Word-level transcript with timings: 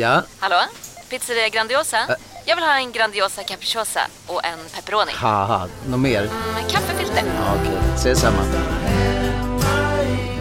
Ja? 0.00 0.22
Hallå? 0.38 0.56
Pizzeria 1.10 1.48
Grandiosa? 1.48 1.96
Jag 2.44 2.56
vill 2.56 2.64
ha 2.64 2.76
en 2.78 2.92
Grandiosa 2.92 3.42
capriciosa 3.42 4.00
och 4.26 4.44
en 4.44 4.58
pepperoni. 4.74 5.12
Haha, 5.14 5.68
något 5.88 6.00
mer? 6.00 6.22
Med 6.54 6.70
kaffefilter. 6.70 7.22
Ja, 7.26 7.54
Okej, 7.60 7.78
ses 7.94 8.20
samma. 8.20 8.42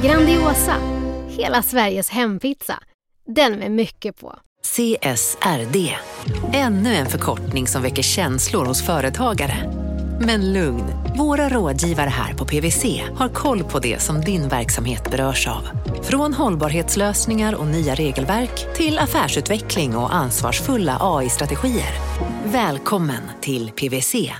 Grandiosa, 0.03 0.75
hela 1.29 1.61
Sveriges 1.63 2.09
hempizza. 2.09 2.79
Den 3.35 3.53
med 3.53 3.71
mycket 3.71 4.17
på. 4.19 4.35
CSRD, 4.63 5.95
ännu 6.53 6.95
en 6.95 7.05
förkortning 7.05 7.67
som 7.67 7.81
väcker 7.81 8.03
känslor 8.03 8.65
hos 8.65 8.85
företagare. 8.85 9.88
Men 10.21 10.53
lugn, 10.53 10.83
våra 11.17 11.49
rådgivare 11.49 12.09
här 12.09 12.33
på 12.33 12.45
PWC 12.45 13.03
har 13.15 13.29
koll 13.29 13.63
på 13.63 13.79
det 13.79 14.01
som 14.01 14.21
din 14.21 14.47
verksamhet 14.47 15.11
berörs 15.11 15.47
av. 15.47 15.69
Från 16.03 16.33
hållbarhetslösningar 16.33 17.55
och 17.55 17.67
nya 17.67 17.95
regelverk 17.95 18.75
till 18.75 18.99
affärsutveckling 18.99 19.95
och 19.95 20.15
ansvarsfulla 20.15 20.97
AI-strategier. 21.01 21.93
Välkommen 22.45 23.21
till 23.41 23.71
PWC. 23.71 24.33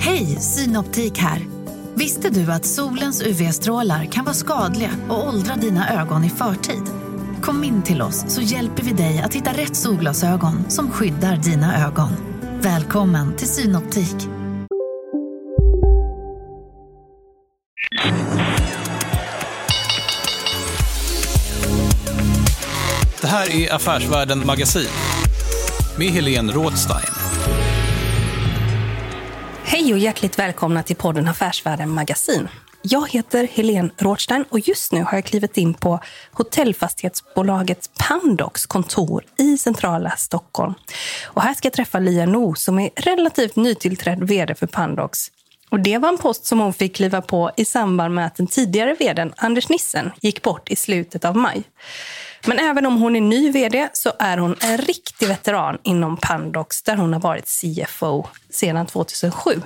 Hej, 0.00 0.26
Synoptik 0.26 1.18
här. 1.18 1.40
Visste 1.94 2.30
du 2.30 2.52
att 2.52 2.64
solens 2.64 3.22
UV-strålar 3.22 4.04
kan 4.04 4.24
vara 4.24 4.34
skadliga 4.34 4.90
och 5.08 5.28
åldra 5.28 5.54
dina 5.54 6.00
ögon 6.00 6.24
i 6.24 6.30
förtid? 6.30 6.82
Kom 7.42 7.64
in 7.64 7.82
till 7.82 8.02
oss 8.02 8.24
så 8.28 8.40
hjälper 8.40 8.82
vi 8.82 8.92
dig 8.92 9.22
att 9.24 9.34
hitta 9.34 9.52
rätt 9.52 9.76
solglasögon 9.76 10.70
som 10.70 10.90
skyddar 10.90 11.36
dina 11.36 11.86
ögon. 11.86 12.10
Välkommen 12.60 13.36
till 13.36 13.48
Synoptik. 13.48 14.37
Det 23.20 23.26
här 23.26 23.56
är 23.56 23.74
Affärsvärlden 23.74 24.46
Magasin 24.46 24.88
med 25.98 26.08
Helene 26.08 26.52
Rådstein. 26.52 27.14
Hej 29.64 29.92
och 29.92 29.98
hjärtligt 29.98 30.38
välkomna 30.38 30.82
till 30.82 30.96
podden 30.96 31.28
Affärsvärlden 31.28 31.90
Magasin. 31.90 32.48
Jag 32.82 33.10
heter 33.10 33.48
Helene 33.52 33.90
Rådstein 33.98 34.44
och 34.48 34.68
just 34.68 34.92
nu 34.92 35.02
har 35.02 35.14
jag 35.14 35.24
klivit 35.24 35.56
in 35.56 35.74
på 35.74 36.00
hotellfastighetsbolaget 36.32 37.90
Pandox 37.98 38.66
kontor 38.66 39.24
i 39.38 39.58
centrala 39.58 40.10
Stockholm. 40.10 40.74
Och 41.24 41.42
här 41.42 41.54
ska 41.54 41.66
jag 41.66 41.72
träffa 41.72 41.98
Lia 41.98 42.26
No 42.26 42.54
som 42.54 42.78
är 42.78 42.90
relativt 42.96 43.56
nytillträdd 43.56 44.28
vd 44.28 44.54
för 44.54 44.66
Pandox. 44.66 45.30
Och 45.68 45.80
det 45.80 45.98
var 45.98 46.08
en 46.08 46.18
post 46.18 46.46
som 46.46 46.58
hon 46.58 46.72
fick 46.72 46.96
kliva 46.96 47.20
på 47.22 47.50
i 47.56 47.64
samband 47.64 48.14
med 48.14 48.26
att 48.26 48.34
den 48.34 48.46
tidigare 48.46 48.94
vdn 48.94 49.32
Anders 49.36 49.68
Nissen 49.68 50.10
gick 50.20 50.42
bort 50.42 50.70
i 50.70 50.76
slutet 50.76 51.24
av 51.24 51.36
maj. 51.36 51.62
Men 52.46 52.58
även 52.58 52.86
om 52.86 52.96
hon 52.96 53.16
är 53.16 53.20
ny 53.20 53.50
vd 53.50 53.88
så 53.92 54.12
är 54.18 54.38
hon 54.38 54.56
en 54.60 54.78
riktig 54.78 55.28
veteran 55.28 55.78
inom 55.82 56.16
Pandox 56.16 56.82
där 56.82 56.96
hon 56.96 57.12
har 57.12 57.20
varit 57.20 57.44
CFO 57.46 58.26
sedan 58.50 58.86
2007. 58.86 59.62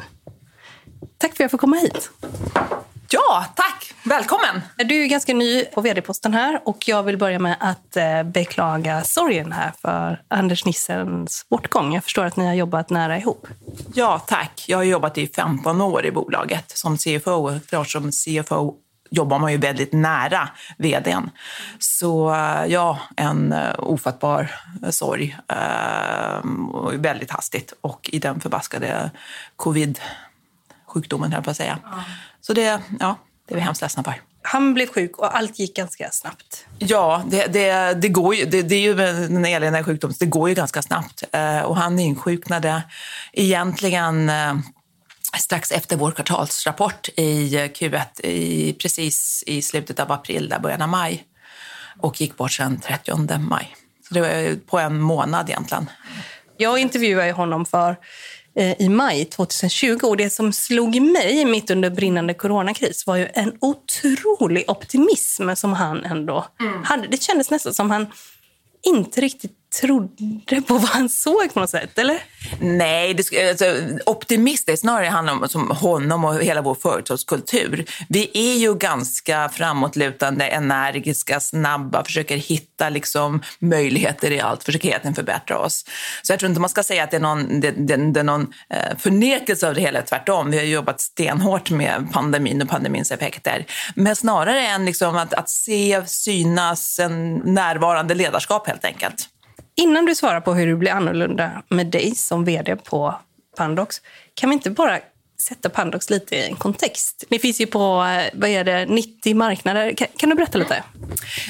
Tack 1.19 1.37
för 1.37 1.37
att 1.37 1.41
jag 1.41 1.51
får 1.51 1.59
komma 1.59 1.77
hit. 1.77 2.11
Ja, 3.15 3.45
tack! 3.57 3.95
Välkommen! 4.05 4.63
Du 4.77 5.03
är 5.03 5.07
ganska 5.07 5.35
ny 5.35 5.65
på 5.65 5.81
vd-posten 5.81 6.35
här 6.35 6.61
och 6.65 6.89
jag 6.89 7.03
vill 7.03 7.19
börja 7.19 7.39
med 7.39 7.57
att 7.61 7.97
eh, 7.97 8.23
beklaga 8.23 9.05
sorgen 9.05 9.53
här 9.53 9.73
för 9.83 10.23
Anders 10.29 10.65
Nissens 10.65 11.47
bortgång. 11.51 11.95
Jag 11.95 12.05
förstår 12.05 12.25
att 12.25 12.37
ni 12.37 12.47
har 12.47 12.55
jobbat 12.55 12.91
nära 12.91 13.19
ihop. 13.19 13.47
Ja, 13.95 14.19
tack. 14.27 14.65
Jag 14.69 14.79
har 14.79 14.85
jobbat 14.85 15.19
i 15.19 15.27
15 15.27 15.81
år 15.81 16.07
i 16.07 16.13
bolaget 16.13 16.79
som 16.79 16.97
CFO. 16.99 17.61
Klart 17.69 17.91
som 17.91 18.11
CFO 18.11 18.75
jobbar 19.11 19.39
man 19.39 19.53
ju 19.53 19.59
väldigt 19.59 19.93
nära 19.93 20.49
vdn. 20.79 21.31
Så 21.79 22.35
eh, 22.35 22.65
ja, 22.67 22.99
en 23.17 23.53
uh, 23.53 23.75
ofattbar 23.79 24.51
sorg. 24.91 25.39
Uh, 25.53 27.01
väldigt 27.01 27.31
hastigt 27.31 27.75
och 27.81 28.11
i 28.13 28.19
den 28.19 28.41
förbaskade 28.41 29.11
covid-sjukdomen, 29.57 31.33
här 31.33 31.41
på 31.41 31.51
att 31.51 31.57
säga. 31.57 31.79
Ja. 31.85 31.99
Så 32.47 32.53
det, 32.53 32.81
ja, 33.01 33.19
det 33.49 33.55
är 33.55 33.57
vi 33.57 33.61
hemskt 33.61 33.83
ledsna 33.83 34.05
för. 34.05 34.15
Han 34.43 34.75
blev 34.75 34.87
sjuk 34.87 35.19
och 35.19 35.37
allt 35.37 35.59
gick 35.59 35.77
ganska 35.77 36.11
snabbt. 36.11 36.67
Ja, 36.79 37.23
det, 37.27 37.47
det, 37.47 37.95
det 37.95 38.09
går 38.09 38.35
ju, 38.35 38.45
det, 38.45 38.63
det 38.63 38.75
är 38.75 38.81
ju 38.81 38.95
den 38.95 39.45
eländiga 39.45 39.85
sjukdomen, 39.85 40.17
det 40.21 40.27
går 40.27 40.49
ju 40.49 40.55
ganska 40.55 40.83
snabbt. 40.83 41.23
Och 41.65 41.77
han 41.77 41.99
insjuknade 41.99 42.83
egentligen 43.33 44.31
strax 45.39 45.73
efter 45.73 45.97
vår 45.97 46.11
kvartalsrapport 46.11 47.09
i 47.17 47.57
Q1, 47.57 48.21
i, 48.21 48.73
precis 48.73 49.45
i 49.47 49.63
slutet 49.63 50.01
av 50.01 50.13
april, 50.13 50.49
där 50.49 50.59
början 50.59 50.83
av 50.83 50.89
maj. 50.89 51.25
Och 52.01 52.21
gick 52.21 52.37
bort 52.37 52.53
sen 52.53 52.81
30 52.81 53.39
maj. 53.39 53.77
Så 54.09 54.15
det 54.15 54.21
var 54.21 54.57
på 54.67 54.79
en 54.79 55.01
månad 55.01 55.49
egentligen. 55.49 55.91
Jag 56.57 56.79
intervjuade 56.79 57.33
honom 57.33 57.65
för 57.65 57.91
eh, 57.91 57.97
i 58.79 58.89
maj 58.89 59.25
2020 59.25 59.99
och 60.03 60.17
det 60.17 60.31
som 60.31 60.53
slog 60.53 61.01
mig 61.01 61.45
mitt 61.45 61.71
under 61.71 61.91
brinnande 61.91 62.35
coronakris 62.35 63.07
var 63.07 63.17
ju 63.17 63.29
en 63.35 63.53
otrolig 63.61 64.65
optimism 64.71 65.55
som 65.57 65.73
han 65.73 66.05
ändå 66.05 66.47
mm. 66.61 66.83
hade. 66.85 67.07
Det 67.07 67.23
kändes 67.23 67.51
nästan 67.51 67.75
som 67.75 67.91
han 67.91 68.07
inte 68.83 69.21
riktigt 69.21 69.62
trodde 69.81 70.63
på 70.63 70.75
vad 70.75 70.89
han 70.89 71.09
såg 71.09 71.55
på 71.55 71.61
något 71.61 71.71
sätt, 71.71 71.99
eller? 71.99 72.19
Nej, 72.61 73.15
det, 73.15 73.51
alltså, 73.51 73.65
optimistiskt 74.07 74.81
snarare 74.81 75.07
handlar 75.07 75.33
om 75.33 75.49
som 75.49 75.71
honom 75.71 76.25
och 76.25 76.43
hela 76.43 76.63
vår 76.63 76.75
företagskultur. 76.75 77.85
Vi 78.09 78.31
är 78.35 78.59
ju 78.59 78.75
ganska 78.75 79.49
framåtlutande, 79.49 80.47
energiska, 80.47 81.41
snabba, 81.41 82.05
försöker 82.05 82.37
hitta 82.37 82.89
liksom, 82.89 83.43
möjligheter 83.59 84.31
i 84.31 84.41
allt, 84.41 84.65
försöker 84.65 84.89
hela 84.89 85.01
tiden 85.01 85.15
förbättra 85.15 85.59
oss. 85.59 85.85
Så 86.23 86.33
jag 86.33 86.41
tror 86.41 86.49
inte 86.49 86.61
man 86.61 86.71
ska 86.71 86.83
säga 86.83 87.05
att 87.05 87.11
det 87.11 87.17
är 87.17 87.21
någon, 87.21 87.61
det, 87.61 87.71
det, 87.71 87.97
det 87.97 88.21
är 88.21 88.25
någon 88.25 88.53
eh, 88.71 88.99
förnekelse 88.99 89.69
av 89.69 89.75
det 89.75 89.81
hela, 89.81 90.03
tvärtom. 90.03 90.51
Vi 90.51 90.59
har 90.59 90.65
jobbat 90.65 91.01
stenhårt 91.01 91.71
med 91.71 92.09
pandemin 92.13 92.63
och 92.63 92.69
pandemins 92.69 93.13
effekter. 93.13 93.67
Men 93.95 94.17
snarare 94.17 94.67
än 94.67 94.85
liksom 94.85 95.17
att, 95.17 95.35
att 95.35 95.51
se, 95.51 96.03
synas, 96.07 96.99
en 96.99 97.35
närvarande 97.35 98.15
ledarskap 98.15 98.67
helt 98.67 98.85
enkelt. 98.85 99.29
Innan 99.77 100.05
du 100.05 100.15
svarar 100.15 100.41
på 100.41 100.55
hur 100.55 100.67
det 100.67 100.77
blir 100.77 100.91
annorlunda 100.91 101.63
med 101.69 101.87
dig 101.87 102.15
som 102.15 102.45
vd 102.45 102.77
på 102.77 103.15
Pandox, 103.57 104.01
kan 104.35 104.51
vi 104.51 104.55
inte 104.55 104.71
bara 104.71 104.99
sätta 105.43 105.71
Pandox 105.71 106.11
lite 106.11 106.37
i 106.37 106.47
en 106.49 106.57
kontext? 106.57 107.25
Ni 107.29 107.39
finns 107.39 107.61
ju 107.61 107.67
på 107.67 107.79
eh, 107.79 108.31
vad 108.33 108.51
är 108.51 108.65
det, 108.65 108.87
90 108.87 109.35
marknader. 109.35 109.95
Kan, 109.95 110.09
kan 110.17 110.31
du 110.31 110.37
berätta 110.37 110.59
lite? 110.59 110.83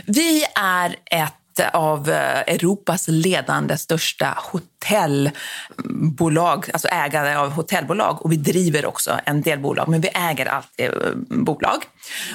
Vi 0.06 0.44
är 0.54 0.96
ett 1.06 1.32
av 1.72 2.10
eh, 2.10 2.40
Europas 2.40 3.08
ledande 3.08 3.78
största 3.78 4.38
hotell 4.52 4.71
hotellbolag, 4.82 6.70
alltså 6.72 6.88
ägare 6.88 7.34
av 7.34 7.50
hotellbolag. 7.50 8.22
Och 8.22 8.32
vi 8.32 8.36
driver 8.36 8.86
också 8.86 9.18
en 9.24 9.42
del 9.42 9.58
bolag, 9.58 9.88
men 9.88 10.00
vi 10.00 10.08
äger 10.08 10.46
alltid 10.46 10.86
eh, 10.86 10.92
bolag. 11.28 11.82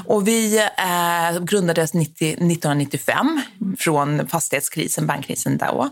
Och 0.06 0.28
vi 0.28 0.58
eh, 0.58 1.40
grundades 1.44 1.94
90, 1.94 2.28
1995 2.28 3.42
från 3.80 4.28
fastighetskrisen, 4.28 5.08
bankkrisen 5.08 5.58
då. 5.58 5.90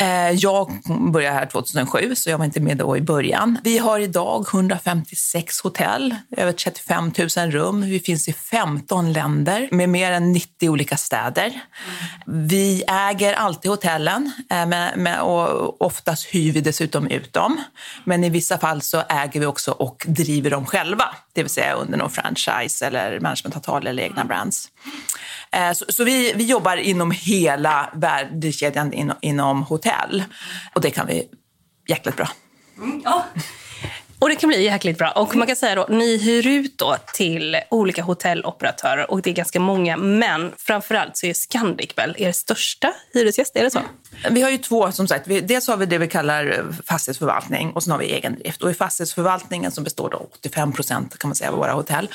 Eh, 0.00 0.30
jag 0.30 0.70
började 1.12 1.36
här 1.36 1.46
2007, 1.46 2.14
så 2.14 2.30
jag 2.30 2.38
var 2.38 2.44
inte 2.44 2.60
med 2.60 2.76
då 2.76 2.96
i 2.96 3.00
början. 3.00 3.58
Vi 3.64 3.78
har 3.78 3.98
idag 3.98 4.46
156 4.52 5.60
hotell, 5.60 6.14
över 6.36 6.52
35 6.52 7.12
000 7.36 7.50
rum. 7.50 7.80
Vi 7.80 8.00
finns 8.00 8.28
i 8.28 8.32
15 8.32 9.12
länder 9.12 9.68
med 9.70 9.88
mer 9.88 10.12
än 10.12 10.32
90 10.32 10.68
olika 10.70 10.96
städer. 10.96 11.60
Vi 12.26 12.84
äger 12.88 13.32
alltid 13.32 13.70
hotellen 13.70 14.32
eh, 14.50 14.66
med, 14.66 14.98
med, 14.98 15.20
och 15.20 15.75
oftast 15.80 16.26
hyr 16.26 16.52
vi 16.52 16.60
dessutom 16.60 17.06
ut 17.06 17.32
dem. 17.32 17.62
Men 18.04 18.24
i 18.24 18.30
vissa 18.30 18.58
fall 18.58 18.82
så 18.82 19.02
äger 19.08 19.40
vi 19.40 19.46
också 19.46 19.70
och 19.70 20.04
driver 20.08 20.50
dem 20.50 20.66
själva, 20.66 21.04
det 21.32 21.42
vill 21.42 21.50
säga 21.50 21.74
under 21.74 21.98
någon 21.98 22.10
franchise 22.10 22.86
eller 22.86 23.20
managementavtal 23.20 23.86
eller 23.86 24.02
egna 24.02 24.24
brands. 24.24 24.68
Eh, 25.52 25.72
så, 25.72 25.84
så 25.88 26.04
vi, 26.04 26.32
vi 26.36 26.44
jobbar 26.44 26.76
inom 26.76 27.10
hela 27.10 27.90
värdekedjan 27.94 28.92
inom, 28.92 29.16
inom 29.22 29.62
hotell 29.62 30.24
och 30.74 30.80
det 30.80 30.90
kan 30.90 31.06
vi 31.06 31.28
jäkligt 31.88 32.16
bra. 32.16 32.28
Mm, 32.78 33.00
ja. 33.04 33.24
Och 34.18 34.28
det 34.28 34.36
kan 34.36 34.48
bli 34.48 34.64
jäkligt 34.64 34.98
bra. 34.98 35.10
Och 35.10 35.36
man 35.36 35.46
kan 35.46 35.56
säga 35.56 35.74
då, 35.74 35.86
ni 35.88 36.16
hyr 36.16 36.46
ut 36.46 36.78
då 36.78 36.96
till 37.14 37.56
olika 37.70 38.02
hotelloperatörer 38.02 39.10
och 39.10 39.22
det 39.22 39.30
är 39.30 39.34
ganska 39.34 39.60
många. 39.60 39.96
Men 39.96 40.52
framförallt 40.56 41.16
så 41.16 41.26
är 41.26 41.34
Scandic 41.34 41.90
väl 41.96 42.14
er 42.18 42.32
största 42.32 42.92
hyresgäst, 43.12 43.56
är 43.56 43.64
det 43.64 43.70
så? 43.70 43.80
Vi 44.30 44.42
har 44.42 44.50
ju 44.50 44.58
två, 44.58 44.92
som 44.92 45.08
sagt. 45.08 45.28
dels 45.42 45.68
har 45.68 45.76
vi 45.76 45.86
det 45.86 45.98
vi 45.98 46.08
kallar 46.08 46.64
fastighetsförvaltning 46.86 47.70
och 47.70 47.82
sen 47.82 47.90
har 47.90 47.98
vi 47.98 48.06
egen 48.06 48.38
drift. 48.38 48.62
Och 48.62 48.70
i 48.70 48.74
fastighetsförvaltningen 48.74 49.70
som 49.70 49.84
består 49.84 50.14
av 50.14 50.26
85 50.38 50.72
procent 50.72 51.18
kan 51.18 51.28
man 51.28 51.36
säga 51.36 51.50
av 51.50 51.58
våra 51.58 51.72
hotell 51.72 52.08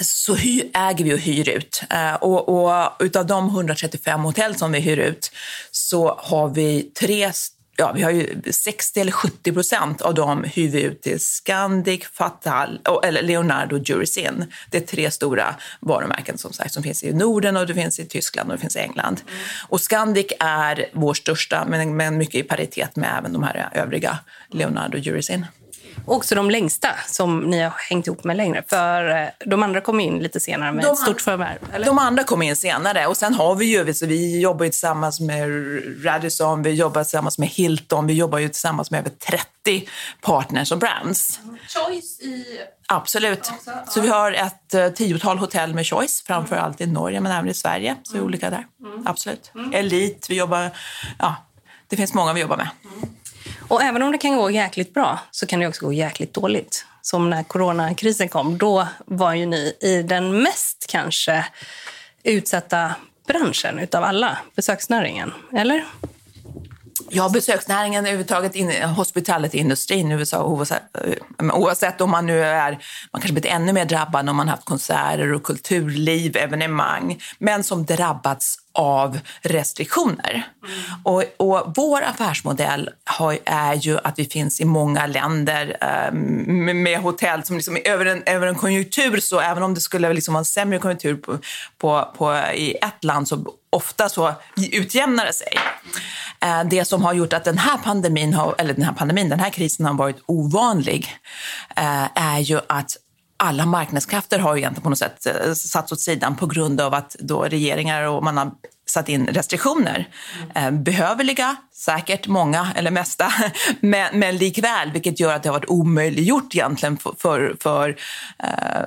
så 0.00 0.36
äger 0.74 1.04
vi 1.04 1.14
och 1.14 1.18
hyr 1.18 1.48
ut. 1.48 1.82
Eh, 1.90 2.14
och, 2.14 2.48
och 2.48 2.92
utav 3.00 3.26
de 3.26 3.48
135 3.48 4.20
hotell 4.20 4.56
som 4.56 4.72
vi 4.72 4.80
hyr 4.80 4.98
ut 4.98 5.30
så 5.70 6.14
har 6.18 6.48
vi 6.48 6.82
tre 6.82 7.32
ja, 7.76 7.92
vi 7.92 8.02
har 8.02 8.10
ju 8.10 8.42
60 8.50 9.00
eller 9.00 9.12
70 9.12 9.52
procent 9.52 10.02
av 10.02 10.14
dem 10.14 10.44
hyr 10.44 10.68
vi 10.68 10.82
ut 10.82 11.02
till 11.02 11.20
Scandic, 11.20 12.04
Fatal 12.12 12.80
eller 13.04 13.22
Leonardo 13.22 13.78
Jurisin. 13.78 14.44
Det 14.70 14.76
är 14.76 14.86
tre 14.86 15.10
stora 15.10 15.54
varumärken 15.80 16.38
som 16.38 16.52
sagt 16.52 16.74
som 16.74 16.82
finns 16.82 17.04
i 17.04 17.12
Norden 17.12 17.56
och 17.56 17.66
det 17.66 17.74
finns 17.74 18.00
i 18.00 18.06
Tyskland 18.06 18.50
och 18.50 18.56
det 18.56 18.60
finns 18.60 18.76
i 18.76 18.78
England. 18.78 19.20
Mm. 19.26 19.40
Och 19.68 19.80
Scandic 19.80 20.26
är 20.40 20.86
vår 20.92 21.14
största, 21.14 21.64
men, 21.68 21.96
men 21.96 22.18
mycket 22.18 22.34
i 22.34 22.42
paritet 22.42 22.96
med 22.96 23.18
även 23.18 23.32
de 23.32 23.42
här 23.42 23.70
övriga 23.74 24.18
Leonardo 24.50 24.98
Jurisin. 24.98 25.46
Också 26.06 26.34
de 26.34 26.50
längsta 26.50 26.88
som 27.06 27.40
ni 27.40 27.62
har 27.62 27.74
hängt 27.90 28.06
ihop 28.06 28.24
med 28.24 28.36
längre. 28.36 28.62
För 28.68 29.22
eh, 29.22 29.28
de 29.46 29.62
andra 29.62 29.80
kom 29.80 30.00
in 30.00 30.18
lite 30.18 30.40
senare 30.40 30.72
med 30.72 30.84
de, 30.84 30.92
ett 30.92 30.98
stort 30.98 31.20
förvärv. 31.20 31.84
De 31.84 31.98
andra 31.98 32.24
kom 32.24 32.42
in 32.42 32.56
senare. 32.56 33.06
Och 33.06 33.16
sen 33.16 33.34
har 33.34 33.54
vi 33.54 33.64
ju, 33.64 33.94
så 33.94 34.06
vi 34.06 34.40
jobbar 34.40 34.64
ju 34.64 34.70
tillsammans 34.70 35.20
med 35.20 35.48
Radisson, 36.04 36.62
vi 36.62 36.70
jobbar 36.70 37.04
tillsammans 37.04 37.38
med 37.38 37.48
Hilton, 37.48 38.06
vi 38.06 38.14
jobbar 38.14 38.38
ju 38.38 38.48
tillsammans 38.48 38.90
med 38.90 39.00
över 39.00 39.10
30 39.10 39.88
partners 40.20 40.72
och 40.72 40.78
brands. 40.78 41.40
Choice 41.68 42.20
i... 42.20 42.44
Absolut. 42.86 43.52
Så 43.88 44.00
vi 44.00 44.08
har 44.08 44.32
ett 44.32 44.74
uh, 44.74 44.88
tiotal 44.88 45.38
hotell 45.38 45.74
med 45.74 45.86
Choice, 45.86 46.22
framför 46.26 46.56
allt 46.56 46.80
i 46.80 46.86
Norge 46.86 47.20
men 47.20 47.32
även 47.32 47.48
i 47.48 47.54
Sverige. 47.54 47.96
Så 48.02 48.14
mm. 48.14 48.26
olika 48.26 48.50
där. 48.50 48.66
Mm. 48.80 49.06
Absolut. 49.06 49.50
Mm. 49.54 49.74
Elite, 49.74 50.26
vi 50.28 50.36
jobbar, 50.36 50.70
ja, 51.18 51.36
det 51.88 51.96
finns 51.96 52.14
många 52.14 52.32
vi 52.32 52.40
jobbar 52.40 52.56
med. 52.56 52.68
Mm. 52.84 53.08
Och 53.68 53.82
även 53.82 54.02
om 54.02 54.12
det 54.12 54.18
kan 54.18 54.36
gå 54.36 54.50
jäkligt 54.50 54.94
bra 54.94 55.18
så 55.30 55.46
kan 55.46 55.60
det 55.60 55.68
också 55.68 55.84
gå 55.84 55.92
jäkligt 55.92 56.34
dåligt. 56.34 56.86
Som 57.02 57.30
när 57.30 57.42
coronakrisen 57.42 58.28
kom, 58.28 58.58
då 58.58 58.88
var 59.06 59.34
ju 59.34 59.46
ni 59.46 59.76
i 59.80 60.02
den 60.02 60.42
mest 60.42 60.86
kanske 60.88 61.46
utsatta 62.22 62.94
branschen 63.26 63.78
utav 63.78 64.04
alla, 64.04 64.38
besöksnäringen. 64.56 65.32
Eller? 65.52 65.84
Ja, 67.10 67.28
besöksnäringen 67.28 68.04
överhuvudtaget, 68.04 68.54
in, 68.54 68.82
hospitality-industrin 68.82 70.12
i 70.12 70.14
USA, 70.14 70.44
oavsett, 70.44 70.82
eh, 71.40 71.56
oavsett 71.56 72.00
om 72.00 72.10
man 72.10 72.26
nu 72.26 72.44
är, 72.44 72.70
man 73.12 73.20
kanske 73.20 73.32
blivit 73.32 73.50
ännu 73.50 73.72
mer 73.72 73.84
drabbad 73.84 74.28
om 74.28 74.36
man 74.36 74.48
haft 74.48 74.64
konserter 74.64 75.32
och 75.32 75.42
kulturliv, 75.42 76.36
evenemang, 76.36 77.22
men 77.38 77.64
som 77.64 77.84
drabbats 77.84 78.58
av 78.74 79.18
restriktioner. 79.42 80.30
Mm. 80.64 81.00
Och, 81.02 81.24
och, 81.36 81.72
vår 81.76 82.02
affärsmodell 82.02 82.90
har, 83.04 83.38
är 83.44 83.74
ju 83.74 83.98
att 83.98 84.18
vi 84.18 84.24
finns 84.24 84.60
i 84.60 84.64
många 84.64 85.06
länder 85.06 85.76
eh, 85.80 86.12
med, 86.12 86.76
med, 86.76 87.00
hotell 87.00 87.44
som 87.44 87.56
liksom 87.56 87.78
över, 87.84 88.06
en, 88.06 88.22
över 88.26 88.46
en 88.46 88.54
konjunktur, 88.54 89.20
så 89.20 89.40
även 89.40 89.62
om 89.62 89.74
det 89.74 89.80
skulle 89.80 90.12
liksom 90.12 90.34
vara 90.34 90.40
en 90.40 90.44
sämre 90.44 90.78
konjunktur 90.78 91.16
på, 91.16 91.38
på, 91.78 92.08
på, 92.18 92.36
i 92.54 92.74
ett 92.74 93.04
land 93.04 93.28
så 93.28 93.44
ofta 93.70 94.08
så 94.08 94.34
utjämnar 94.56 95.26
det 95.26 95.32
sig. 95.32 95.58
Eh, 96.40 96.64
det 96.64 96.84
som 96.84 97.02
har 97.02 97.12
gjort 97.12 97.32
att 97.32 97.44
den 97.44 97.58
här 97.58 97.78
pandemin, 97.78 98.34
har, 98.34 98.54
eller 98.58 98.74
den 98.74 98.82
här 98.82 98.92
pandemin, 98.92 99.28
den 99.28 99.40
här 99.40 99.50
krisen 99.50 99.86
har 99.86 99.94
varit 99.94 100.16
ovanlig 100.26 101.16
eh, 101.76 102.08
är 102.14 102.38
ju 102.38 102.60
att 102.66 102.96
alla 103.44 103.66
marknadskrafter 103.66 104.38
har 104.38 104.54
ju 104.54 104.60
egentligen 104.60 104.82
på 104.82 104.90
något 104.90 104.98
sätt 104.98 105.26
eh, 105.26 105.52
satts 105.52 105.92
åt 105.92 106.00
sidan 106.00 106.36
på 106.36 106.46
grund 106.46 106.80
av 106.80 106.94
att 106.94 107.16
då 107.18 107.42
regeringar 107.42 108.08
och 108.08 108.24
man 108.24 108.36
har 108.36 108.50
satt 108.86 109.08
in 109.08 109.26
restriktioner. 109.26 110.08
Mm. 110.54 110.84
Behövliga, 110.84 111.56
säkert 111.72 112.26
många 112.26 112.68
eller 112.76 112.90
mesta, 112.90 113.32
men, 113.80 114.18
men 114.18 114.36
likväl, 114.36 114.90
vilket 114.92 115.20
gör 115.20 115.34
att 115.34 115.42
det 115.42 115.48
har 115.48 115.58
varit 115.58 115.70
omöjliggjort 115.70 116.54
egentligen 116.54 116.96
för, 116.96 117.14
för, 117.18 117.56
för 117.60 117.96
eh, 118.38 118.86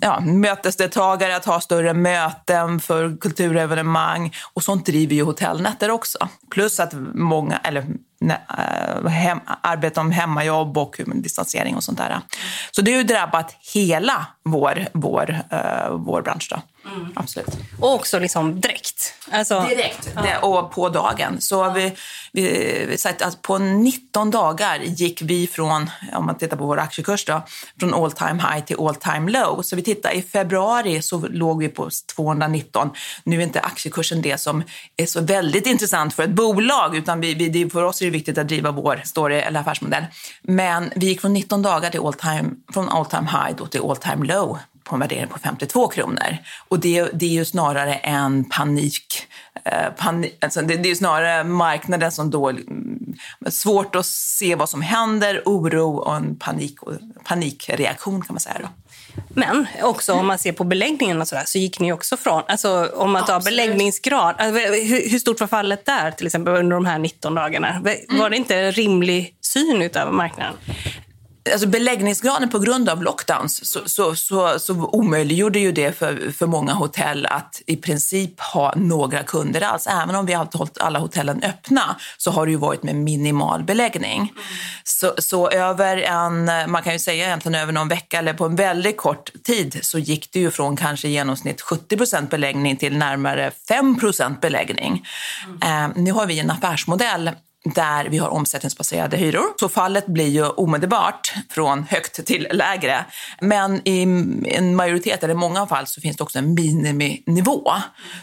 ja, 0.00 0.20
mötesdeltagare 0.20 1.36
att 1.36 1.44
ha 1.44 1.60
större 1.60 1.94
möten, 1.94 2.80
för 2.80 3.16
kulturevenemang 3.16 4.34
och 4.54 4.62
sånt 4.62 4.86
driver 4.86 5.14
ju 5.14 5.22
hotellnätter 5.22 5.90
också. 5.90 6.28
Plus 6.50 6.80
att 6.80 6.92
många, 7.14 7.58
eller 7.58 7.86
hem, 9.08 9.40
arbete 9.60 10.00
om 10.00 10.10
hemmajobb 10.10 10.78
och 10.78 11.00
distansering 11.14 11.76
och 11.76 11.84
sånt 11.84 11.98
där. 11.98 12.20
Så 12.70 12.82
det 12.82 12.90
har 12.90 12.98
ju 12.98 13.04
drabbat 13.04 13.56
hela 13.74 14.26
vår, 14.42 14.86
vår, 14.92 15.40
äh, 15.50 15.90
vår 15.90 16.22
bransch. 16.22 16.48
Då. 16.50 16.88
Mm. 16.90 17.12
Absolut. 17.14 17.48
Och 17.80 17.94
också 17.94 18.18
liksom 18.18 18.60
direkt. 18.60 18.95
Alltså, 19.30 19.66
direkt 19.68 20.08
ja. 20.14 20.38
och 20.38 20.70
på 20.70 20.88
dagen. 20.88 21.40
Så 21.40 21.70
vi, 21.70 21.92
vi, 22.32 22.84
vi 22.88 22.98
sagt 22.98 23.22
att 23.22 23.42
på 23.42 23.58
19 23.58 24.30
dagar 24.30 24.78
gick 24.78 25.22
vi 25.22 25.46
från, 25.46 25.90
om 26.12 26.26
man 26.26 26.38
tittar 26.38 26.56
på 26.56 26.66
vår 26.66 26.78
aktiekurs 26.78 27.24
då, 27.24 27.42
från 27.80 27.94
all 27.94 28.12
time 28.12 28.42
high 28.42 28.64
till 28.64 28.76
all 28.80 28.94
time 28.94 29.30
low. 29.30 29.62
Så 29.62 29.76
vi 29.76 29.82
tittar 29.82 30.14
i 30.14 30.22
februari 30.22 31.02
så 31.02 31.18
låg 31.18 31.62
vi 31.62 31.68
på 31.68 31.88
219. 32.16 32.90
Nu 33.24 33.38
är 33.38 33.42
inte 33.42 33.60
aktiekursen 33.60 34.22
det 34.22 34.38
som 34.38 34.62
är 34.96 35.06
så 35.06 35.20
väldigt 35.20 35.66
intressant 35.66 36.14
för 36.14 36.22
ett 36.22 36.30
bolag, 36.30 36.96
utan 36.96 37.20
vi, 37.20 37.34
vi, 37.34 37.70
för 37.70 37.82
oss 37.82 38.00
är 38.00 38.04
det 38.04 38.10
viktigt 38.10 38.38
att 38.38 38.48
driva 38.48 38.70
vår 38.70 39.00
story 39.04 39.36
eller 39.36 39.60
affärsmodell. 39.60 40.04
Men 40.42 40.92
vi 40.96 41.06
gick 41.06 41.20
från 41.20 41.32
19 41.32 41.62
dagar 41.62 41.90
till 41.90 42.00
all 42.00 42.14
time, 42.14 42.50
från 42.72 42.88
all 42.88 43.06
time 43.06 43.28
high 43.30 43.56
då 43.58 43.66
till 43.66 43.80
all 43.80 43.96
time 43.96 44.26
low 44.26 44.58
på 44.86 44.94
en 44.94 45.00
värdering 45.00 45.28
på 45.28 45.38
52 45.38 45.88
kronor. 45.88 46.38
Och 46.68 46.80
det, 46.80 47.08
det 47.12 47.26
är 47.26 47.30
ju 47.30 47.44
snarare 47.44 47.94
en 47.94 48.44
panik. 48.44 49.26
Eh, 49.64 49.92
panik 49.96 50.38
alltså 50.40 50.62
det, 50.62 50.76
det, 50.76 50.88
är 50.88 50.90
ju 50.90 50.96
snarare 50.96 51.44
marknaden 51.44 52.12
som 52.12 52.30
då... 52.30 52.48
Mm, 52.48 53.14
svårt 53.50 53.96
att 53.96 54.06
se 54.06 54.54
vad 54.54 54.68
som 54.68 54.82
händer, 54.82 55.42
oro 55.44 55.96
och 55.96 56.16
en 56.16 56.36
panik, 56.36 56.78
panikreaktion 57.24 58.22
kan 58.22 58.34
man 58.34 58.40
säga. 58.40 58.56
Då. 58.62 58.68
Men 59.28 59.66
också 59.82 60.12
om 60.12 60.26
man 60.26 60.38
ser 60.38 60.52
på 60.52 60.64
beläggningen 60.64 61.20
och 61.20 61.28
så, 61.28 61.34
där, 61.34 61.44
så 61.46 61.58
gick 61.58 61.80
ni 61.80 61.92
också 61.92 62.16
från, 62.16 62.42
alltså 62.48 62.90
om 62.94 63.10
man 63.10 63.24
tar 63.24 63.36
Absolut. 63.36 63.58
beläggningsgrad, 63.58 64.34
alltså, 64.38 64.60
hur, 64.60 65.10
hur, 65.10 65.18
stort 65.18 65.40
var 65.40 65.46
fallet 65.46 65.86
där 65.86 66.10
till 66.10 66.26
exempel 66.26 66.54
under 66.54 66.76
de 66.76 66.86
här 66.86 66.98
19 66.98 67.34
dagarna? 67.34 67.82
Var 68.08 68.30
det 68.30 68.36
inte 68.36 68.56
en 68.56 68.72
rimlig 68.72 69.34
syn 69.40 69.82
utav 69.82 70.14
marknaden? 70.14 70.54
Alltså 71.52 71.68
beläggningsgraden 71.68 72.48
på 72.48 72.58
grund 72.58 72.88
av 72.88 73.02
lockdowns 73.02 73.72
så, 73.72 73.88
så, 73.88 74.16
så, 74.16 74.58
så 74.58 74.74
omöjliggjorde 74.74 75.58
ju 75.58 75.72
det 75.72 75.98
för, 75.98 76.32
för 76.38 76.46
många 76.46 76.72
hotell 76.72 77.26
att 77.26 77.62
i 77.66 77.76
princip 77.76 78.40
ha 78.40 78.72
några 78.76 79.22
kunder 79.22 79.60
alls. 79.60 79.86
Även 79.86 80.14
om 80.14 80.26
vi 80.26 80.32
har 80.32 80.48
hållit 80.52 80.78
alla 80.78 80.98
hotellen 80.98 81.42
öppna 81.42 81.96
så 82.16 82.30
har 82.30 82.46
det 82.46 82.52
ju 82.52 82.58
varit 82.58 82.82
med 82.82 82.94
minimal 82.94 83.64
beläggning. 83.64 84.18
Mm. 84.18 84.32
Så, 84.84 85.14
så 85.18 85.50
över 85.50 85.96
en, 85.96 86.44
man 86.70 86.82
kan 86.82 86.92
ju 86.92 86.98
säga 86.98 87.26
egentligen 87.26 87.54
över 87.54 87.72
någon 87.72 87.88
vecka 87.88 88.18
eller 88.18 88.32
på 88.34 88.44
en 88.44 88.56
väldigt 88.56 88.96
kort 88.96 89.30
tid 89.44 89.78
så 89.82 89.98
gick 89.98 90.32
det 90.32 90.40
ju 90.40 90.50
från 90.50 90.76
kanske 90.76 91.08
i 91.08 91.10
genomsnitt 91.10 91.60
70 91.60 91.96
procent 91.96 92.30
beläggning 92.30 92.76
till 92.76 92.96
närmare 92.96 93.50
5 93.68 93.98
procent 93.98 94.40
beläggning. 94.40 95.06
Mm. 95.62 95.92
Eh, 95.92 95.96
nu 95.96 96.12
har 96.12 96.26
vi 96.26 96.38
en 96.38 96.50
affärsmodell 96.50 97.30
där 97.74 98.08
vi 98.08 98.18
har 98.18 98.28
omsättningsbaserade 98.28 99.16
hyror. 99.16 99.44
Så 99.60 99.68
fallet 99.68 100.06
blir 100.06 100.28
ju 100.28 100.46
omedelbart 100.46 101.34
från 101.50 101.82
högt 101.82 102.26
till 102.26 102.48
lägre. 102.52 103.04
Men 103.40 103.88
i 103.88 104.02
en 104.44 104.76
majoritet, 104.76 105.24
eller 105.24 105.34
många 105.34 105.66
fall, 105.66 105.86
så 105.86 106.00
finns 106.00 106.16
det 106.16 106.22
också 106.22 106.38
en 106.38 106.54
miniminivå 106.54 107.72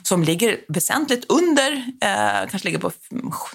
som 0.03 0.23
ligger 0.23 0.57
väsentligt 0.67 1.25
under, 1.29 1.71
eh, 2.01 2.49
kanske 2.49 2.67
ligger 2.67 2.79
på 2.79 2.91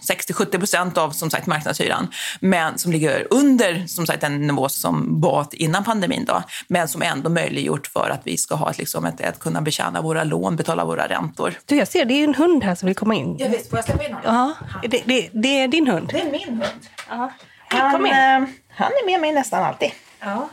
60-70 0.01 0.59
procent 0.59 0.99
av 0.99 1.11
som 1.11 1.31
sagt 1.31 1.47
marknadshyran, 1.47 2.09
men 2.41 2.79
som 2.79 2.93
ligger 2.93 3.27
under 3.31 3.87
som 3.87 4.07
sagt 4.07 4.21
den 4.21 4.47
nivå 4.47 4.69
som 4.69 5.21
var 5.21 5.47
innan 5.53 5.85
pandemin 5.85 6.25
då, 6.25 6.43
men 6.69 6.89
som 6.89 7.03
ändå 7.03 7.31
möjliggjort 7.31 7.87
för 7.87 8.11
att 8.11 8.21
vi 8.25 8.37
ska 8.37 8.55
ha 8.55 8.71
ett, 8.71 8.79
liksom 8.79 9.05
ett, 9.05 9.21
att 9.21 9.39
kunna 9.39 9.63
betjäna 9.63 10.01
våra 10.01 10.25
lån, 10.25 10.57
betala 10.57 10.85
våra 10.85 11.09
räntor. 11.09 11.55
Du, 11.67 11.77
jag 11.77 11.89
ser, 11.89 12.05
det 12.05 12.15
är 12.15 12.25
en 12.25 12.35
hund 12.35 12.65
här 12.65 12.75
som 12.75 12.87
vill 12.87 12.97
komma 12.97 13.15
in. 13.15 13.37
Jag 13.39 13.49
vet, 13.49 13.71
får 13.71 13.79
jag 13.79 13.85
släppa 13.85 14.05
in 14.05 14.15
honom? 14.15 14.55
Ja, 14.83 14.89
det, 14.89 15.03
det, 15.05 15.29
det 15.33 15.61
är 15.61 15.69
din 15.79 15.89
hund? 15.89 16.09
Det 16.13 16.21
är 16.21 16.31
min 16.31 16.49
hund. 16.49 16.89
Ja. 17.09 17.33
Han, 17.69 18.07
eh, 18.07 18.49
han 18.69 18.93
är 18.93 19.07
med 19.07 19.21
mig 19.21 19.33
nästan 19.33 19.65
alltid. 19.65 19.91
Ja. 20.21 20.49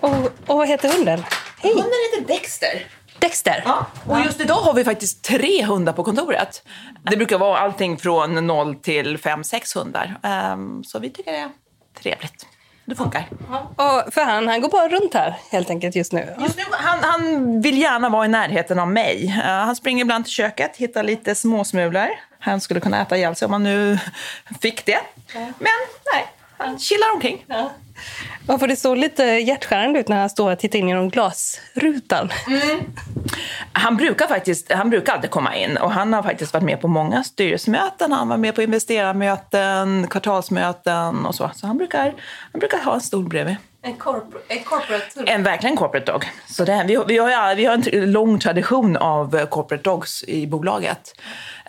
Och, 0.00 0.14
och 0.46 0.56
vad 0.58 0.68
heter 0.68 0.88
hunden? 0.92 1.24
Hej. 1.58 1.72
Hunden 1.72 1.92
heter 2.12 2.34
Dexter. 2.34 2.86
Dexter? 3.18 3.62
Ja. 3.64 3.86
Och 4.06 4.20
just 4.20 4.40
idag 4.40 4.54
har 4.54 4.74
vi 4.74 4.84
faktiskt 4.84 5.24
tre 5.24 5.64
hundar 5.64 5.92
på 5.92 6.04
kontoret. 6.04 6.62
Det 7.10 7.16
brukar 7.16 7.38
vara 7.38 7.58
allting 7.58 7.98
från 7.98 8.46
noll 8.46 8.74
till 8.74 9.18
fem, 9.18 9.44
sex 9.44 9.76
hundar. 9.76 10.16
Um, 10.52 10.84
så 10.84 10.98
vi 10.98 11.10
tycker 11.10 11.32
det 11.32 11.38
är 11.38 11.50
trevligt. 12.02 12.46
Det 12.84 12.94
funkar. 12.94 13.28
Och 13.76 14.14
för 14.14 14.24
han, 14.24 14.48
han 14.48 14.60
går 14.60 14.68
bara 14.68 14.88
runt 14.88 15.14
här 15.14 15.34
helt 15.50 15.70
enkelt 15.70 15.96
just 15.96 16.12
nu? 16.12 16.34
Just 16.40 16.56
nu 16.56 16.64
han, 16.70 16.98
han 17.02 17.60
vill 17.60 17.78
gärna 17.78 18.08
vara 18.08 18.24
i 18.24 18.28
närheten 18.28 18.78
av 18.78 18.88
mig. 18.88 19.34
Uh, 19.38 19.44
han 19.44 19.76
springer 19.76 20.04
ibland 20.04 20.24
till 20.24 20.34
köket, 20.34 20.76
hittar 20.76 21.02
lite 21.02 21.34
småsmulor. 21.34 22.08
Han 22.38 22.60
skulle 22.60 22.80
kunna 22.80 23.02
äta 23.02 23.16
ihjäl 23.16 23.36
sig 23.36 23.46
om 23.46 23.52
han 23.52 23.62
nu 23.62 23.98
fick 24.60 24.86
det. 24.86 25.00
Ja. 25.34 25.40
Men 25.40 25.72
nej, 26.12 26.26
han 26.58 26.78
chillar 26.78 27.14
omkring. 27.14 27.44
Ja. 27.46 27.70
Varför 28.46 28.68
det 28.68 28.76
såg 28.76 28.96
lite 28.96 29.24
hjärtskärande 29.24 30.00
ut 30.00 30.08
när 30.08 30.16
han 30.16 30.30
står 30.30 30.52
och 30.52 30.58
tittar 30.58 30.78
in 30.78 30.88
genom 30.88 31.10
glasrutan. 31.10 32.30
Mm. 32.46 32.80
Han 33.72 33.96
brukar 33.96 34.26
faktiskt, 34.26 34.72
han 34.72 34.90
brukar 34.90 35.12
alltid 35.12 35.30
komma 35.30 35.56
in 35.56 35.76
och 35.76 35.90
han 35.90 36.12
har 36.12 36.22
faktiskt 36.22 36.52
varit 36.52 36.64
med 36.64 36.80
på 36.80 36.88
många 36.88 37.24
styrelsemöten. 37.24 38.12
Han 38.12 38.28
var 38.28 38.36
med 38.36 38.54
på 38.54 38.62
investerarmöten, 38.62 40.06
kvartalsmöten 40.10 41.26
och 41.26 41.34
så. 41.34 41.50
Så 41.54 41.66
han 41.66 41.78
brukar, 41.78 42.14
han 42.52 42.58
brukar 42.58 42.78
ha 42.78 42.94
en 42.94 43.00
stol 43.00 43.28
bredvid. 43.28 43.56
En, 43.82 43.94
corpor 43.94 44.40
en 44.48 44.64
corporate 44.64 45.24
En 45.26 45.42
verkligen 45.42 45.76
corporate 45.76 46.12
dog. 46.12 46.24
Så 46.46 46.64
det, 46.64 46.84
vi, 46.86 46.98
vi, 47.08 47.18
har, 47.18 47.54
vi 47.54 47.64
har 47.64 47.74
en 47.74 48.12
lång 48.12 48.38
tradition 48.38 48.96
av 48.96 49.46
corporate 49.46 49.82
dogs 49.82 50.24
i 50.24 50.46
bolaget. 50.46 51.14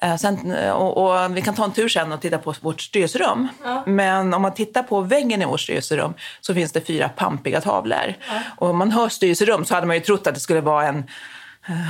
Eh, 0.02 0.16
sen, 0.16 0.52
eh, 0.52 0.72
och, 0.72 0.98
och, 0.98 1.38
vi 1.38 1.42
kan 1.42 1.56
ta 1.56 1.64
en 1.64 1.74
tur 1.74 1.90
sen 1.90 2.12
och 2.12 2.22
titta 2.22 2.38
på 2.38 2.54
vårt 2.62 2.82
styrelserum. 2.82 3.48
Ja. 3.64 3.84
Men 3.86 4.34
om 4.34 4.42
man 4.42 4.54
tittar 4.54 4.84
på 4.84 5.02
väggen 5.02 5.42
i 5.42 5.46
vårt 5.46 5.62
styrelserum 5.62 6.14
så 6.42 6.54
finns 6.54 6.72
det 6.72 6.82
fyra 6.82 7.10
pampiga 7.10 7.62
tavlor. 7.62 8.14
Ja. 8.28 8.42
Och 8.58 8.70
om 8.70 8.78
man 8.78 8.92
hör 8.92 9.10
styrelserum 9.10 9.66
så 9.66 9.76
hade 9.76 9.88
man 9.88 9.96
ju 9.96 10.02
trott 10.02 10.28
att 10.28 10.34
det 10.34 10.40
skulle 10.40 10.62
vara 10.62 10.88
en 10.88 11.04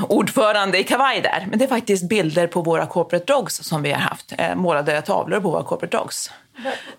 ordförande 0.07 0.79
i 0.79 0.83
kavaj 0.83 1.21
där. 1.21 1.47
Men 1.49 1.59
det 1.59 1.65
är 1.65 1.69
faktiskt 1.69 2.09
bilder 2.09 2.47
på 2.47 2.61
våra 2.61 2.85
corporate 2.85 3.33
dogs 3.33 3.55
som 3.63 3.81
vi 3.81 3.91
har 3.91 3.99
haft. 3.99 4.33
Målade 4.55 5.01
tavlor 5.01 5.39
på 5.39 5.49
våra 5.49 5.63
corporate 5.63 5.97
dogs. 5.97 6.31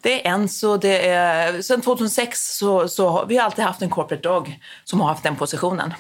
Det 0.00 0.26
är 0.26 0.32
en 0.32 0.48
så 0.48 0.76
det 0.76 1.08
är, 1.08 1.62
sen 1.62 1.80
2006 1.80 2.56
så, 2.56 2.88
så 2.88 3.08
har 3.08 3.26
vi 3.26 3.38
alltid 3.38 3.64
haft 3.64 3.82
en 3.82 3.90
corporate 3.90 4.28
dog 4.28 4.60
som 4.84 5.00
har 5.00 5.08
haft 5.08 5.22
den 5.22 5.36
positionen. 5.36 5.94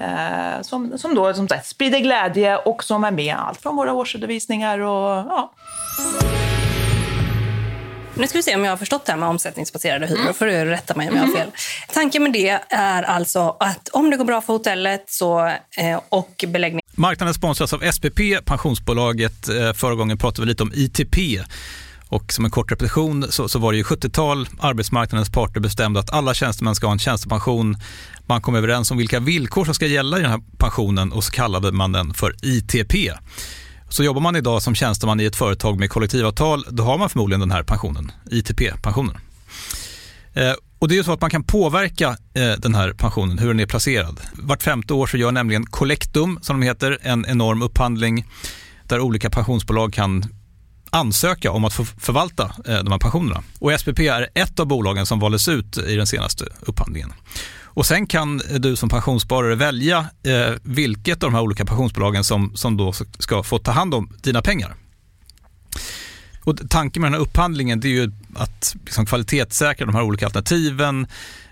Mm. 0.00 0.64
som, 0.64 0.98
som 0.98 1.14
då 1.14 1.34
som 1.34 1.48
sagt, 1.48 1.66
sprider 1.66 1.98
glädje 1.98 2.56
och 2.56 2.84
som 2.84 3.04
är 3.04 3.10
med 3.10 3.36
allt 3.36 3.62
från 3.62 3.76
våra 3.76 3.92
årsredovisningar 3.92 4.78
och 4.78 5.10
ja. 5.10 5.52
Nu 8.16 8.26
ska 8.26 8.38
vi 8.38 8.42
se 8.42 8.54
om 8.54 8.64
jag 8.64 8.72
har 8.72 8.76
förstått 8.76 9.06
det 9.06 9.12
här 9.12 9.18
med 9.18 9.28
omsättningsbaserade 9.28 10.06
hyror. 10.06 10.20
Mm. 10.20 10.34
får 10.34 10.46
du 10.46 10.64
rätta 10.64 10.94
mig 10.94 11.08
om 11.08 11.16
jag 11.16 11.22
har 11.22 11.32
fel. 11.32 11.40
Mm. 11.40 11.52
Tanken 11.92 12.22
med 12.22 12.32
det 12.32 12.60
är 12.68 13.02
alltså 13.02 13.56
att 13.60 13.88
om 13.88 14.10
det 14.10 14.16
går 14.16 14.24
bra 14.24 14.40
för 14.40 14.52
hotellet 14.52 15.04
så, 15.06 15.46
eh, 15.76 16.00
och 16.08 16.44
beläggning... 16.48 16.80
Marknaden 16.94 17.34
sponsras 17.34 17.72
av 17.72 17.92
SPP, 17.92 18.20
pensionsbolaget. 18.44 19.48
Eh, 19.48 19.72
förra 19.72 19.94
gången 19.94 20.18
pratade 20.18 20.42
vi 20.42 20.46
lite 20.46 20.62
om 20.62 20.72
ITP. 20.74 21.16
Och 22.08 22.32
som 22.32 22.44
en 22.44 22.50
kort 22.50 22.72
repetition 22.72 23.26
så, 23.30 23.48
så 23.48 23.58
var 23.58 23.72
det 23.72 23.78
ju 23.78 23.84
70-tal, 23.84 24.48
arbetsmarknadens 24.60 25.30
parter 25.30 25.60
bestämde 25.60 26.00
att 26.00 26.12
alla 26.12 26.34
tjänstemän 26.34 26.74
ska 26.74 26.86
ha 26.86 26.92
en 26.92 26.98
tjänstepension. 26.98 27.76
Man 28.26 28.42
kom 28.42 28.54
överens 28.54 28.90
om 28.90 28.96
vilka 28.96 29.20
villkor 29.20 29.64
som 29.64 29.74
ska 29.74 29.86
gälla 29.86 30.18
i 30.18 30.22
den 30.22 30.30
här 30.30 30.40
pensionen 30.58 31.12
och 31.12 31.24
så 31.24 31.30
kallade 31.32 31.72
man 31.72 31.92
den 31.92 32.14
för 32.14 32.36
ITP. 32.42 32.94
Så 33.88 34.04
jobbar 34.04 34.20
man 34.20 34.36
idag 34.36 34.62
som 34.62 34.74
tjänsteman 34.74 35.20
i 35.20 35.24
ett 35.24 35.36
företag 35.36 35.78
med 35.78 35.90
kollektivavtal, 35.90 36.64
då 36.70 36.82
har 36.84 36.98
man 36.98 37.10
förmodligen 37.10 37.40
den 37.40 37.50
här 37.50 37.62
pensionen, 37.62 38.12
ITP-pensionen. 38.30 39.16
Eh, 40.32 40.52
och 40.78 40.88
det 40.88 40.94
är 40.94 40.96
ju 40.96 41.04
så 41.04 41.12
att 41.12 41.20
man 41.20 41.30
kan 41.30 41.44
påverka 41.44 42.16
eh, 42.34 42.52
den 42.58 42.74
här 42.74 42.92
pensionen, 42.92 43.38
hur 43.38 43.48
den 43.48 43.60
är 43.60 43.66
placerad. 43.66 44.20
Vart 44.32 44.62
femte 44.62 44.94
år 44.94 45.06
så 45.06 45.16
gör 45.16 45.32
nämligen 45.32 45.66
Collectum, 45.66 46.38
som 46.42 46.60
de 46.60 46.66
heter, 46.66 46.98
en 47.02 47.26
enorm 47.26 47.62
upphandling 47.62 48.26
där 48.84 49.00
olika 49.00 49.30
pensionsbolag 49.30 49.92
kan 49.92 50.24
ansöka 50.90 51.50
om 51.50 51.64
att 51.64 51.72
få 51.72 51.84
förvalta 51.84 52.44
eh, 52.44 52.78
de 52.78 52.90
här 52.90 52.98
pensionerna. 52.98 53.42
Och 53.58 53.80
SPP 53.80 53.98
är 53.98 54.28
ett 54.34 54.60
av 54.60 54.66
bolagen 54.66 55.06
som 55.06 55.20
valdes 55.20 55.48
ut 55.48 55.78
i 55.78 55.96
den 55.96 56.06
senaste 56.06 56.44
upphandlingen. 56.60 57.12
Och 57.74 57.86
sen 57.86 58.06
kan 58.06 58.38
du 58.58 58.76
som 58.76 58.88
pensionssparare 58.88 59.54
välja 59.54 60.06
eh, 60.22 60.54
vilket 60.62 61.22
av 61.22 61.30
de 61.30 61.34
här 61.34 61.42
olika 61.42 61.64
pensionsbolagen 61.64 62.24
som, 62.24 62.56
som 62.56 62.76
då 62.76 62.92
ska 63.18 63.42
få 63.42 63.58
ta 63.58 63.70
hand 63.70 63.94
om 63.94 64.12
dina 64.22 64.42
pengar. 64.42 64.74
Och 66.44 66.70
tanken 66.70 67.00
med 67.00 67.12
den 67.12 67.14
här 67.14 67.20
upphandlingen 67.20 67.84
är 67.84 67.88
ju 67.88 68.12
att 68.34 68.76
liksom 68.84 69.06
kvalitetssäkra 69.06 69.86
de 69.86 69.94
här 69.94 70.02
olika 70.02 70.26
alternativen 70.26 71.06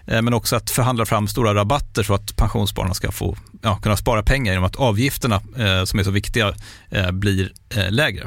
eh, 0.07 0.23
men 0.23 0.35
också 0.35 0.57
att 0.57 0.71
förhandla 0.71 1.07
fram 1.07 1.29
stora 1.29 1.55
rabatter 1.55 2.03
så 2.03 2.15
att 2.15 2.37
pensionsspararna 2.37 2.95
ska 2.95 3.13
få, 3.13 3.37
ja, 3.63 3.77
kunna 3.77 3.97
spara 3.97 4.23
pengar 4.23 4.53
genom 4.53 4.65
att 4.65 4.77
avgifterna 4.77 5.37
eh, 5.37 5.85
som 5.85 5.99
är 5.99 6.05
så 6.05 6.11
viktiga 6.11 6.55
eh, 6.91 7.11
blir 7.11 7.53
eh, 7.71 7.91
lägre. 7.91 8.27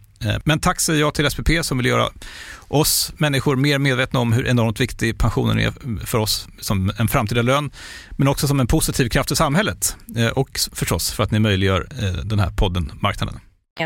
Eh, 0.25 0.35
men 0.45 0.59
tack 0.59 0.79
säger 0.79 0.99
jag 0.99 1.13
till 1.13 1.31
SPP 1.31 1.49
som 1.61 1.77
vill 1.77 1.87
göra 1.87 2.09
oss 2.67 3.13
människor 3.17 3.55
mer 3.55 3.79
medvetna 3.79 4.19
om 4.19 4.33
hur 4.33 4.47
enormt 4.47 4.79
viktig 4.79 5.17
pensionen 5.17 5.59
är 5.59 5.73
för 6.05 6.17
oss 6.17 6.47
som 6.59 6.91
en 6.97 7.07
framtida 7.07 7.41
lön, 7.41 7.71
men 8.17 8.27
också 8.27 8.47
som 8.47 8.59
en 8.59 8.67
positiv 8.67 9.09
kraft 9.09 9.31
i 9.31 9.35
samhället 9.35 9.95
eh, 10.17 10.27
och 10.27 10.59
förstås 10.73 11.11
för 11.11 11.23
att 11.23 11.31
ni 11.31 11.39
möjliggör 11.39 11.87
eh, 12.01 12.11
den 12.11 12.39
här 12.39 12.49
podden 12.49 12.91
Marknaden 13.01 13.39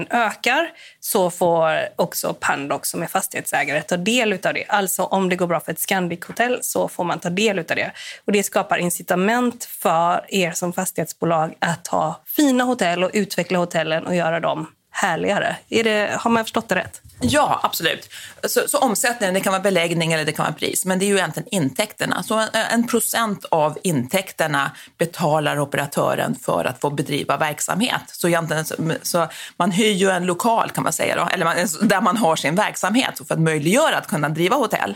ökar 0.09 0.69
så 0.99 1.29
får 1.29 1.79
också 1.95 2.33
Pandox 2.33 2.89
som 2.89 3.03
är 3.03 3.07
fastighetsägare 3.07 3.81
ta 3.81 3.97
del 3.97 4.33
av 4.33 4.53
det. 4.53 4.65
Alltså 4.67 5.03
om 5.03 5.29
det 5.29 5.35
går 5.35 5.47
bra 5.47 5.59
för 5.59 5.71
ett 5.71 5.79
Scandic-hotell 5.79 6.59
så 6.61 6.87
får 6.87 7.03
man 7.03 7.19
ta 7.19 7.29
del 7.29 7.59
av 7.59 7.65
det. 7.65 7.91
Och 8.25 8.31
Det 8.31 8.43
skapar 8.43 8.77
incitament 8.77 9.65
för 9.65 10.25
er 10.29 10.51
som 10.51 10.73
fastighetsbolag 10.73 11.55
att 11.59 11.87
ha 11.87 12.23
fina 12.25 12.63
hotell 12.63 13.03
och 13.03 13.11
utveckla 13.13 13.57
hotellen 13.57 14.05
och 14.05 14.15
göra 14.15 14.39
dem 14.39 14.67
härligare. 14.95 15.55
Är 15.69 15.83
det, 15.83 16.17
har 16.19 16.31
man 16.31 16.43
förstått 16.43 16.69
det 16.69 16.75
rätt? 16.75 17.01
Ja, 17.19 17.59
absolut. 17.63 18.09
Så, 18.47 18.61
så 18.67 18.77
omsättningen, 18.77 19.33
det 19.33 19.39
kan 19.39 19.51
vara 19.51 19.61
beläggning 19.61 20.13
eller 20.13 20.25
det 20.25 20.31
kan 20.31 20.45
vara 20.45 20.53
pris, 20.53 20.85
men 20.85 20.99
det 20.99 21.05
är 21.05 21.07
ju 21.07 21.15
egentligen 21.15 21.49
intäkterna. 21.51 22.23
Så 22.23 22.35
en, 22.39 22.47
en, 22.53 22.87
procent 22.87 23.45
av 23.45 23.77
intäkterna 23.83 24.71
betalar 24.97 25.59
operatören 25.59 26.35
för 26.35 26.65
att 26.65 26.81
få 26.81 26.89
bedriva 26.89 27.37
verksamhet. 27.37 28.01
Så, 28.07 28.27
egentligen, 28.27 28.65
så 29.01 29.27
man 29.57 29.71
hyr 29.71 29.91
ju 29.91 30.09
en 30.09 30.25
lokal 30.25 30.69
kan 30.69 30.83
man 30.83 30.93
säga, 30.93 31.15
då, 31.15 31.27
eller 31.31 31.45
man, 31.45 31.55
där 31.81 32.01
man 32.01 32.17
har 32.17 32.35
sin 32.35 32.55
verksamhet 32.55 33.21
för 33.27 33.33
att 33.33 33.41
möjliggöra 33.41 33.97
att 33.97 34.07
kunna 34.07 34.29
driva 34.29 34.55
hotell. 34.55 34.95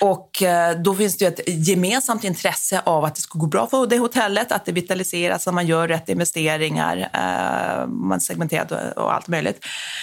Och 0.00 0.42
eh, 0.42 0.78
då 0.78 0.94
finns 0.94 1.16
det 1.16 1.26
ett 1.38 1.68
gemensamt 1.68 2.24
intresse 2.24 2.82
av 2.84 3.04
att 3.04 3.14
det 3.14 3.20
ska 3.20 3.38
gå 3.38 3.46
bra 3.46 3.66
för 3.66 3.86
det 3.86 3.98
hotellet, 3.98 4.52
att 4.52 4.64
det 4.64 4.72
vitaliseras, 4.72 5.48
att 5.48 5.54
man 5.54 5.66
gör 5.66 5.88
rätt 5.88 6.08
investeringar, 6.08 7.10
eh, 7.12 7.86
man 7.86 8.20
segmenterar 8.20 8.98
och 8.98 9.14
allt 9.14 9.28
möjligt. 9.28 9.37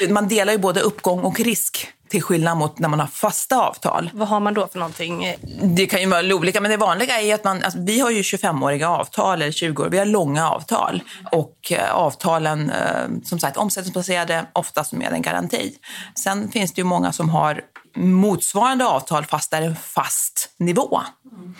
Man 0.09 0.27
delar 0.27 0.53
ju 0.53 0.59
både 0.59 0.81
uppgång 0.81 1.19
och 1.19 1.39
risk 1.39 1.87
till 2.09 2.23
skillnad 2.23 2.57
mot 2.57 2.79
när 2.79 2.89
man 2.89 2.99
har 2.99 3.07
fasta 3.07 3.61
avtal. 3.61 4.09
Vad 4.13 4.27
har 4.27 4.39
man 4.39 4.53
då 4.53 4.67
för 4.67 4.79
någonting? 4.79 5.35
Det 5.63 5.85
kan 5.85 6.01
ju 6.01 6.07
vara 6.07 6.35
olika, 6.35 6.61
men 6.61 6.71
det 6.71 6.77
vanliga 6.77 7.21
är 7.21 7.35
att 7.35 7.43
man, 7.43 7.63
alltså, 7.63 7.79
vi 7.81 7.99
har 7.99 8.11
ju 8.11 8.21
25-åriga 8.21 8.89
avtal 8.89 9.41
eller 9.41 9.51
20 9.51 9.83
år, 9.83 9.89
vi 9.89 9.97
har 9.97 10.05
långa 10.05 10.49
avtal 10.49 11.03
och 11.31 11.71
eh, 11.71 11.95
avtalen, 11.95 12.69
eh, 12.69 13.07
som 13.23 13.39
sagt, 13.39 13.57
omsättningsbaserade, 13.57 14.45
oftast 14.53 14.93
med 14.93 15.13
en 15.13 15.21
garanti. 15.21 15.73
Sen 16.15 16.51
finns 16.51 16.73
det 16.73 16.79
ju 16.79 16.85
många 16.85 17.11
som 17.11 17.29
har 17.29 17.61
motsvarande 17.95 18.85
avtal 18.85 19.25
fast 19.25 19.51
där 19.51 19.61
en 19.61 19.75
fast 19.75 20.49
nivå. 20.57 21.01
Mm. 21.31 21.55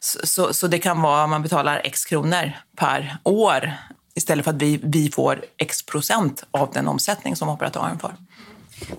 Så, 0.00 0.26
så, 0.26 0.54
så, 0.54 0.66
det 0.66 0.78
kan 0.78 1.02
vara 1.02 1.22
att 1.22 1.30
man 1.30 1.42
betalar 1.42 1.80
x 1.84 2.04
kronor 2.04 2.52
per 2.76 3.16
år 3.24 3.72
istället 4.16 4.44
för 4.44 4.52
att 4.52 4.62
vi, 4.62 4.80
vi 4.82 5.10
får 5.10 5.44
x 5.58 5.82
procent 5.82 6.44
av 6.50 6.70
den 6.72 6.88
omsättning 6.88 7.36
som 7.36 7.48
operatören 7.48 7.98
får. 7.98 8.14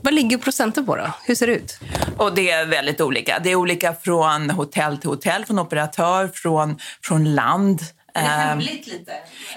Vad 0.01 0.13
ligger 0.13 0.38
procenten 0.38 0.86
på 0.86 0.95
då? 0.95 1.07
Hur 1.24 1.36
ser 1.36 1.47
det 1.47 1.53
ut? 1.53 1.79
Och 2.17 2.36
det 2.36 2.51
är 2.51 2.65
väldigt 2.65 3.01
olika. 3.01 3.39
Det 3.39 3.51
är 3.51 3.55
olika 3.55 3.93
från 3.93 4.50
hotell 4.50 4.97
till 4.97 5.09
hotell, 5.09 5.45
från 5.45 5.59
operatör, 5.59 6.27
från, 6.33 6.79
från 7.01 7.36
land. 7.36 7.81
Är 8.13 8.24
det 8.24 8.29
hemligt 8.29 8.88
lite? 8.88 9.12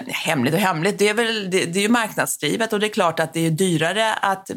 Hemligt 0.07 0.53
och 0.53 0.59
hemligt, 0.59 0.99
det 0.99 1.09
är, 1.09 1.13
väl, 1.13 1.51
det, 1.51 1.65
det 1.65 1.79
är 1.79 1.83
ju 1.83 1.89
marknadsdrivet 1.89 2.73
och 2.73 2.79
det 2.79 2.87
är 2.87 2.93
klart 2.93 3.19
att 3.19 3.33
det 3.33 3.47
är 3.47 3.51
dyrare 3.51 4.13
att 4.13 4.51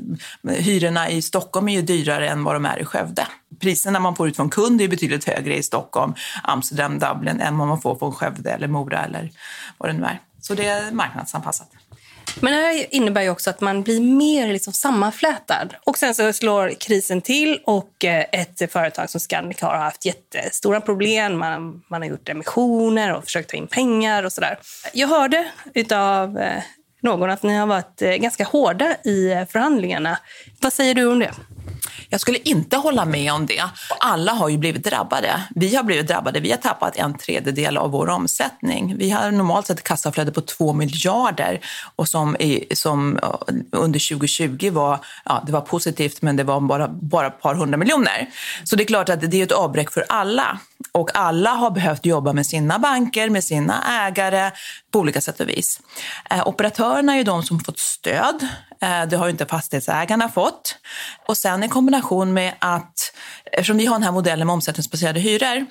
hyrorna 0.48 1.10
i 1.10 1.22
Stockholm 1.22 1.68
är 1.68 1.72
ju 1.72 1.82
dyrare 1.82 2.28
än 2.28 2.44
vad 2.44 2.54
de 2.54 2.66
är 2.66 2.78
i 2.78 2.84
Skövde. 2.84 3.26
Priserna 3.60 4.00
man 4.00 4.16
får 4.16 4.28
ut 4.28 4.36
från 4.36 4.50
kund 4.50 4.80
är 4.80 4.88
betydligt 4.88 5.24
högre 5.24 5.56
i 5.56 5.62
Stockholm, 5.62 6.14
Amsterdam, 6.42 6.98
Dublin 6.98 7.40
än 7.40 7.58
vad 7.58 7.68
man 7.68 7.80
får 7.80 7.98
från 7.98 8.12
Skövde 8.12 8.50
eller 8.50 8.68
Mora 8.68 9.04
eller 9.04 9.30
vad 9.78 9.88
det 9.88 9.92
nu 9.92 10.04
är. 10.04 10.20
Så 10.46 10.54
det 10.54 10.66
är 10.66 10.90
marknadsanpassat. 10.90 11.68
Men 12.40 12.52
det 12.52 12.58
här 12.58 12.94
innebär 12.94 13.22
ju 13.22 13.30
också 13.30 13.50
att 13.50 13.60
man 13.60 13.82
blir 13.82 14.00
mer 14.00 14.52
liksom 14.52 14.72
sammanflätad. 14.72 15.74
Och 15.86 15.98
sen 15.98 16.14
så 16.14 16.32
slår 16.32 16.68
krisen 16.80 17.20
till 17.20 17.60
och 17.64 18.04
eh, 18.04 18.24
ett 18.32 18.72
företag 18.72 19.10
som 19.10 19.20
Scandic 19.20 19.60
har 19.60 19.76
haft 19.76 20.04
jättestora 20.04 20.80
problem. 20.80 21.38
Man, 21.38 21.82
man 21.90 22.02
har 22.02 22.08
gjort 22.08 22.28
emissioner 22.28 23.14
och 23.14 23.24
försökt 23.24 23.50
ta 23.50 23.56
in 23.56 23.66
pengar 23.66 24.22
och 24.22 24.32
sådär. 24.32 24.58
Jag 24.92 25.08
hörde 25.08 25.46
utav 25.74 26.38
eh, 26.38 26.62
någon 27.02 27.30
att 27.30 27.42
ni 27.42 27.54
har 27.56 27.66
varit 27.66 28.02
eh, 28.02 28.10
ganska 28.10 28.44
hårda 28.44 28.96
i 29.04 29.46
förhandlingarna. 29.50 30.18
Vad 30.60 30.72
säger 30.72 30.94
du 30.94 31.06
om 31.06 31.18
det? 31.18 31.32
Jag 32.08 32.20
skulle 32.20 32.38
inte 32.38 32.76
hålla 32.76 33.04
med 33.04 33.32
om 33.32 33.46
det. 33.46 33.64
Alla 34.00 34.32
har 34.32 34.48
ju 34.48 34.58
blivit 34.58 34.84
drabbade. 34.84 35.42
Vi 35.54 35.76
har 35.76 35.82
blivit 35.82 36.08
drabbade. 36.08 36.40
Vi 36.40 36.50
har 36.50 36.58
tappat 36.58 36.96
en 36.96 37.18
tredjedel 37.18 37.76
av 37.76 37.90
vår 37.90 38.08
omsättning. 38.08 38.96
Vi 38.98 39.10
har 39.10 39.30
normalt 39.30 39.66
sett 39.66 39.78
ett 39.78 39.84
kassaflöde 39.84 40.32
på 40.32 40.40
2 40.40 40.72
miljarder 40.72 41.60
och 41.96 42.08
som, 42.08 42.36
i, 42.36 42.66
som 42.74 43.18
eh, 43.22 43.28
under 43.72 44.08
2020 44.08 44.70
var, 44.70 44.98
ja, 45.24 45.42
det 45.46 45.52
var 45.52 45.60
positivt 45.60 46.22
men 46.22 46.36
det 46.36 46.44
var 46.44 46.60
bara, 46.60 46.88
bara 46.88 47.26
ett 47.26 47.40
par 47.40 47.54
hundra 47.54 47.78
miljoner. 47.78 48.28
Så 48.64 48.76
det 48.76 48.82
är 48.82 48.86
klart 48.86 49.08
att 49.08 49.30
det 49.30 49.40
är 49.40 49.44
ett 49.44 49.52
avbräck 49.52 49.90
för 49.90 50.04
alla. 50.08 50.58
Och 50.98 51.16
alla 51.16 51.50
har 51.50 51.70
behövt 51.70 52.06
jobba 52.06 52.32
med 52.32 52.46
sina 52.46 52.78
banker, 52.78 53.30
med 53.30 53.44
sina 53.44 54.06
ägare 54.06 54.50
på 54.92 54.98
olika 54.98 55.20
sätt 55.20 55.40
och 55.40 55.48
vis. 55.48 55.80
Eh, 56.30 56.48
operatörerna 56.48 57.12
är 57.12 57.16
ju 57.16 57.24
de 57.24 57.42
som 57.42 57.60
fått 57.60 57.78
stöd. 57.78 58.48
Eh, 58.80 59.06
det 59.06 59.16
har 59.16 59.26
ju 59.26 59.30
inte 59.30 59.46
fastighetsägarna 59.46 60.28
fått. 60.28 60.76
Och 61.28 61.36
sen 61.36 61.62
i 61.62 61.68
kombination 61.68 62.34
med 62.34 62.54
att, 62.58 63.12
eftersom 63.44 63.76
vi 63.76 63.86
har 63.86 63.94
den 63.94 64.02
här 64.02 64.12
modellen 64.12 64.46
med 64.46 64.54
omsättningsbaserade 64.54 65.20
hyror, 65.20 65.66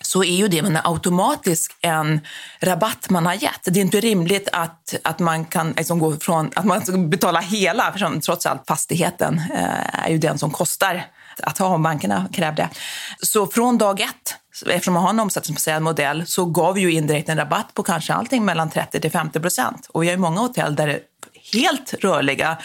så 0.00 0.24
är 0.24 0.36
ju 0.36 0.48
det 0.48 0.80
automatiskt 0.84 1.76
en 1.80 2.20
rabatt 2.60 3.10
man 3.10 3.26
har 3.26 3.34
gett. 3.34 3.60
Det 3.64 3.80
är 3.80 3.84
inte 3.84 4.00
rimligt 4.00 4.48
att, 4.52 4.94
att 5.04 5.18
man 5.18 5.44
kan 5.44 5.72
liksom 5.76 5.98
gå 5.98 6.16
från 6.16 6.50
att 6.54 6.64
man 6.64 6.86
ska 6.86 6.96
betala 6.96 7.40
hela, 7.40 7.92
för 7.92 8.20
trots 8.20 8.46
allt 8.46 8.66
fastigheten 8.66 9.42
eh, 9.54 10.04
är 10.04 10.08
ju 10.08 10.18
den 10.18 10.38
som 10.38 10.50
kostar 10.50 11.06
att 11.42 11.58
ha 11.58 11.66
om 11.66 11.82
bankerna 11.82 12.28
krävde. 12.32 12.68
Så 13.22 13.46
från 13.46 13.78
dag 13.78 14.00
ett, 14.00 14.34
eftersom 14.66 14.94
man 14.94 15.02
har 15.02 15.10
en 15.10 15.20
omsättningsbaserad 15.20 15.82
modell, 15.82 16.26
så 16.26 16.44
gav 16.44 16.74
vi 16.74 16.80
ju 16.80 16.92
indirekt 16.92 17.28
en 17.28 17.36
rabatt 17.36 17.74
på 17.74 17.82
kanske 17.82 18.12
allting 18.12 18.44
mellan 18.44 18.70
30 18.70 19.00
till 19.00 19.10
50 19.10 19.40
procent. 19.40 19.86
Och 19.92 20.02
vi 20.02 20.06
har 20.06 20.12
ju 20.12 20.18
många 20.18 20.40
hotell 20.40 20.76
där 20.76 20.86
det 20.86 21.00
helt 21.52 21.94
rörliga, 21.94 22.56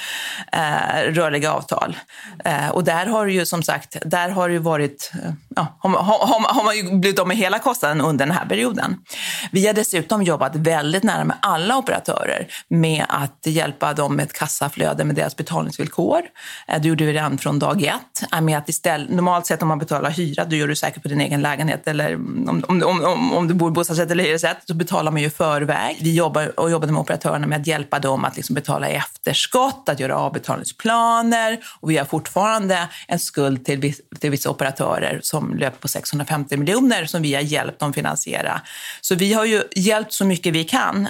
eh, 0.52 1.14
rörliga 1.14 1.52
avtal. 1.52 1.98
Eh, 2.46 2.70
och 2.70 2.84
där 2.84 3.06
har 3.06 3.26
ju 3.26 3.46
som 3.46 3.64
sagt, 3.64 3.98
där 4.06 4.30
har 4.30 4.50
ju 4.50 4.58
varit, 4.58 5.12
eh, 5.14 5.32
ja, 5.56 5.78
har, 5.80 5.90
har, 5.90 6.54
har, 6.54 6.64
man 6.64 6.78
ju 6.78 7.00
blivit 7.00 7.20
av 7.20 7.28
med 7.28 7.38
hela 7.38 7.60
kostnaden 7.60 8.02
under 8.02 8.26
den 8.26 8.36
här 8.36 8.46
perioden. 8.46 8.98
Vi 9.52 9.68
har 9.68 9.74
dessutom 9.74 10.24
jobbat 10.24 10.56
väldigt 10.56 11.04
nära 11.04 11.24
med 11.24 11.38
alla 11.42 11.78
operatörer 11.78 12.48
med 12.70 13.06
att 13.10 13.40
hjälpa 13.46 13.94
dem 13.94 14.16
med 14.16 14.26
ett 14.26 14.34
kassaflöde 14.34 15.04
med 15.04 15.16
deras 15.16 15.36
betalningsvillkor. 15.36 16.22
Eh, 16.68 16.82
det 16.82 16.88
gjorde 16.88 17.06
vi 17.06 17.14
redan 17.14 17.38
från 17.38 17.60
dag 17.60 17.84
ett. 17.84 18.34
Eh, 18.34 18.42
med 18.42 18.58
att 18.58 18.70
istället, 18.70 19.10
normalt 19.10 19.46
sett 19.46 19.62
om 19.62 19.68
man 19.68 19.80
betalar 19.80 20.10
hyra, 20.10 20.46
då 20.46 20.56
gör 20.56 20.68
du 20.68 20.76
säkert 20.76 21.04
på 21.04 21.10
din 21.10 21.22
egen 21.22 21.42
lägenhet 21.42 21.88
eller 21.88 22.16
om, 22.16 22.64
om, 22.68 22.84
om, 22.84 23.34
om 23.34 23.48
du 23.48 23.54
bor 23.54 23.72
i 23.72 23.74
bostadsrätt 23.74 24.12
eller 24.12 24.24
hyresrätt, 24.24 24.58
så 24.68 24.74
betalar 24.74 25.12
man 25.12 25.22
ju 25.22 25.30
förväg. 25.30 25.98
Vi 26.02 26.16
jobbar 26.16 26.60
och 26.60 26.72
jobbade 26.72 26.92
med 26.92 27.02
operatörerna 27.02 27.48
med 27.48 27.62
att 27.62 27.68
hjälpa 27.68 28.00
dem 28.00 28.26
att 28.26 28.36
liksom 28.36 28.54
betala 28.54 28.75
betala 28.76 28.90
i 28.90 28.96
efterskott, 28.96 29.90
att 29.90 30.00
göra 30.00 30.18
avbetalningsplaner 30.18 31.60
och 31.80 31.92
vi 31.92 31.98
har 31.98 32.06
fortfarande 32.06 32.90
en 33.08 33.20
skuld 33.20 33.66
till, 33.66 33.94
till 34.20 34.32
vissa 34.32 34.50
operatörer 34.50 35.20
som 35.24 35.56
löper 35.58 35.78
på 35.78 35.88
650 35.88 36.58
miljoner 36.58 37.06
som 37.06 37.22
vi 37.22 37.34
har 37.34 37.42
hjälpt 37.42 37.80
dem 37.80 37.94
finansiera. 37.94 38.62
Så 39.02 39.16
vi 39.16 39.34
har 39.34 39.46
ju 39.46 39.64
hjälpt 39.76 40.14
så 40.14 40.26
mycket 40.26 40.54
vi 40.54 40.64
kan. 40.64 41.08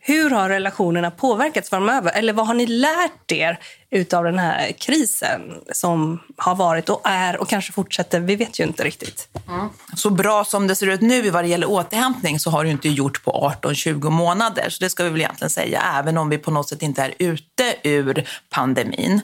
Hur 0.00 0.30
har 0.30 0.48
relationerna 0.48 1.10
påverkats 1.10 1.70
framöver? 1.70 2.12
Eller 2.14 2.32
vad 2.32 2.46
har 2.46 2.54
ni 2.54 2.66
lärt 2.66 3.32
er 3.32 3.58
utav 3.90 4.24
den 4.24 4.38
här 4.38 4.72
krisen 4.72 5.40
som 5.72 6.20
har 6.36 6.54
varit 6.54 6.88
och 6.88 7.00
är 7.04 7.36
och 7.36 7.48
kanske 7.48 7.72
fortsätter? 7.72 8.20
Vi 8.20 8.36
vet 8.36 8.60
ju 8.60 8.64
inte 8.64 8.84
riktigt. 8.84 9.28
Mm. 9.48 9.68
Så 9.96 10.10
bra 10.10 10.44
som 10.44 10.66
det 10.66 10.74
ser 10.74 10.86
ut 10.86 11.00
nu 11.00 11.30
vad 11.30 11.44
det 11.44 11.48
gäller 11.48 11.70
återhämtning 11.70 12.40
så 12.40 12.50
har 12.50 12.64
det 12.64 12.70
inte 12.70 12.88
gjort 12.88 13.24
på 13.24 13.54
18-20 13.62 14.10
månader. 14.10 14.66
Så 14.70 14.84
det 14.84 14.90
ska 14.90 15.04
vi 15.04 15.10
väl 15.10 15.20
egentligen 15.20 15.50
säga, 15.50 15.82
även 15.98 16.18
om 16.18 16.28
vi 16.28 16.38
på 16.38 16.50
något 16.50 16.68
sätt 16.68 16.82
inte 16.82 17.02
är 17.02 17.14
ute 17.18 17.74
ur 17.82 18.28
pandemin. 18.50 19.20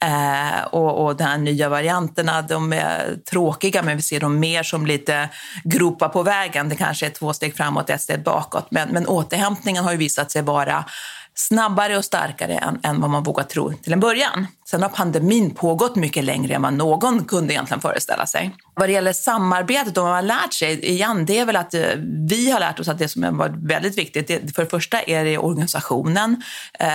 Eh, 0.00 0.64
och, 0.64 1.04
och 1.04 1.16
de 1.16 1.24
här 1.24 1.38
nya 1.38 1.68
varianterna, 1.68 2.42
de 2.42 2.72
är 2.72 3.16
tråkiga, 3.30 3.82
men 3.82 3.96
vi 3.96 4.02
ser 4.02 4.20
dem 4.20 4.40
mer 4.40 4.62
som 4.62 4.86
lite 4.86 5.28
gropar 5.64 6.08
på 6.08 6.22
vägen. 6.22 6.68
Det 6.68 6.76
kanske 6.76 7.06
är 7.06 7.10
två 7.10 7.32
steg 7.32 7.56
framåt, 7.56 7.90
ett 7.90 8.00
steg 8.00 8.22
bakåt. 8.22 8.66
Men, 8.70 8.88
men 8.88 9.06
återhämtningen 9.06 9.84
har 9.84 9.92
ju 9.92 9.98
visat 9.98 10.30
sig 10.30 10.42
vara 10.42 10.84
snabbare 11.34 11.98
och 11.98 12.04
starkare 12.04 12.54
än, 12.54 12.80
än 12.82 13.00
vad 13.00 13.10
man 13.10 13.22
vågat 13.22 13.50
tro 13.50 13.72
till 13.72 13.92
en 13.92 14.00
början. 14.00 14.46
Sen 14.64 14.82
har 14.82 14.88
pandemin 14.88 15.50
pågått 15.50 15.96
mycket 15.96 16.24
längre 16.24 16.54
än 16.54 16.62
vad 16.62 16.72
någon 16.72 17.24
kunde 17.24 17.54
egentligen 17.54 17.80
föreställa 17.80 18.26
sig. 18.26 18.56
Vad 18.74 18.88
det 18.88 18.92
gäller 18.92 19.12
samarbetet 19.12 19.96
och 19.96 20.04
vad 20.04 20.10
man 20.12 20.16
har 20.16 20.42
lärt 20.42 20.52
sig, 20.54 20.86
igen, 20.86 21.26
det 21.26 21.38
är 21.38 21.44
väl 21.44 21.56
att 21.56 21.74
eh, 21.74 21.82
vi 22.28 22.50
har 22.50 22.60
lärt 22.60 22.80
oss 22.80 22.88
att 22.88 22.98
det 22.98 23.08
som 23.08 23.22
har 23.22 23.32
varit 23.32 23.56
väldigt 23.56 23.98
viktigt, 23.98 24.28
det, 24.28 24.54
för 24.54 24.64
det 24.64 24.70
första 24.70 25.00
är 25.00 25.24
det 25.24 25.38
organisationen, 25.38 26.42
eh, 26.78 26.88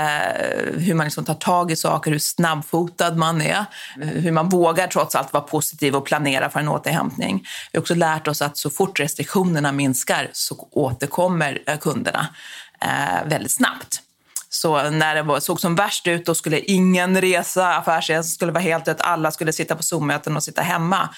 hur 0.78 0.94
man 0.94 1.06
liksom 1.06 1.26
tar 1.26 1.34
tag 1.34 1.72
i 1.72 1.76
saker, 1.76 2.12
hur 2.12 2.20
snabbfotad 2.20 3.16
man 3.16 3.42
är, 3.42 3.66
eh, 4.02 4.08
hur 4.08 4.32
man 4.32 4.50
vågar 4.50 4.88
trots 4.88 5.16
allt 5.16 5.34
vara 5.34 5.44
positiv 5.44 5.96
och 5.96 6.06
planera 6.06 6.50
för 6.50 6.60
en 6.60 6.68
återhämtning. 6.68 7.48
Vi 7.72 7.78
har 7.78 7.82
också 7.82 7.96
lärt 7.96 8.28
oss 8.28 8.42
att 8.42 8.58
så 8.58 8.70
fort 8.70 9.00
restriktionerna 9.00 9.72
minskar 9.72 10.30
så 10.34 10.68
återkommer 10.72 11.60
eh, 11.68 11.78
kunderna 11.78 12.28
eh, 12.82 13.30
väldigt 13.30 13.52
snabbt. 13.52 14.02
Så 14.50 14.90
när 14.90 15.16
det 15.16 15.24
var, 15.24 15.40
såg 15.40 15.60
som 15.60 15.76
värst 15.76 16.08
ut, 16.08 16.26
då 16.26 16.36
skulle 16.36 16.60
ingen 16.60 17.22
resa, 17.22 17.76
affärsresan 17.76 18.24
skulle 18.24 18.52
vara 18.52 18.64
helt 18.64 18.86
dött, 18.86 19.02
alla 19.02 19.32
skulle 19.32 19.54
sitta 19.54 19.76
på 19.76 19.84
Zoom-möten 19.84 20.36
och 20.36 20.44
sitta 20.44 20.62
hemma. 20.62 21.10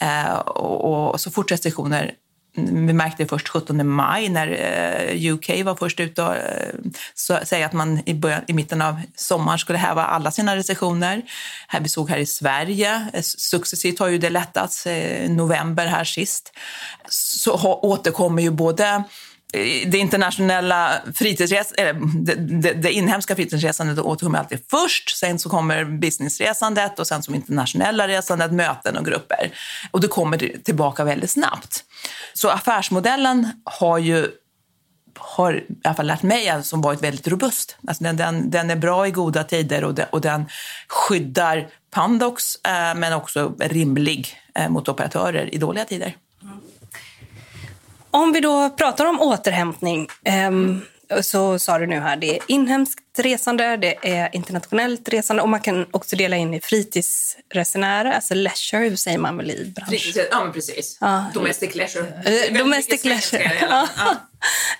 Eh, 0.00 0.34
och, 0.38 1.10
och, 1.12 1.20
så 1.20 1.30
fort 1.30 1.52
restriktioner 1.52 2.14
vi 2.56 2.92
märkte 2.92 3.22
det 3.22 3.28
först 3.28 3.48
17 3.48 3.88
maj 3.88 4.28
när 4.28 4.48
eh, 4.48 5.32
UK 5.32 5.64
var 5.64 5.74
först 5.74 6.00
ut 6.00 6.18
och 6.18 6.36
eh, 6.36 7.42
säga 7.44 7.66
att 7.66 7.72
man 7.72 8.02
i, 8.06 8.14
början, 8.14 8.42
i 8.46 8.52
mitten 8.52 8.82
av 8.82 9.00
sommaren 9.16 9.58
skulle 9.58 9.78
häva 9.78 10.04
alla 10.04 10.30
sina 10.30 10.56
restriktioner. 10.56 11.22
Här 11.68 11.80
vi 11.80 11.88
såg 11.88 12.10
här 12.10 12.18
i 12.18 12.26
Sverige, 12.26 13.08
eh, 13.12 13.22
successivt 13.22 13.98
har 13.98 14.08
ju 14.08 14.18
det 14.18 14.30
lättats, 14.30 14.86
eh, 14.86 15.30
november 15.30 15.86
här 15.86 16.04
sist, 16.04 16.52
så 17.08 17.78
återkommer 17.82 18.42
ju 18.42 18.50
både 18.50 19.04
Eh, 19.54 19.88
det 19.88 19.98
internationella 19.98 20.92
fritidsresandet, 21.14 21.96
det, 22.26 22.34
det, 22.34 22.72
det, 22.72 22.92
inhemska 22.92 23.36
fritidsresandet 23.36 23.98
återkommer 23.98 24.38
alltid 24.38 24.60
först. 24.70 25.16
Sen 25.16 25.38
så 25.38 25.48
kommer 25.48 25.84
businessresandet 25.84 26.98
och 26.98 27.06
sen 27.06 27.22
som 27.22 27.34
internationella 27.34 28.08
resandet, 28.08 28.52
möten 28.52 28.96
och 28.96 29.04
grupper. 29.04 29.52
Och 29.90 30.00
det 30.00 30.08
kommer 30.08 30.62
tillbaka 30.64 31.04
väldigt 31.04 31.30
snabbt. 31.30 31.84
Så 32.34 32.48
affärsmodellen 32.48 33.48
har 33.64 33.98
ju 33.98 34.28
har 35.18 35.54
i 35.54 35.64
alla 35.84 35.94
fall 35.94 36.06
lärt 36.06 36.22
mig 36.22 36.48
alltså, 36.48 36.68
som 36.68 36.80
varit 36.80 37.02
väldigt 37.02 37.28
robust. 37.28 37.76
Alltså 37.88 38.04
den, 38.04 38.16
den, 38.16 38.50
den 38.50 38.70
är 38.70 38.76
bra 38.76 39.06
i 39.06 39.10
goda 39.10 39.44
tider 39.44 39.84
och, 39.84 39.94
den, 39.94 40.06
och 40.10 40.20
den 40.20 40.44
skyddar 40.88 41.68
Pandox 41.90 42.56
eh, 42.56 42.94
men 42.94 43.12
också 43.12 43.54
rimlig 43.58 44.36
eh, 44.54 44.68
mot 44.68 44.88
operatörer 44.88 45.54
i 45.54 45.58
dåliga 45.58 45.84
tider. 45.84 46.16
Om 48.14 48.32
vi 48.32 48.40
då 48.40 48.70
pratar 48.70 49.06
om 49.06 49.20
återhämtning 49.20 50.08
mm. 50.24 50.80
så 51.22 51.58
sa 51.58 51.78
du 51.78 51.86
nu 51.86 52.00
här, 52.00 52.16
det 52.16 52.36
är 52.36 52.42
inhemskt 52.48 53.18
resande, 53.18 53.76
det 53.76 54.10
är 54.10 54.28
internationellt 54.32 55.08
resande 55.08 55.42
och 55.42 55.48
man 55.48 55.60
kan 55.60 55.86
också 55.90 56.16
dela 56.16 56.36
in 56.36 56.54
i 56.54 56.60
fritidsresenärer, 56.60 58.12
alltså 58.12 58.34
leisure 58.34 58.96
säger 58.96 59.18
man 59.18 59.36
väl 59.36 59.50
i 59.50 59.72
branschen? 59.76 60.26
Ja, 60.30 60.44
men 60.44 60.52
precis. 60.52 60.98
Ja. 61.00 61.24
Domestic 61.34 61.74
leisure. 61.74 62.04
Uh, 62.04 62.58
domestic 62.58 63.04
leisure. 63.04 63.52
Ja. 63.60 63.88
ja. 63.96 64.16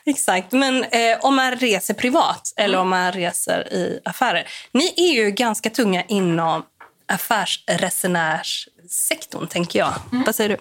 Exakt, 0.04 0.52
men 0.52 0.84
eh, 0.84 1.18
om 1.20 1.36
man 1.36 1.56
reser 1.56 1.94
privat 1.94 2.52
eller 2.56 2.74
mm. 2.74 2.80
om 2.80 2.88
man 2.88 3.12
reser 3.12 3.72
i 3.72 4.00
affärer. 4.04 4.48
Ni 4.72 4.94
är 4.96 5.24
ju 5.24 5.30
ganska 5.30 5.70
tunga 5.70 6.04
inom 6.04 6.62
affärsresenärssektorn, 7.08 9.46
tänker 9.46 9.78
jag. 9.78 9.94
Mm. 10.12 10.24
Vad 10.24 10.34
säger 10.34 10.50
du? 10.50 10.58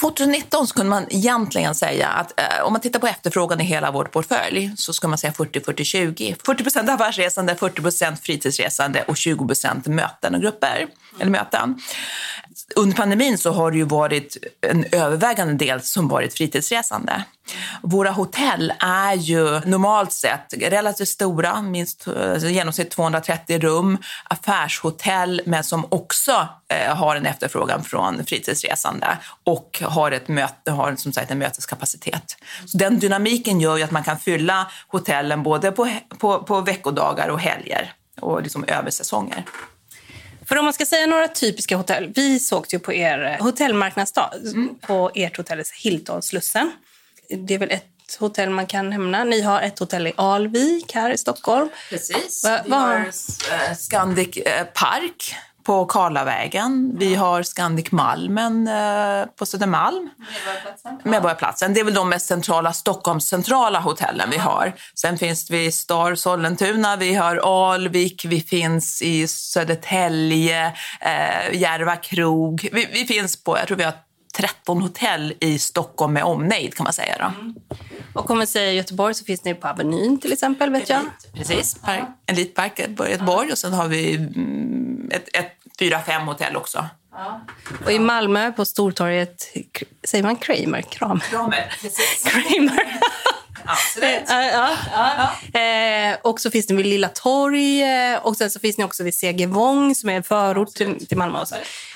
2019 0.00 0.66
så 0.66 0.74
kunde 0.74 0.90
man 0.90 1.06
egentligen 1.10 1.74
säga 1.74 2.08
att 2.08 2.40
eh, 2.40 2.64
om 2.64 2.72
man 2.72 2.82
tittar 2.82 3.00
på 3.00 3.06
efterfrågan 3.06 3.60
i 3.60 3.64
hela 3.64 3.90
vår 3.90 4.04
portfölj 4.04 4.72
så 4.76 4.92
ska 4.92 5.08
man 5.08 5.18
säga 5.18 5.32
40-40-20. 5.32 6.36
40 6.46 6.90
affärsresande, 6.90 7.54
40 7.54 8.16
fritidsresande 8.22 9.04
och 9.08 9.16
20 9.16 9.56
möten 9.86 10.34
och 10.34 10.40
grupper. 10.40 10.86
Eller 11.20 11.30
möten 11.30 11.80
under 12.76 12.96
pandemin 12.96 13.38
så 13.38 13.52
har 13.52 13.70
det 13.70 13.76
ju 13.76 13.84
varit 13.84 14.36
en 14.60 14.84
övervägande 14.92 15.54
del 15.54 15.82
som 15.82 16.08
varit 16.08 16.34
fritidsresande. 16.34 17.24
Våra 17.82 18.10
hotell 18.10 18.72
är 18.78 19.14
ju 19.14 19.60
normalt 19.60 20.12
sett 20.12 20.54
relativt 20.58 21.08
stora, 21.08 21.62
minst 21.62 22.08
alltså 22.08 22.48
genomsnitt 22.48 22.90
230 22.90 23.58
rum, 23.58 23.98
affärshotell 24.24 25.42
men 25.46 25.64
som 25.64 25.86
också 25.88 26.48
eh, 26.68 26.96
har 26.96 27.16
en 27.16 27.26
efterfrågan 27.26 27.84
från 27.84 28.24
fritidsresande 28.24 29.18
och 29.44 29.82
har, 29.84 30.12
ett 30.12 30.28
möte, 30.28 30.70
har 30.70 30.96
som 30.96 31.12
sagt 31.12 31.30
en 31.30 31.38
möteskapacitet. 31.38 32.36
Så 32.66 32.78
den 32.78 32.98
dynamiken 32.98 33.60
gör 33.60 33.76
ju 33.76 33.82
att 33.82 33.90
man 33.90 34.04
kan 34.04 34.18
fylla 34.18 34.70
hotellen 34.88 35.42
både 35.42 35.72
på, 35.72 35.88
på, 36.18 36.42
på 36.42 36.60
veckodagar 36.60 37.28
och 37.28 37.40
helger 37.40 37.92
och 38.20 38.42
liksom 38.42 38.64
översäsonger. 38.68 39.44
För 40.48 40.56
om 40.56 40.64
man 40.64 40.74
ska 40.74 40.86
säga 40.86 41.06
några 41.06 41.28
typiska 41.28 41.76
hotell. 41.76 42.12
Vi 42.14 42.40
sågs 42.40 42.74
ju 42.74 42.78
på 42.78 42.92
er 42.92 43.38
hotellmarknadsdag 43.40 44.30
mm. 44.44 44.78
på 44.80 45.10
ert 45.14 45.36
hotell 45.36 45.62
Hilton 45.82 46.22
Slussen. 46.22 46.72
Det 47.28 47.54
är 47.54 47.58
väl 47.58 47.70
ett 47.70 48.16
hotell 48.18 48.50
man 48.50 48.66
kan 48.66 48.90
nämna. 48.90 49.24
Ni 49.24 49.42
har 49.42 49.60
ett 49.60 49.78
hotell 49.78 50.06
i 50.06 50.12
Alvik 50.16 50.94
här 50.94 51.10
i 51.10 51.18
Stockholm. 51.18 51.68
Precis. 51.90 52.44
Va- 52.44 52.60
vi 52.64 52.72
har 52.72 52.96
eh, 52.98 53.76
Scandic 53.76 54.36
eh, 54.36 54.64
Park 54.64 55.34
på 55.66 55.86
Karlavägen. 55.86 56.92
Vi 56.98 57.14
har 57.14 57.42
Scandic 57.42 57.92
Malmen 57.92 58.68
eh, 58.68 59.26
på 59.38 59.46
Södermalm. 59.46 60.10
Medborgarplatsen. 61.04 61.74
Det 61.74 61.80
är 61.80 61.84
väl 61.84 61.94
de 61.94 62.08
mest 62.08 62.26
centrala, 62.26 62.72
Stockholms-centrala 62.72 63.80
hotellen 63.80 64.30
vi 64.30 64.36
har. 64.36 64.72
Sen 64.94 65.18
finns 65.18 65.50
vi 65.50 65.64
i 65.64 65.72
Star 65.72 66.14
Sollentuna, 66.14 66.96
vi 66.96 67.14
har 67.14 67.36
Alvik, 67.72 68.24
vi 68.24 68.40
finns 68.40 69.02
i 69.02 69.28
Södertälje, 69.28 70.66
eh, 71.00 71.60
Järva 71.60 71.96
krog. 71.96 72.68
Vi, 72.72 72.88
vi 72.92 73.06
finns 73.06 73.44
på, 73.44 73.58
jag 73.58 73.66
tror 73.66 73.76
vi 73.76 73.84
har 73.84 73.94
13 74.36 74.82
hotell 74.82 75.34
i 75.40 75.58
Stockholm 75.58 76.12
med 76.12 76.24
omnejd 76.24 76.74
kan 76.74 76.84
man 76.84 76.92
säga. 76.92 77.16
Då. 77.18 77.32
Och 78.16 78.30
om 78.30 78.38
vi 78.38 78.46
säger 78.46 78.72
Göteborg 78.72 79.14
så 79.14 79.24
finns 79.24 79.44
ni 79.44 79.54
på 79.54 79.68
Avenyn 79.68 80.20
till 80.20 80.32
exempel, 80.32 80.70
vet 80.70 80.88
jag. 80.88 81.02
Precis, 81.34 81.74
park, 81.74 82.04
Elitpark 82.26 82.78
i 82.78 82.82
Göteborg 83.10 83.52
och 83.52 83.58
sen 83.58 83.72
har 83.72 83.88
vi 83.88 84.14
mm, 84.14 85.10
ett, 85.12 85.28
ett 85.36 85.52
fyra, 85.78 86.00
fem 86.02 86.22
hotell 86.22 86.56
också. 86.56 86.88
Och 87.84 87.92
i 87.92 87.98
Malmö 87.98 88.52
på 88.52 88.64
Stortorget, 88.64 89.52
säger 90.04 90.24
man 90.24 90.36
Kramer? 90.36 90.82
Kram? 90.82 91.20
Kramer. 91.20 91.72
Kramer. 92.24 92.98
Absolut. 93.66 94.22
Ja, 94.28 94.76
ja, 94.92 95.30
ja. 95.52 95.60
Eh, 95.60 96.16
och 96.22 96.40
så 96.40 96.50
finns 96.50 96.66
det 96.66 96.74
vid 96.74 96.86
Lilla 96.86 97.08
Torg 97.08 97.82
eh, 97.82 98.18
och 98.26 98.36
sen 98.36 98.50
så 98.50 98.60
finns 98.60 98.78
ni 98.78 98.84
också 98.84 99.02
vid 99.02 99.14
Segervång 99.14 99.94
som 99.94 100.08
är 100.08 100.14
en 100.14 100.22
förort 100.22 100.74
till, 100.74 101.06
till 101.06 101.18
Malmö. 101.18 101.44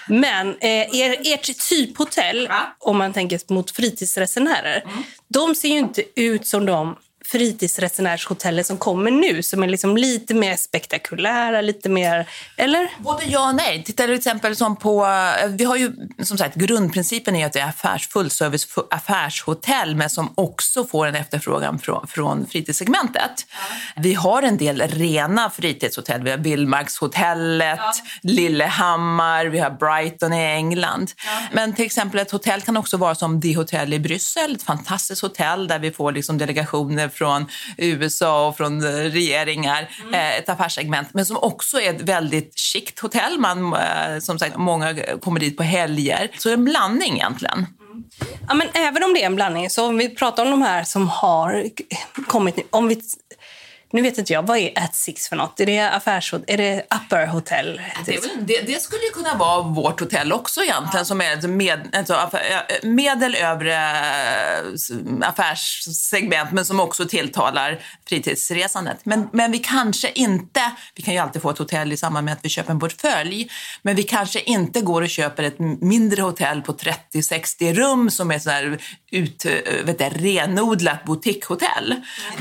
Men 0.09 0.49
eh, 0.49 1.01
er, 1.01 1.35
ert 1.35 1.69
typhotell, 1.69 2.49
om 2.79 2.99
man 2.99 3.13
tänker 3.13 3.53
mot 3.53 3.71
fritidsresenärer, 3.71 4.85
de 5.29 5.55
ser 5.55 5.69
ju 5.69 5.79
inte 5.79 6.03
ut 6.15 6.47
som 6.47 6.67
de 6.67 6.97
fritidsresenärshotellen 7.33 8.65
som 8.65 8.79
kommer 8.79 9.11
nu, 9.11 9.43
som 9.43 9.63
är 9.63 9.69
liksom 9.69 9.97
lite 9.97 10.35
mer 10.35 10.57
spektakulära, 10.57 11.61
lite 11.61 11.89
mer... 11.89 12.29
Eller? 12.57 12.91
Både 12.99 13.25
ja 13.25 13.49
och 13.49 13.55
nej. 13.55 13.85
Titta 13.85 14.03
till 14.03 14.15
exempel 14.15 14.57
som 14.57 14.77
på, 14.77 15.07
vi 15.49 15.65
har 15.65 15.77
ju 15.77 15.93
som 16.23 16.39
sagt 16.39 16.55
grundprincipen 16.55 17.37
är 17.37 17.47
att 17.47 17.53
det 17.53 17.61
är 17.61 17.69
affärs, 17.69 18.09
fullservice 18.09 18.69
fu- 18.69 18.87
affärshotell 18.91 19.97
men 19.97 20.11
som 20.11 20.33
också 20.35 20.85
får 20.85 21.07
en 21.07 21.15
efterfrågan 21.15 21.79
från, 21.79 22.07
från 22.07 22.47
fritidssegmentet. 22.47 23.47
Vi 23.97 24.15
har 24.15 24.43
en 24.43 24.57
del 24.57 24.81
rena 24.81 25.51
fritidshotell. 25.51 26.23
Vi 26.23 26.31
har 26.31 26.39
Vildmarkshotellet, 26.39 27.81
Lillehammar, 28.23 29.47
vi 29.47 29.59
har 29.59 29.71
Brighton 29.71 30.33
i 30.33 30.45
England. 30.45 31.11
Men 31.53 31.75
till 31.75 31.85
exempel 31.85 32.21
ett 32.21 32.31
hotell 32.31 32.61
kan 32.61 32.77
också 32.77 32.97
vara 32.97 33.15
som 33.15 33.41
The 33.41 33.57
Hotel 33.57 33.93
i 33.93 33.99
Bryssel, 33.99 34.55
ett 34.55 34.63
fantastiskt 34.63 35.23
hotell 35.23 35.69
där 35.69 35.79
vi 35.79 35.91
får 35.91 36.13
liksom 36.13 36.39
delegationer 36.39 37.09
från 37.21 37.47
USA 37.77 38.49
och 38.49 38.57
från 38.57 38.83
regeringar, 39.11 39.89
eh, 40.13 40.39
ett 40.39 40.49
affärssegment, 40.49 41.09
men 41.15 41.27
som 41.27 41.37
också 41.37 41.81
är 41.81 41.95
ett 41.95 42.01
väldigt 42.03 42.59
chict 42.59 42.99
hotell. 42.99 43.39
Man, 43.39 43.73
eh, 43.73 44.19
som 44.21 44.39
sagt, 44.39 44.57
många 44.57 44.95
kommer 45.21 45.41
dit 45.41 45.57
på 45.57 45.63
helger. 45.63 46.31
Så 46.39 46.49
det 46.49 46.53
är 46.53 46.57
en 46.57 46.65
blandning 46.65 47.15
egentligen. 47.15 47.67
Ja, 48.49 48.55
men 48.55 48.69
även 48.75 49.03
om 49.05 49.15
det 49.15 49.23
är 49.23 49.27
en 49.27 49.37
blandning, 49.37 49.71
så 49.71 49.87
om 49.87 49.97
vi 49.97 50.15
pratar 50.15 50.45
om 50.45 50.51
de 50.51 50.63
här 50.63 50.85
som 50.85 51.09
har 51.09 51.65
kommit. 52.27 52.67
Om 52.71 52.89
vi, 52.89 53.03
nu 53.93 54.03
vet 54.03 54.19
inte 54.19 54.33
jag, 54.33 54.47
vad 54.47 54.59
är 54.59 54.79
At 54.79 54.95
Six 54.95 55.29
för 55.29 55.37
något? 55.37 55.61
Är 55.61 55.67
det 55.67 55.91
affärshotell? 55.91 56.45
Är 56.47 56.57
det 56.57 56.87
upper 56.95 57.27
hotel? 57.27 57.81
Det, 58.07 58.13
väl, 58.13 58.31
det, 58.41 58.61
det 58.67 58.83
skulle 58.83 59.03
ju 59.03 59.11
kunna 59.11 59.35
vara 59.35 59.63
vårt 59.63 60.01
hotell 60.01 60.33
också 60.33 60.63
egentligen, 60.63 61.07
som 61.07 61.21
är 61.21 61.33
ett 61.33 61.51
med, 61.51 61.95
alltså, 61.97 62.15
affär, 62.15 62.67
medel 62.83 63.35
övre 63.35 63.79
affärssegment, 65.23 66.53
men 66.53 66.65
som 66.65 66.81
också 66.81 67.09
tilltalar 67.09 67.81
fritidsresandet. 68.09 68.99
Men, 69.03 69.29
men 69.33 69.53
vi 69.53 69.59
kanske 69.59 70.11
inte, 70.11 70.61
vi 70.95 71.03
kan 71.03 71.15
ju 71.15 71.21
alltid 71.21 71.43
få 71.43 71.51
ett 71.51 71.59
hotell 71.59 71.93
i 71.93 71.97
samband 71.97 72.25
med 72.25 72.33
att 72.33 72.45
vi 72.45 72.49
köper 72.49 72.71
en 72.71 72.81
portfölj, 72.81 73.51
men 73.83 73.97
vi 73.97 74.03
kanske 74.03 74.41
inte 74.41 74.81
går 74.81 75.03
och 75.03 75.11
köper 75.11 75.43
ett 75.43 75.59
mindre 75.81 76.23
hotell 76.23 76.63
på 76.63 76.73
30-60 76.73 77.75
rum 77.75 78.11
som 78.11 78.31
är 78.31 78.39
sådär 78.39 78.79
ut, 79.11 79.45
vet 79.85 79.99
du, 79.99 80.05
renodlat 80.05 81.05
boutiquehotell. 81.05 81.95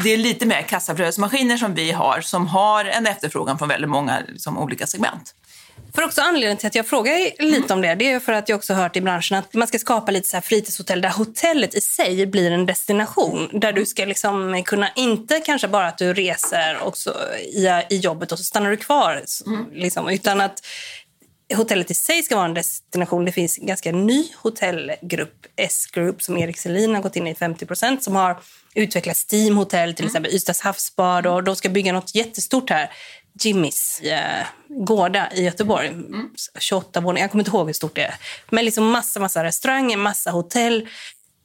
Det 0.04 0.14
är 0.14 0.18
lite 0.18 0.46
mer 0.46 0.62
kassaflödesmaskin 0.62 1.39
kassaflödesmaskiner 1.40 1.58
som 1.58 1.74
vi 1.74 1.92
har, 1.92 2.22
som 2.22 2.48
har 2.48 2.86
en 2.86 3.08
efterfrågan 3.08 3.58
från 3.58 3.68
väldigt 3.68 3.90
många 3.90 4.24
liksom, 4.28 4.58
olika 4.58 4.88
segment. 4.88 5.36
För 5.96 6.04
också 6.04 6.22
anledningen 6.22 6.58
till 6.58 6.68
att 6.68 6.76
jag 6.76 6.88
frågar 6.88 7.42
lite 7.44 7.74
om 7.74 7.82
det, 7.82 7.96
det 7.96 8.12
är 8.12 8.20
för 8.20 8.34
att 8.34 8.50
jag 8.50 8.58
också 8.58 8.74
hört 8.74 8.96
i 8.96 9.02
branschen 9.02 9.38
att 9.38 9.54
man 9.54 9.68
ska 9.68 9.80
skapa 9.80 10.12
lite 10.12 10.30
så 10.30 10.36
här 10.36 10.42
fritidshotell 10.42 11.02
där 11.02 11.10
hotellet 11.10 11.76
i 11.76 11.82
sig 11.82 12.26
blir 12.26 12.52
en 12.52 12.66
destination. 12.66 13.50
Där 13.54 13.74
du 13.74 13.86
ska 13.86 14.06
liksom 14.06 14.64
kunna, 14.66 14.90
inte 14.96 15.40
kanske 15.40 15.68
bara 15.68 15.88
att 15.88 15.98
du 15.98 16.14
reser 16.14 16.78
också 16.84 17.14
i, 17.40 17.68
i 17.90 17.98
jobbet 17.98 18.32
och 18.32 18.38
så 18.38 18.44
stannar 18.44 18.70
du 18.70 18.78
kvar. 18.78 19.24
Liksom, 19.74 20.10
utan 20.10 20.42
att 20.42 20.62
hotellet 21.56 21.92
i 21.92 21.94
sig 21.94 22.24
ska 22.24 22.36
vara 22.36 22.46
en 22.46 22.54
destination. 22.54 23.26
Det 23.26 23.32
finns 23.32 23.60
en 23.60 23.66
ganska 23.66 23.92
ny 23.92 24.28
hotellgrupp, 24.36 25.46
S-Group, 25.56 26.22
som 26.22 26.38
Erik 26.38 26.58
Selin 26.58 26.96
har 26.96 27.02
gått 27.02 27.16
in 27.16 27.28
i 27.28 27.34
50% 27.34 28.00
som 28.00 28.16
har 28.16 28.38
utvecklat 28.80 29.18
Steam 29.32 29.58
Hotel, 29.58 29.94
till 29.94 30.06
exempel 30.06 30.34
Ystads 30.34 30.62
havsbad 30.62 31.28
och 31.28 31.44
de 31.44 31.56
ska 31.56 31.70
bygga 31.70 31.94
något 31.94 32.16
jättestort 32.16 32.70
här. 32.70 32.90
Jimmys 33.42 34.00
eh, 34.00 34.46
Gårda 34.68 35.30
i 35.34 35.44
Göteborg. 35.44 35.92
28 36.60 37.02
våningar, 37.02 37.24
jag 37.24 37.32
kommer 37.32 37.42
inte 37.42 37.52
ihåg 37.52 37.68
hur 37.68 37.74
stort 37.74 37.96
det 37.96 38.02
är. 38.02 38.16
Men 38.50 38.66
liksom 38.66 38.86
massa, 38.86 39.20
massa 39.20 39.44
restauranger, 39.44 39.98
massa 39.98 40.32
hotell. 40.32 40.88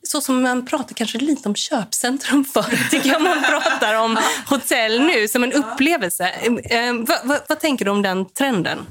Så 0.02 0.20
som 0.20 0.42
man 0.42 0.66
pratar 0.66 0.94
kanske 0.94 1.18
lite 1.18 1.48
om 1.48 1.54
köpcentrum 1.54 2.44
förr, 2.54 2.90
tycker 2.90 3.08
jag 3.08 3.22
man 3.22 3.42
pratar 3.42 3.94
om 3.94 4.18
hotell 4.46 5.00
nu 5.00 5.28
som 5.28 5.44
en 5.44 5.52
upplevelse. 5.52 6.28
Eh, 6.64 6.92
vad, 6.92 7.18
vad, 7.24 7.40
vad 7.48 7.60
tänker 7.60 7.84
du 7.84 7.90
om 7.90 8.02
den 8.02 8.30
trenden? 8.30 8.86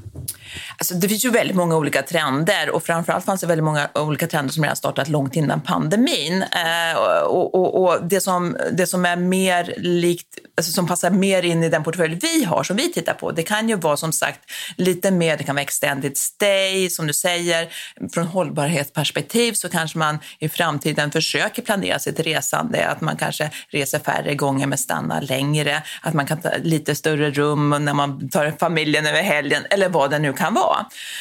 Alltså, 0.78 0.94
det 0.94 1.08
finns 1.08 1.24
ju 1.24 1.30
väldigt 1.30 1.56
många 1.56 1.76
olika 1.76 2.02
trender 2.02 2.70
och 2.70 2.82
framförallt 2.82 3.24
fanns 3.24 3.40
det 3.40 3.46
väldigt 3.46 3.64
många 3.64 3.88
olika 3.94 4.26
trender 4.26 4.52
som 4.52 4.62
redan 4.62 4.76
startat 4.76 5.08
långt 5.08 5.36
innan 5.36 5.60
pandemin. 5.60 6.42
Eh, 6.42 6.96
och, 7.26 7.54
och, 7.54 7.82
och 7.82 8.04
det, 8.04 8.20
som, 8.20 8.56
det 8.72 8.86
som 8.86 9.06
är 9.06 9.16
mer 9.16 9.74
likt, 9.76 10.38
alltså 10.56 10.72
som 10.72 10.86
passar 10.86 11.10
mer 11.10 11.42
in 11.42 11.62
i 11.62 11.68
den 11.68 11.84
portfölj 11.84 12.18
vi 12.22 12.44
har, 12.44 12.62
som 12.62 12.76
vi 12.76 12.92
tittar 12.92 13.14
på, 13.14 13.30
det 13.30 13.42
kan 13.42 13.68
ju 13.68 13.76
vara 13.76 13.96
som 13.96 14.12
sagt 14.12 14.40
lite 14.76 15.10
mer, 15.10 15.36
det 15.36 15.44
kan 15.44 15.54
vara 15.54 15.62
extended 15.62 16.16
stay, 16.16 16.90
som 16.90 17.06
du 17.06 17.12
säger. 17.12 17.68
Från 18.12 18.26
hållbarhetsperspektiv 18.26 19.52
så 19.52 19.68
kanske 19.68 19.98
man 19.98 20.18
i 20.38 20.48
framtiden 20.48 21.10
försöker 21.10 21.62
planera 21.62 21.98
sitt 21.98 22.20
resande, 22.20 22.88
att 22.88 23.00
man 23.00 23.16
kanske 23.16 23.50
reser 23.68 23.98
färre 23.98 24.34
gånger 24.34 24.66
men 24.66 24.78
stannar 24.78 25.20
längre, 25.20 25.82
att 26.02 26.14
man 26.14 26.26
kan 26.26 26.40
ta 26.40 26.50
lite 26.62 26.94
större 26.94 27.30
rum 27.30 27.70
när 27.70 27.94
man 27.94 28.28
tar 28.28 28.54
familjen 28.60 29.06
över 29.06 29.22
helgen 29.22 29.62
eller 29.70 29.88
vad 29.88 30.10
det 30.10 30.18
nu 30.18 30.32
kan 30.32 30.54
vara. 30.54 30.63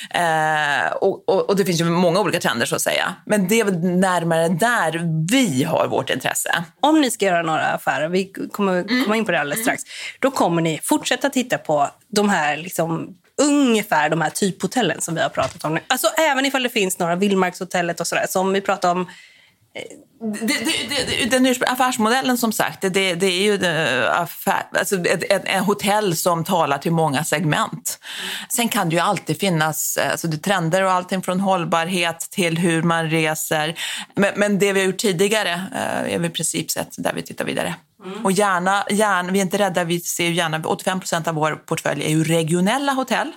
Eh, 0.09 0.91
och, 0.91 1.29
och, 1.29 1.49
och 1.49 1.55
det 1.55 1.65
finns 1.65 1.81
ju 1.81 1.85
många 1.85 2.19
olika 2.19 2.39
trender 2.39 2.65
så 2.65 2.75
att 2.75 2.81
säga. 2.81 3.15
Men 3.25 3.47
det 3.47 3.59
är 3.59 3.65
väl 3.65 3.79
närmare 3.79 4.47
där 4.49 5.01
vi 5.31 5.63
har 5.63 5.87
vårt 5.87 6.09
intresse. 6.09 6.63
Om 6.79 7.01
ni 7.01 7.11
ska 7.11 7.25
göra 7.25 7.41
några 7.41 7.65
affärer, 7.65 8.09
vi 8.09 8.31
kommer 8.51 9.03
komma 9.03 9.15
in 9.17 9.25
på 9.25 9.31
det 9.31 9.39
alldeles 9.39 9.61
strax, 9.61 9.83
då 10.19 10.31
kommer 10.31 10.61
ni 10.61 10.79
fortsätta 10.83 11.29
titta 11.29 11.57
på 11.57 11.89
de 12.07 12.29
här 12.29 12.57
liksom, 12.57 13.15
ungefär 13.41 14.09
de 14.09 14.21
här 14.21 14.29
typhotellen 14.29 15.01
som 15.01 15.15
vi 15.15 15.21
har 15.21 15.29
pratat 15.29 15.63
om 15.63 15.73
nu. 15.73 15.81
Alltså 15.87 16.07
även 16.07 16.45
ifall 16.45 16.63
det 16.63 16.69
finns 16.69 16.99
några 16.99 17.15
Vildmarkshotellet 17.15 17.99
och 17.99 18.07
sådär 18.07 18.25
som 18.29 18.53
vi 18.53 18.61
pratar 18.61 18.91
om 18.91 19.07
Det, 19.73 20.47
det, 20.47 21.29
det, 21.29 21.39
den 21.39 21.55
affärsmodellen 21.67 22.37
som 22.37 22.51
sagt, 22.51 22.81
det, 22.81 22.89
det 23.15 23.25
är 23.25 23.43
ju 23.43 23.57
det, 23.57 24.11
affär, 24.11 24.63
alltså 24.71 24.95
ett, 24.95 25.23
ett, 25.23 25.45
ett 25.45 25.63
hotell 25.63 26.15
som 26.15 26.43
talar 26.43 26.77
till 26.77 26.91
många 26.91 27.23
segment. 27.23 27.99
Sen 28.49 28.69
kan 28.69 28.89
det 28.89 28.95
ju 28.95 29.01
alltid 29.01 29.39
finnas 29.39 29.97
alltså 29.97 30.27
det 30.27 30.37
trender 30.37 30.83
och 30.83 30.91
allting 30.91 31.21
från 31.21 31.39
hållbarhet 31.39 32.19
till 32.19 32.57
hur 32.57 32.83
man 32.83 33.09
reser. 33.09 33.79
Men, 34.15 34.33
men 34.35 34.59
det 34.59 34.73
vi 34.73 34.79
har 34.79 34.87
gjort 34.87 34.97
tidigare 34.97 35.51
eh, 35.51 36.13
är 36.13 36.19
vi 36.19 36.27
i 36.27 36.31
princip 36.31 36.71
sett 36.71 36.95
där 36.97 37.13
vi 37.13 37.21
tittar 37.21 37.45
vidare. 37.45 37.75
Och 38.23 38.31
gärna, 38.31 38.83
gärna, 38.89 39.31
vi 39.31 39.39
är 39.39 39.43
inte 39.43 39.57
rädda, 39.57 39.83
vi 39.83 39.99
ser 39.99 40.27
ju 40.27 40.33
gärna, 40.33 40.61
85 40.65 40.99
procent 40.99 41.27
av 41.27 41.35
vår 41.35 41.55
portfölj 41.55 42.03
är 42.03 42.09
ju 42.09 42.23
regionella 42.23 42.91
hotell, 42.91 43.31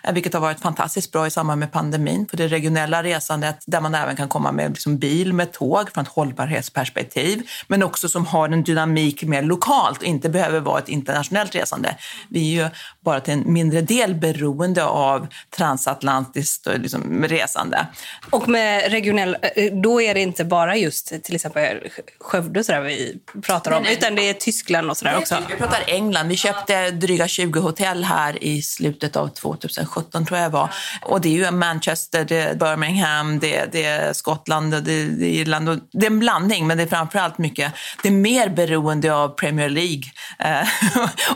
vilket 0.13 0.33
har 0.33 0.41
varit 0.41 0.59
fantastiskt 0.59 1.11
bra 1.11 1.27
i 1.27 1.31
samband 1.31 1.59
med 1.59 1.71
pandemin. 1.71 2.27
För 2.29 2.37
det 2.37 2.47
regionella 2.47 3.03
resandet 3.03 3.63
där 3.65 3.81
man 3.81 3.95
även 3.95 4.15
kan 4.15 4.29
komma 4.29 4.51
med 4.51 4.71
liksom 4.71 4.97
bil, 4.97 5.33
med 5.33 5.51
tåg 5.51 5.91
från 5.93 6.03
ett 6.03 6.11
hållbarhetsperspektiv, 6.11 7.49
men 7.67 7.83
också 7.83 8.09
som 8.09 8.25
har 8.25 8.49
en 8.49 8.63
dynamik 8.63 9.23
mer 9.23 9.41
lokalt 9.41 9.97
och 9.97 10.03
inte 10.03 10.29
behöver 10.29 10.59
vara 10.59 10.79
ett 10.79 10.89
internationellt 10.89 11.55
resande. 11.55 11.95
Vi 12.29 12.57
är 12.57 12.63
ju 12.63 12.69
bara 12.99 13.19
till 13.19 13.33
en 13.33 13.53
mindre 13.53 13.81
del 13.81 14.15
beroende 14.15 14.83
av 14.83 15.27
transatlantiskt 15.57 16.67
eh, 16.67 16.77
liksom, 16.77 17.23
resande. 17.23 17.87
Och 18.29 18.49
med 18.49 18.91
regionell, 18.91 19.37
eh, 19.41 19.73
då 19.73 20.01
är 20.01 20.13
det 20.13 20.21
inte 20.21 20.45
bara 20.45 20.77
just 20.77 21.23
till 21.23 21.35
exempel 21.35 21.89
Skövde 22.19 22.63
sådär 22.63 22.81
vi 22.81 23.19
pratar 23.41 23.71
om. 23.71 23.83
Nej, 23.83 23.91
nej, 23.91 23.97
utan 23.97 24.15
det 24.15 24.29
är 24.29 24.33
Tyskland 24.33 24.89
och 24.89 24.97
sådär 24.97 25.17
också? 25.17 25.37
Vi 25.49 25.55
pratar 25.55 25.83
England. 25.87 26.27
Vi 26.27 26.37
köpte 26.37 26.91
dryga 26.91 27.27
20 27.27 27.59
hotell 27.59 28.03
här 28.03 28.43
i 28.43 28.61
slutet 28.61 29.15
av 29.15 29.27
2017 29.27 29.90
tror 30.25 30.39
jag 30.39 30.49
var. 30.49 30.69
Och 31.01 31.21
det 31.21 31.29
är 31.29 31.45
ju 31.45 31.51
Manchester, 31.51 32.25
det 32.25 32.37
är 32.37 32.55
Birmingham, 32.55 33.39
det, 33.39 33.71
det 33.71 33.83
är 33.83 34.13
Skottland, 34.13 34.71
det, 34.71 34.79
det 34.79 35.25
är 35.25 35.29
Irland. 35.29 35.69
Och 35.69 35.77
det 35.91 36.05
är 36.05 36.11
en 36.11 36.19
blandning, 36.19 36.67
men 36.67 36.77
det 36.77 36.83
är 36.83 36.87
framförallt 36.87 37.37
mycket, 37.37 37.73
det 38.03 38.09
är 38.09 38.13
mer 38.13 38.49
beroende 38.49 39.13
av 39.15 39.29
Premier 39.29 39.69
League 39.69 40.03
eh, 40.39 40.67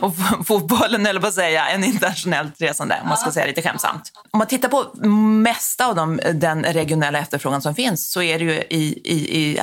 och 0.00 0.14
fotbollen, 0.46 1.06
eller 1.06 1.20
på 1.20 1.26
att 1.26 1.34
säga, 1.34 1.68
än 1.68 1.84
internationellt 1.84 2.60
resande, 2.60 2.98
om 3.02 3.08
man 3.08 3.18
ska 3.18 3.30
säga 3.30 3.46
lite 3.46 3.62
skämtsamt. 3.62 4.12
Om 4.30 4.38
man 4.38 4.46
tittar 4.46 4.68
på 4.68 5.06
mesta 5.42 5.86
av 5.86 5.94
de, 5.94 6.20
den 6.32 6.64
regionella 6.64 7.18
efterfrågan 7.18 7.62
som 7.62 7.74
finns 7.74 8.10
så 8.10 8.22
är 8.22 8.38
det 8.38 8.44
ju 8.44 8.52
i, 8.52 9.00
i, 9.04 9.56
i 9.56 9.60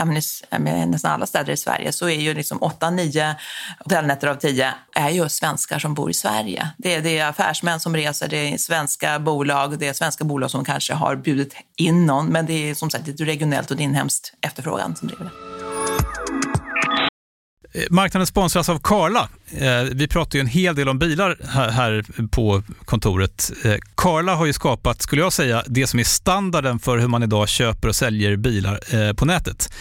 nästan 0.85 1.11
alla 1.11 1.25
städer 1.25 1.53
i 1.53 1.57
Sverige 1.57 1.91
så 1.91 2.09
är 2.09 2.21
ju 2.21 2.33
liksom 2.33 2.59
8-9 2.59 3.35
hotellnätter 3.79 4.27
av 4.27 4.35
10 4.35 4.73
är 4.95 5.09
ju 5.09 5.29
svenskar 5.29 5.79
som 5.79 5.93
bor 5.93 6.09
i 6.09 6.13
Sverige. 6.13 6.69
Det 6.77 6.95
är, 6.95 7.01
det 7.01 7.17
är 7.17 7.29
affärsmän 7.29 7.79
som 7.79 7.95
reser, 7.95 8.27
det 8.27 8.37
är 8.37 8.57
svenska 8.83 9.19
bolag, 9.19 9.79
det 9.79 9.87
är 9.87 9.93
svenska 9.93 10.23
bolag 10.23 10.51
som 10.51 10.65
kanske 10.65 10.93
har 10.93 11.15
bjudit 11.15 11.55
in 11.77 12.05
någon, 12.05 12.25
men 12.25 12.45
det 12.45 12.69
är 12.69 12.75
som 12.75 12.89
sagt 12.89 13.07
ett 13.07 13.19
regionellt 13.21 13.71
och 13.71 13.79
inhemskt 13.79 14.33
efterfrågan 14.41 14.95
som 14.95 15.07
driver 15.07 15.23
det. 15.25 15.31
Eh, 17.79 17.85
marknaden 17.89 18.27
sponsras 18.27 18.69
av 18.69 18.79
Karla. 18.79 19.29
Eh, 19.51 19.83
vi 19.91 20.07
pratar 20.07 20.37
ju 20.37 20.39
en 20.39 20.47
hel 20.47 20.75
del 20.75 20.89
om 20.89 20.99
bilar 20.99 21.37
här 21.71 22.05
på 22.27 22.63
kontoret. 22.85 23.51
Eh, 23.63 23.75
Karla 23.95 24.35
har 24.35 24.45
ju 24.45 24.53
skapat, 24.53 25.01
skulle 25.01 25.21
jag 25.21 25.33
säga, 25.33 25.63
det 25.67 25.87
som 25.87 25.99
är 25.99 26.03
standarden 26.03 26.79
för 26.79 26.97
hur 26.97 27.07
man 27.07 27.23
idag 27.23 27.49
köper 27.49 27.87
och 27.87 27.95
säljer 27.95 28.35
bilar 28.35 29.13
på 29.13 29.25
nätet. 29.25 29.73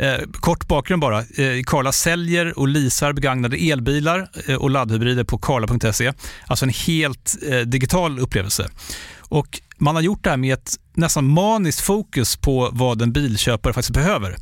Eh, 0.00 0.18
kort 0.32 0.68
bakgrund 0.68 1.00
bara. 1.00 1.18
Eh, 1.18 1.62
karla 1.66 1.92
säljer 1.92 2.58
och 2.58 2.68
leasar 2.68 3.12
begagnade 3.12 3.56
elbilar 3.56 4.30
eh, 4.46 4.54
och 4.54 4.70
laddhybrider 4.70 5.24
på 5.24 5.38
karla.se. 5.38 6.12
Alltså 6.46 6.64
en 6.64 6.72
helt 6.86 7.36
digital 7.66 8.18
upplevelse. 8.18 8.70
Och 9.18 9.60
man 9.78 9.94
har 9.94 10.02
gjort 10.02 10.24
det 10.24 10.30
här 10.30 10.36
med 10.36 10.54
ett 10.54 10.76
nästan 10.94 11.28
maniskt 11.28 11.80
fokus 11.80 12.36
på 12.36 12.68
vad 12.72 13.02
en 13.02 13.12
bilköpare 13.12 13.72
faktiskt 13.72 13.94
behöver. 13.94 14.36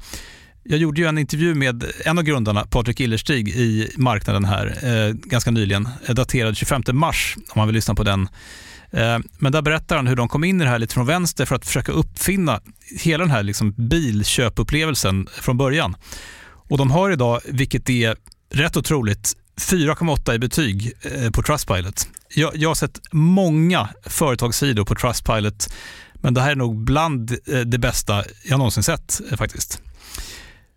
Jag 0.63 0.79
gjorde 0.79 1.01
ju 1.01 1.07
en 1.07 1.19
intervju 1.19 1.55
med 1.55 1.85
en 2.05 2.19
av 2.19 2.25
grundarna, 2.25 2.67
Patrik 2.71 3.01
Illerstig, 3.01 3.49
i 3.49 3.91
marknaden 3.97 4.45
här 4.45 4.67
eh, 4.83 5.13
ganska 5.15 5.51
nyligen, 5.51 5.89
daterad 6.09 6.57
25 6.57 6.83
mars, 6.93 7.37
om 7.37 7.53
man 7.55 7.69
vill 7.69 7.75
lyssna 7.75 7.95
på 7.95 8.03
den. 8.03 8.29
Eh, 8.91 9.19
men 9.39 9.53
där 9.53 9.63
berättar 9.63 9.97
han 9.97 10.07
hur 10.07 10.17
de 10.17 10.29
kom 10.29 10.45
in 10.45 10.61
i 10.61 10.65
det 10.65 10.71
här 10.71 10.79
lite 10.79 10.95
från 10.95 11.07
vänster 11.07 11.47
för 11.47 11.57
att 11.57 11.67
försöka 11.67 11.93
uppfinna 11.93 12.61
hela 13.01 13.25
den 13.25 13.31
här 13.31 13.43
liksom 13.43 13.75
bilköpupplevelsen 13.77 15.29
från 15.33 15.57
början. 15.57 15.97
Och 16.69 16.79
de 16.79 16.91
har 16.91 17.11
idag, 17.11 17.41
vilket 17.45 17.91
är 17.91 18.17
rätt 18.51 18.77
otroligt, 18.77 19.37
4,8 19.61 20.35
i 20.35 20.39
betyg 20.39 20.93
eh, 21.03 21.31
på 21.31 21.43
Trustpilot. 21.43 22.09
Jag, 22.35 22.57
jag 22.57 22.71
har 22.71 22.75
sett 22.75 23.01
många 23.13 23.89
företagssidor 24.03 24.85
på 24.85 24.95
Trustpilot, 24.95 25.69
men 26.15 26.35
det 26.35 26.41
här 26.41 26.51
är 26.51 26.57
nog 26.57 26.85
bland 26.85 27.31
eh, 27.47 27.61
det 27.61 27.79
bästa 27.79 28.25
jag 28.45 28.59
någonsin 28.59 28.83
sett 28.83 29.21
faktiskt. 29.37 29.83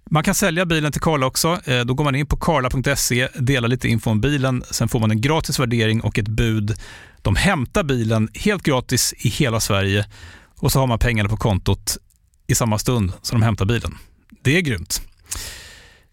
Man 0.10 0.24
kan 0.24 0.36
sälja 0.36 0.65
bilen 0.65 0.91
till 0.91 1.02
Karla 1.02 1.26
också. 1.26 1.60
Då 1.86 1.93
går 1.93 2.04
man 2.04 2.15
in 2.15 2.26
på 2.26 2.38
karla.se, 2.38 3.28
delar 3.36 3.67
lite 3.67 3.88
info 3.88 4.10
om 4.10 4.21
bilen, 4.21 4.63
sen 4.71 4.88
får 4.88 5.00
man 5.00 5.12
en 5.12 5.21
gratis 5.21 5.60
värdering 5.60 6.02
och 6.02 6.19
ett 6.19 6.28
bud. 6.28 6.78
De 7.22 7.36
hämtar 7.36 7.84
bilen 7.84 8.30
helt 8.34 8.64
gratis 8.64 9.14
i 9.18 9.30
hela 9.30 9.60
Sverige 9.60 10.06
och 10.60 10.72
så 10.72 10.80
har 10.80 10.88
man 10.88 11.00
pengarna 11.00 11.30
på 11.30 11.38
kontot 11.38 11.98
i 12.48 12.56
samma 12.56 12.78
stund 12.78 13.14
som 13.22 13.40
de 13.40 13.46
hämtar 13.46 13.66
bilen. 13.66 13.98
Det 14.42 14.58
är 14.58 14.62
grymt. 14.62 15.02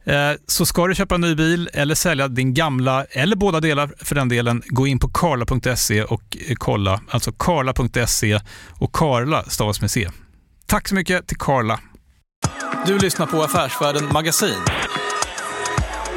Eh, 0.04 0.32
så 0.46 0.66
ska 0.66 0.86
du 0.86 0.94
köpa 0.94 1.14
en 1.14 1.20
ny 1.20 1.34
bil 1.34 1.70
eller 1.72 1.94
sälja 1.94 2.28
din 2.28 2.54
gamla, 2.54 3.04
eller 3.04 3.36
båda 3.36 3.60
delar 3.60 3.90
för 3.98 4.14
den 4.14 4.28
delen, 4.28 4.62
gå 4.66 4.86
in 4.86 4.98
på 4.98 5.08
karla.se 5.08 6.02
och 6.02 6.36
eh, 6.48 6.54
kolla. 6.54 7.00
Alltså 7.08 7.32
karla.se 7.32 8.40
och 8.68 8.92
Karla 8.92 9.42
stavas 9.42 9.80
med 9.80 9.90
C. 9.90 10.08
Tack 10.66 10.88
så 10.88 10.94
mycket 10.94 11.26
till 11.26 11.36
Karla. 11.36 11.80
Du 12.86 12.98
lyssnar 12.98 13.26
på 13.26 13.42
Affärsvärlden 13.42 14.08
Magasin 14.12 14.58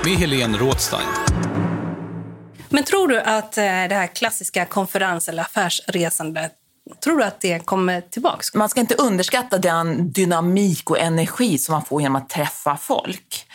med 0.06 0.18
Helene 0.18 0.58
Rådstein. 0.58 1.08
Men 2.72 2.84
tror 2.84 3.08
du 3.08 3.22
att 3.22 3.58
eh, 3.58 3.64
det 3.64 3.96
här 3.96 4.08
klassiska 4.08 4.66
konferens 4.66 5.30
eller 5.30 5.44
affärsresandet 5.44 6.52
Tror 7.04 7.18
du 7.18 7.24
att 7.24 7.42
det 7.42 7.66
kommer 7.66 8.02
tillbaka? 8.02 8.58
Man 8.58 8.70
ska 8.70 8.80
inte 8.80 8.96
underskatta 8.96 9.58
den 9.58 10.12
dynamik 10.12 10.90
och 10.90 11.00
energi 11.00 11.58
som 11.58 11.74
man 11.74 11.86
får 11.86 12.02
genom 12.02 12.16
att 12.16 12.30
träffa 12.30 12.78
folk. 12.78 13.48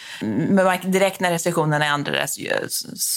Direkt 0.85 1.21
när 1.21 1.31
restriktionerna 1.31 1.87
ändrades, 1.87 2.39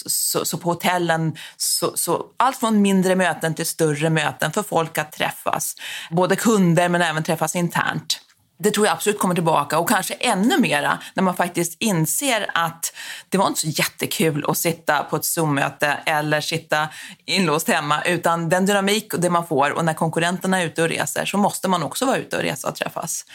så, 0.07 0.45
så 0.45 0.57
på 0.57 0.69
hotellen, 0.69 1.37
så, 1.57 1.91
så, 1.95 2.25
allt 2.37 2.57
från 2.57 2.81
mindre 2.81 3.15
möten 3.15 3.55
till 3.55 3.65
större 3.65 4.09
möten 4.09 4.51
för 4.51 4.63
folk 4.63 4.97
att 4.97 5.11
träffas. 5.11 5.75
Både 6.11 6.35
kunder 6.35 6.89
men 6.89 7.01
även 7.01 7.23
träffas 7.23 7.55
internt 7.55 8.21
det 8.63 8.71
tror 8.71 8.85
jag 8.85 8.93
absolut 8.93 9.19
kommer 9.19 9.35
tillbaka 9.35 9.79
och 9.79 9.89
kanske 9.89 10.13
ännu 10.13 10.57
mera 10.57 10.99
när 11.13 11.23
man 11.23 11.35
faktiskt 11.35 11.75
inser 11.79 12.51
att 12.53 12.93
det 13.29 13.37
var 13.37 13.47
inte 13.47 13.59
så 13.59 13.67
jättekul 13.67 14.45
att 14.47 14.57
sitta 14.57 15.03
på 15.03 15.15
ett 15.15 15.25
Zoom-möte 15.25 15.97
eller 16.05 16.41
sitta 16.41 16.87
inlåst 17.25 17.67
hemma 17.67 18.01
utan 18.01 18.49
den 18.49 18.65
dynamik 18.65 19.13
och 19.13 19.19
det 19.19 19.29
man 19.29 19.47
får 19.47 19.69
och 19.69 19.85
när 19.85 19.93
konkurrenterna 19.93 20.61
är 20.61 20.65
ute 20.65 20.81
och 20.81 20.89
reser 20.89 21.25
så 21.25 21.37
måste 21.37 21.67
man 21.67 21.83
också 21.83 22.05
vara 22.05 22.17
ute 22.17 22.37
och 22.37 22.43
resa 22.43 22.67
och 22.67 22.75
träffas. 22.75 23.25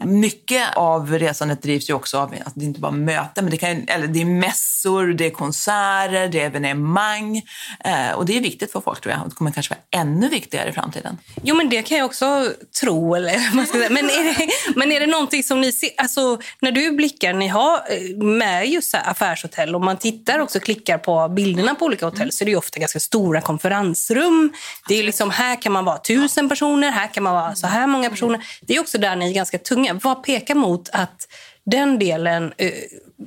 Mycket 0.00 0.76
av 0.76 1.18
resandet 1.18 1.62
drivs 1.62 1.90
ju 1.90 1.94
också 1.94 2.18
av, 2.18 2.32
alltså 2.32 2.52
det 2.54 2.64
är 2.64 2.66
inte 2.66 2.80
bara 2.80 2.92
möten, 2.92 3.44
men 3.44 3.50
det, 3.50 3.56
kan, 3.56 3.88
eller 3.88 4.06
det 4.06 4.20
är 4.20 4.24
mässor, 4.24 5.06
det 5.06 5.26
är 5.26 5.30
konserter, 5.30 6.28
det 6.28 6.40
är 6.40 6.46
evenemang 6.46 7.42
eh, 7.84 8.10
och 8.14 8.26
det 8.26 8.36
är 8.36 8.40
viktigt 8.40 8.72
för 8.72 8.80
folk 8.80 9.00
tror 9.00 9.12
jag 9.12 9.22
och 9.22 9.28
det 9.28 9.34
kommer 9.34 9.50
kanske 9.50 9.74
vara 9.74 10.02
ännu 10.02 10.28
viktigare 10.28 10.68
i 10.68 10.72
framtiden. 10.72 11.18
Jo 11.42 11.56
men 11.56 11.68
det 11.68 11.82
kan 11.82 11.98
jag 11.98 12.04
också 12.04 12.52
tro, 12.80 13.14
eller 13.14 13.54
man 13.54 13.66
ska 13.66 13.78
säga. 13.78 13.90
Men 13.90 14.04
är 14.04 14.24
det, 14.24 14.48
men 14.76 14.92
är 14.92 15.00
det 15.00 15.06
någonting 15.06 15.42
som 15.42 15.60
ni 15.60 15.72
ser, 15.72 15.90
alltså 15.96 16.38
när 16.60 16.72
du 16.72 16.90
blickar, 16.90 17.32
ni 17.32 17.48
har 17.48 17.74
eh, 17.74 18.16
med 18.16 18.68
just 18.68 18.94
affärshotell 18.94 19.74
och 19.74 19.80
man 19.80 19.96
tittar 19.96 20.38
också 20.38 20.60
klickar 20.60 20.98
på 20.98 21.28
bilderna 21.28 21.74
på 21.74 21.84
olika 21.84 22.06
hotell 22.06 22.32
så 22.32 22.44
är 22.44 22.46
det 22.46 22.56
ofta 22.56 22.80
ganska 22.80 23.00
stora 23.00 23.40
konferensrum. 23.40 24.52
Det 24.88 24.94
är 24.94 25.02
liksom, 25.02 25.30
här 25.30 25.62
kan 25.62 25.72
man 25.72 25.84
vara 25.84 25.98
tusen 25.98 26.48
personer, 26.48 26.90
här 26.90 27.06
kan 27.06 27.22
man 27.22 27.34
vara 27.34 27.54
så 27.54 27.66
här 27.66 27.86
många 27.86 28.10
personer. 28.10 28.44
Det 28.60 28.76
är 28.76 28.80
också 28.80 28.98
där 28.98 29.16
ni 29.16 29.30
är 29.30 29.34
ganska 29.34 29.58
tunga. 29.58 30.00
Vad 30.02 30.24
pekar 30.24 30.54
mot 30.54 30.88
att 30.92 31.28
den 31.66 31.98
delen 31.98 32.52
eh, 32.58 32.72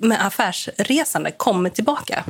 med 0.02 0.26
affärsresande 0.26 1.32
kommer 1.32 1.70
tillbaka? 1.70 2.24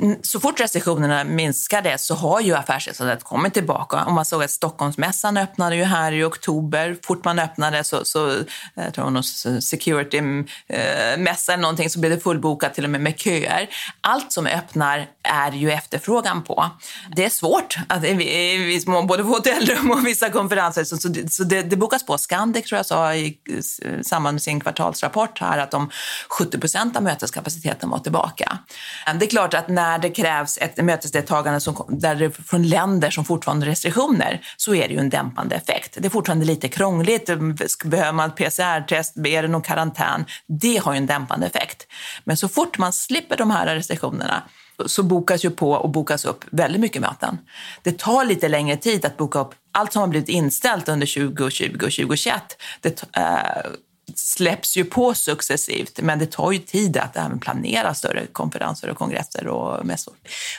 Mm, 0.00 0.16
så 0.22 0.40
fort 0.40 0.60
restriktionerna 0.60 1.24
minskade 1.24 1.98
så 1.98 2.14
har 2.14 2.40
ju 2.40 2.54
affärsresandet 2.54 3.24
kommit 3.24 3.54
tillbaka. 3.54 4.04
Om 4.04 4.14
man 4.14 4.24
såg 4.24 4.42
att 4.42 4.50
Stockholmsmässan 4.50 5.36
öppnade 5.36 5.76
ju 5.76 5.84
här 5.84 6.12
i 6.12 6.24
oktober. 6.24 6.96
Fort 7.04 7.24
man 7.24 7.38
öppnade 7.38 7.84
så, 7.84 8.04
så 8.04 8.30
eh, 8.30 8.44
jag 8.74 8.94
tror 8.94 9.10
någon 9.10 9.22
security-mässa 9.60 11.52
eh, 11.52 11.54
eller 11.54 11.62
någonting 11.62 11.90
så 11.90 12.00
blev 12.00 12.12
det 12.12 12.20
fullbokat 12.20 12.74
till 12.74 12.84
och 12.84 12.90
med 12.90 13.00
med 13.00 13.18
köer. 13.18 13.68
Allt 14.00 14.32
som 14.32 14.46
öppnar 14.46 15.06
är 15.22 15.52
ju 15.52 15.70
efterfrågan 15.70 16.42
på. 16.42 16.70
Det 17.16 17.24
är 17.24 17.30
svårt 17.30 17.78
att 17.88 18.04
i 18.04 18.14
viss 18.56 18.86
mån 18.86 19.06
både 19.06 19.22
på 19.22 19.28
hotellrum 19.28 19.90
och 19.90 20.06
vissa 20.06 20.30
konferenser 20.30 20.84
så, 20.84 20.96
så, 20.96 21.08
det, 21.08 21.32
så 21.32 21.44
det, 21.44 21.62
det 21.62 21.76
bokas 21.76 22.06
på. 22.06 22.18
Scandic 22.18 22.64
tror 22.64 22.76
jag 22.76 22.86
sa 22.86 23.14
i 23.14 23.38
samband 24.02 24.34
med 24.34 24.42
sin 24.42 24.60
kvartalsrapport 24.60 25.40
här 25.40 25.58
att 25.58 25.70
de 25.70 25.90
70 26.38 26.58
procent 26.58 26.96
av 26.96 27.02
möteskapaciteten 27.02 27.90
var 27.90 27.98
tillbaka. 27.98 28.58
Det 29.20 29.26
är 29.28 29.30
klart 29.30 29.54
att 29.54 29.68
när 29.68 29.98
det 29.98 30.10
krävs 30.10 30.58
ett 30.58 30.84
mötesdeltagande 30.84 31.60
som, 31.60 31.84
där 31.88 32.14
det, 32.14 32.30
från 32.30 32.68
länder 32.68 33.10
som 33.10 33.24
fortfarande 33.24 33.66
har 33.66 33.70
restriktioner 33.70 34.40
så 34.56 34.74
är 34.74 34.88
det 34.88 34.94
ju 34.94 35.00
en 35.00 35.10
dämpande 35.10 35.54
effekt. 35.54 35.96
Det 36.00 36.08
är 36.08 36.10
fortfarande 36.10 36.44
lite 36.44 36.68
krångligt. 36.68 37.30
Behöver 37.84 38.12
man 38.12 38.30
PCR-test? 38.30 39.16
Är 39.16 39.42
det 39.42 39.48
någon 39.48 39.62
karantän? 39.62 40.24
Det 40.46 40.76
har 40.76 40.92
ju 40.92 40.96
en 40.98 41.06
dämpande 41.06 41.46
effekt. 41.46 41.86
Men 42.24 42.36
så 42.36 42.48
fort 42.48 42.78
man 42.78 42.92
slipper 42.92 43.36
de 43.36 43.50
här 43.50 43.74
restriktionerna 43.74 44.42
så 44.86 45.02
bokas 45.02 45.44
ju 45.44 45.50
på 45.50 45.72
och 45.72 45.90
bokas 45.90 46.24
upp 46.24 46.44
väldigt 46.50 46.80
mycket 46.80 47.02
möten. 47.02 47.38
Det 47.82 47.98
tar 47.98 48.24
lite 48.24 48.48
längre 48.48 48.76
tid 48.76 49.04
att 49.04 49.16
boka 49.16 49.38
upp 49.38 49.54
allt 49.72 49.92
som 49.92 50.00
har 50.00 50.08
blivit 50.08 50.28
inställt 50.28 50.88
under 50.88 51.06
2020 51.06 51.84
och 51.84 51.92
2021. 51.92 52.42
Det, 52.80 53.04
eh, 53.16 53.22
släpps 54.14 54.76
ju 54.76 54.84
på 54.84 55.14
successivt, 55.14 56.00
men 56.02 56.18
det 56.18 56.26
tar 56.26 56.52
ju 56.52 56.58
tid 56.58 56.96
att 56.96 57.16
även 57.16 57.38
planera 57.38 57.94
större 57.94 58.26
konferenser 58.26 58.90
och 58.90 58.98
kongresser 58.98 59.46
och 59.46 59.86
mässor. 59.86 60.14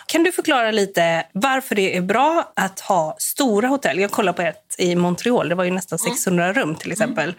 Kan 0.06 0.24
du 0.24 0.32
förklara 0.32 0.72
lite 0.72 1.26
varför 1.34 1.76
det 1.76 1.98
är 1.98 2.02
bra 2.02 2.52
att 2.56 2.80
ha 2.80 3.16
stora 3.20 3.68
hotell? 3.68 4.00
Jag 4.00 4.12
kollar 4.12 4.34
på 4.34 4.42
ett 4.42 4.69
i 4.80 4.96
Montreal. 4.96 5.50
Det 5.50 5.56
var 5.56 5.64
ju 5.64 5.72
nästan 5.72 6.00
600 6.00 6.54
rum 6.54 6.76
till 6.76 6.92
exempel. 6.92 7.34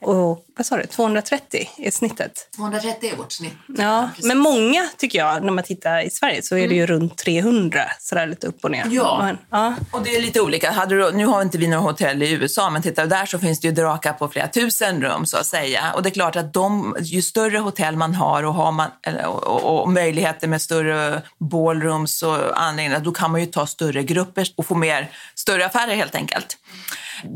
Och 0.00 0.46
vad 0.56 0.66
sa 0.66 0.76
du, 0.76 0.86
230 0.86 1.68
är 1.78 1.90
snittet. 1.90 2.48
230 2.56 3.10
är 3.12 3.16
vårt 3.16 3.32
snitt. 3.32 3.52
Ja, 3.66 4.10
men 4.22 4.38
många 4.38 4.88
tycker 4.96 5.18
jag, 5.18 5.44
när 5.44 5.52
man 5.52 5.64
tittar 5.64 6.06
i 6.06 6.10
Sverige, 6.10 6.42
så 6.42 6.56
är 6.56 6.68
det 6.68 6.74
ju 6.74 6.86
runt 6.86 7.18
300, 7.18 7.80
sådär 8.00 8.26
lite 8.26 8.46
upp 8.46 8.64
och 8.64 8.70
ner. 8.70 8.86
Ja. 8.90 9.18
Men, 9.22 9.38
ja. 9.50 9.74
Och 9.90 10.02
det 10.02 10.16
är 10.16 10.22
lite 10.22 10.40
olika. 10.40 10.70
Hade 10.70 10.94
du, 10.94 11.12
nu 11.12 11.26
har 11.26 11.42
inte 11.42 11.58
vi 11.58 11.68
några 11.68 11.82
hotell 11.82 12.22
i 12.22 12.30
USA, 12.32 12.70
men 12.70 12.82
titta 12.82 13.06
där 13.06 13.26
så 13.26 13.38
finns 13.38 13.60
det 13.60 13.68
ju 13.68 13.74
drakar 13.74 14.12
på 14.12 14.28
flera 14.28 14.48
tusen 14.48 15.02
rum 15.02 15.26
så 15.26 15.36
att 15.36 15.46
säga. 15.46 15.92
Och 15.94 16.02
det 16.02 16.08
är 16.08 16.10
klart 16.10 16.36
att 16.36 16.52
de, 16.52 16.96
ju 17.00 17.22
större 17.22 17.58
hotell 17.58 17.96
man 17.96 18.14
har 18.14 18.42
och, 18.42 18.54
har 18.54 18.72
man, 18.72 18.90
och, 19.26 19.44
och, 19.44 19.82
och 19.82 19.88
möjligheter 19.88 20.48
med 20.48 20.62
större 20.62 21.22
ballrooms 21.38 22.22
och 22.22 22.62
anläggningar, 22.62 23.00
då 23.00 23.12
kan 23.12 23.30
man 23.30 23.40
ju 23.40 23.46
ta 23.46 23.66
större 23.66 24.02
grupper 24.02 24.48
och 24.56 24.66
få 24.66 24.74
mer, 24.74 25.10
större 25.34 25.66
affärer 25.66 25.94
helt 25.94 26.14
enkelt. 26.14 26.56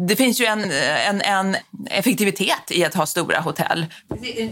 Det 0.09 0.17
finns 0.17 0.41
ju 0.41 0.45
en, 0.45 0.71
en, 0.71 1.21
en 1.21 1.57
effektivitet 1.91 2.71
i 2.71 2.85
att 2.85 2.95
ha 2.95 3.07
stora 3.07 3.41
hotell. 3.41 3.87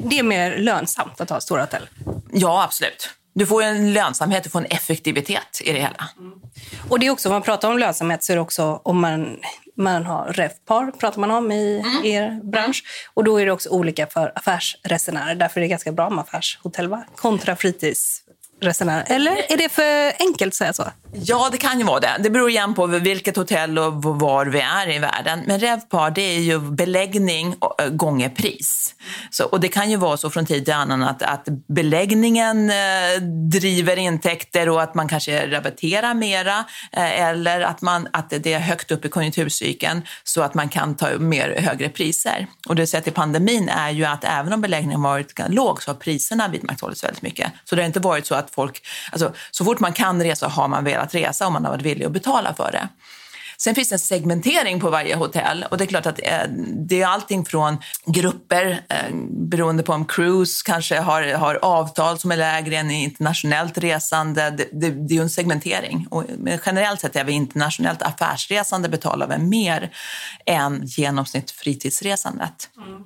Det- 0.08 0.18
är 0.18 0.22
mer 0.22 0.58
lönsamt 0.58 1.20
att 1.20 1.30
ha 1.30 1.40
stora 1.40 1.60
hotell. 1.60 1.88
Ja, 2.32 2.64
absolut. 2.64 3.10
Du 3.34 3.46
får 3.46 3.62
en 3.62 3.92
lönsamhet, 3.92 4.44
du 4.44 4.50
får 4.50 4.58
en 4.58 4.66
effektivitet 4.66 5.60
i 5.64 5.72
det 5.72 5.78
hela. 5.80 6.08
Och 6.88 6.98
det 6.98 7.06
är 7.06 7.10
också, 7.10 7.28
om 7.28 7.32
man 7.32 7.42
pratar 7.42 7.70
om 7.70 7.78
lönsamhet 7.78 8.24
så 8.24 8.32
är 8.32 8.36
det 8.36 8.40
också 8.42 8.80
om 8.84 9.00
man, 9.00 9.36
man 9.76 10.04
har 10.06 10.32
RevPAR, 10.32 10.90
pratar 10.90 11.20
man 11.20 11.30
om 11.30 11.52
i 11.52 11.82
er 12.04 12.50
bransch. 12.50 12.82
Och 13.14 13.24
då 13.24 13.40
är 13.40 13.46
det 13.46 13.52
också 13.52 13.68
olika 13.68 14.06
för 14.06 14.32
affärsresenärer. 14.34 15.34
Därför 15.34 15.60
är 15.60 15.62
det 15.62 15.68
ganska 15.68 15.92
bra 15.92 16.10
med 16.10 16.22
affärshotell 16.22 16.88
va? 16.88 17.04
kontra 17.16 17.56
fritidsresenärer. 18.64 19.04
Eller 19.06 19.52
är 19.52 19.56
det 19.56 19.68
för 19.68 20.22
enkelt 20.26 20.50
att 20.50 20.54
säga 20.54 20.72
så? 20.72 20.84
Ja, 21.12 21.48
det 21.52 21.58
kan 21.58 21.78
ju 21.78 21.84
vara 21.84 22.00
det. 22.00 22.16
Det 22.20 22.30
beror 22.30 22.50
igen 22.50 22.74
på 22.74 22.86
vilket 22.86 23.36
hotell 23.36 23.78
och 23.78 24.02
var 24.02 24.46
vi 24.46 24.60
är 24.60 24.90
i 24.90 24.98
världen. 24.98 25.42
Men 25.46 25.60
RevPAR, 25.60 26.10
det 26.10 26.22
är 26.22 26.40
ju 26.40 26.58
beläggning 26.58 27.54
eh, 27.78 27.88
gånger 27.88 28.28
pris. 28.28 28.94
Så, 29.30 29.44
och 29.44 29.60
det 29.60 29.68
kan 29.68 29.90
ju 29.90 29.96
vara 29.96 30.16
så 30.16 30.30
från 30.30 30.46
tid 30.46 30.64
till 30.64 30.74
annan 30.74 31.02
att, 31.02 31.22
att 31.22 31.48
beläggningen 31.68 32.70
eh, 32.70 33.22
driver 33.50 33.96
intäkter 33.96 34.68
och 34.68 34.82
att 34.82 34.94
man 34.94 35.08
kanske 35.08 35.50
rabatterar 35.50 36.14
mera 36.14 36.64
eh, 36.92 37.20
eller 37.20 37.60
att, 37.60 37.82
man, 37.82 38.08
att 38.12 38.30
det 38.30 38.52
är 38.52 38.58
högt 38.58 38.90
upp 38.90 39.04
i 39.04 39.08
konjunkturcykeln 39.08 40.02
så 40.24 40.42
att 40.42 40.54
man 40.54 40.68
kan 40.68 40.94
ta 40.94 41.18
mer 41.18 41.56
högre 41.58 41.88
priser. 41.88 42.46
Och 42.68 42.74
det 42.74 42.82
vi 42.82 42.86
sett 42.86 43.08
i 43.08 43.10
pandemin 43.10 43.68
är 43.68 43.90
ju 43.90 44.04
att 44.04 44.24
även 44.24 44.52
om 44.52 44.60
beläggningen 44.60 45.02
varit 45.02 45.40
låg 45.48 45.82
så 45.82 45.90
har 45.90 45.94
priserna 45.94 46.48
vidmakthållits 46.48 47.04
väldigt 47.04 47.22
mycket. 47.22 47.52
Så 47.64 47.76
det 47.76 47.82
har 47.82 47.86
inte 47.86 48.00
varit 48.00 48.26
så 48.26 48.34
att 48.34 48.50
folk, 48.54 48.82
alltså, 49.12 49.32
så 49.50 49.64
fort 49.64 49.80
man 49.80 49.92
kan 49.92 50.22
resa 50.22 50.48
har 50.48 50.68
man 50.68 50.84
velat 50.84 51.14
resa 51.14 51.46
om 51.46 51.52
man 51.52 51.64
har 51.64 51.72
varit 51.72 51.82
villig 51.82 52.04
att 52.06 52.12
betala 52.12 52.54
för 52.54 52.72
det. 52.72 52.88
Sen 53.56 53.74
finns 53.74 53.88
det 53.88 53.94
en 53.94 53.98
segmentering 53.98 54.80
på 54.80 54.90
varje 54.90 55.16
hotell 55.16 55.66
och 55.70 55.78
det 55.78 55.84
är 55.84 55.86
klart 55.86 56.06
att 56.06 56.20
eh, 56.22 56.42
det 56.88 57.02
är 57.02 57.06
allting 57.06 57.44
från 57.44 57.78
grupper 58.06 58.80
eh, 58.88 59.14
beroende 59.30 59.82
på 59.82 59.92
om 59.92 60.04
cruise 60.04 60.62
kanske 60.64 61.00
har, 61.00 61.22
har 61.22 61.58
avtal 61.62 62.18
som 62.18 62.32
är 62.32 62.36
lägre 62.36 62.76
än 62.76 62.90
internationellt 62.90 63.78
resande. 63.78 64.50
Det, 64.50 64.68
det, 64.72 64.90
det 64.90 65.14
är 65.14 65.16
ju 65.16 65.22
en 65.22 65.30
segmentering 65.30 66.06
och 66.10 66.24
generellt 66.66 67.00
sett 67.00 67.16
är 67.16 67.24
vi 67.24 67.32
internationellt 67.32 68.02
affärsresande 68.02 68.88
betalar 68.88 69.26
vi 69.26 69.38
mer 69.38 69.90
än 70.46 70.82
genomsnitt 70.86 71.50
fritidsresandet. 71.50 72.70
Mm. 72.76 73.02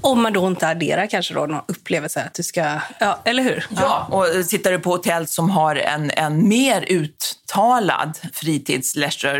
Om 0.00 0.22
man 0.22 0.32
då 0.32 0.46
inte 0.46 0.68
adderar 0.68 1.06
kanske 1.06 1.34
då 1.34 1.46
någon 1.46 1.62
upplevelse 1.68 2.22
att 2.24 2.34
du 2.34 2.42
ska... 2.42 2.80
Ja, 2.98 3.20
eller 3.24 3.42
hur? 3.42 3.66
Ja, 3.76 4.08
och 4.10 4.48
tittar 4.48 4.72
du 4.72 4.78
på 4.78 4.90
hotell 4.90 5.26
som 5.26 5.50
har 5.50 5.76
en, 5.76 6.10
en 6.10 6.48
mer 6.48 6.84
uttalad 6.88 8.18
fritids 8.32 8.94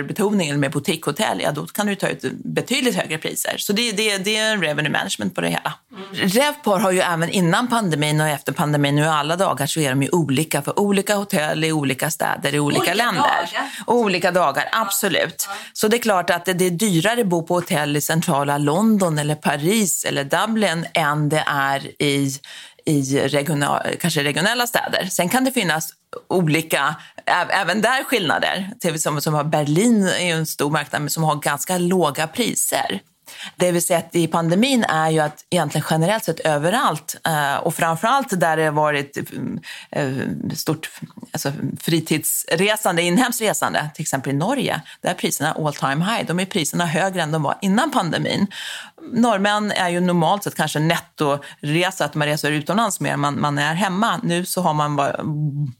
betoning 0.09 0.49
eller 0.49 0.59
med 0.59 0.71
boutiquehotell, 0.71 1.41
ja 1.41 1.53
då 1.53 1.67
kan 1.67 1.87
du 1.87 1.95
ta 1.95 2.09
ut 2.09 2.25
betydligt 2.45 2.95
högre 2.95 3.19
priser. 3.19 3.55
Så 3.59 3.73
det, 3.73 3.93
det, 3.93 4.19
det 4.19 4.37
är 4.37 4.53
en 4.53 4.63
revenue 4.63 4.93
management 4.93 5.35
på 5.35 5.41
det 5.41 5.49
hela. 5.49 5.75
Revpar 6.13 6.79
har 6.79 6.91
ju 6.91 7.01
även 7.01 7.31
innan 7.31 7.69
pandemin 7.69 8.21
och 8.21 8.29
efter 8.29 8.53
pandemin 8.53 8.97
nu 8.97 9.05
alla 9.05 9.37
dagar 9.37 9.67
så 9.67 9.81
är 9.81 9.91
de 9.91 10.03
ju 10.03 10.09
olika 10.13 10.63
för 10.63 10.79
olika 10.79 11.17
hotell 11.17 11.65
i 11.65 11.73
olika 11.73 12.11
städer 12.11 12.55
i 12.55 12.61
olika, 12.61 12.95
länder. 12.95 13.49
Och 13.87 13.97
olika 13.97 14.31
dagar, 14.31 14.69
absolut. 14.73 15.49
Så 15.73 15.89
det 15.89 15.97
är 15.97 15.99
klart 15.99 16.31
att 16.31 16.45
det, 16.45 16.53
det 16.53 16.67
är 16.67 16.71
dyrare 16.71 17.21
att 17.21 17.27
bo 17.27 17.43
på 17.43 17.55
hotell 17.55 17.97
i 17.97 18.01
centrala 18.01 18.59
London 18.59 19.19
eller 19.19 19.35
Paris 19.35 20.05
eller 20.05 20.18
Dublin 20.25 20.87
än 20.95 21.29
det 21.29 21.45
är 21.47 22.03
i 22.03 22.41
i 22.89 23.29
regional, 23.29 23.81
kanske 24.01 24.25
regionella 24.25 24.67
städer. 24.67 25.07
Sen 25.11 25.29
kan 25.29 25.45
det 25.45 25.53
finnas 25.53 25.91
olika, 26.29 26.97
även 27.49 27.81
där 27.81 28.05
skillnader. 28.05 28.71
Till 28.81 29.03
Som, 29.03 29.21
som 29.21 29.35
har 29.35 29.45
Berlin 29.45 30.09
är 30.09 30.25
ju 30.25 30.31
en 30.31 30.47
stor 30.47 30.71
marknad 30.71 31.03
men 31.03 31.11
som 31.11 31.23
har 31.23 31.37
ganska 31.37 31.79
låga 31.79 32.27
priser. 32.27 33.01
Det 33.57 33.73
vi 33.73 33.81
sett 33.81 34.17
i 34.17 34.27
pandemin 34.27 34.85
är 34.85 35.11
ju 35.11 35.21
att 35.21 35.45
egentligen 35.51 35.87
generellt 35.91 36.25
sett 36.25 36.41
överallt 36.41 37.17
eh, 37.25 37.57
och 37.57 37.75
framförallt 37.75 38.41
där 38.41 38.57
det 38.57 38.65
har 38.65 38.73
varit 38.73 39.17
eh, 39.17 40.03
eh, 40.03 40.17
stort 40.55 40.91
alltså 41.33 41.53
fritidsresande, 41.81 43.03
inhemskt 43.03 43.41
resande, 43.41 43.91
till 43.95 44.03
exempel 44.03 44.33
i 44.33 44.37
Norge, 44.37 44.81
där 45.01 45.11
är 45.11 45.15
priserna 45.15 45.53
all 45.53 45.75
time 45.75 46.05
high. 46.05 46.27
De 46.27 46.41
är 46.41 46.45
priserna 46.45 46.87
högre 46.87 47.23
än 47.23 47.33
de 47.33 47.43
var 47.43 47.59
innan 47.63 47.91
pandemin. 47.91 48.47
Norrmän 49.13 49.73
är 49.73 49.89
ju 49.89 50.01
normalt 50.01 50.45
sett 50.45 50.55
kanske 50.55 50.79
nettoresa, 50.81 52.05
att 52.05 52.15
man 52.15 52.29
reser 52.29 52.53
utomlands 52.53 53.01
mer 53.01 53.13
än 53.13 53.21
man, 53.21 53.41
man 53.41 53.59
är 53.59 53.75
hemma. 53.75 54.21
Nu 54.23 54.45
så 54.45 54.61
har 54.61 54.75
man 54.75 54.97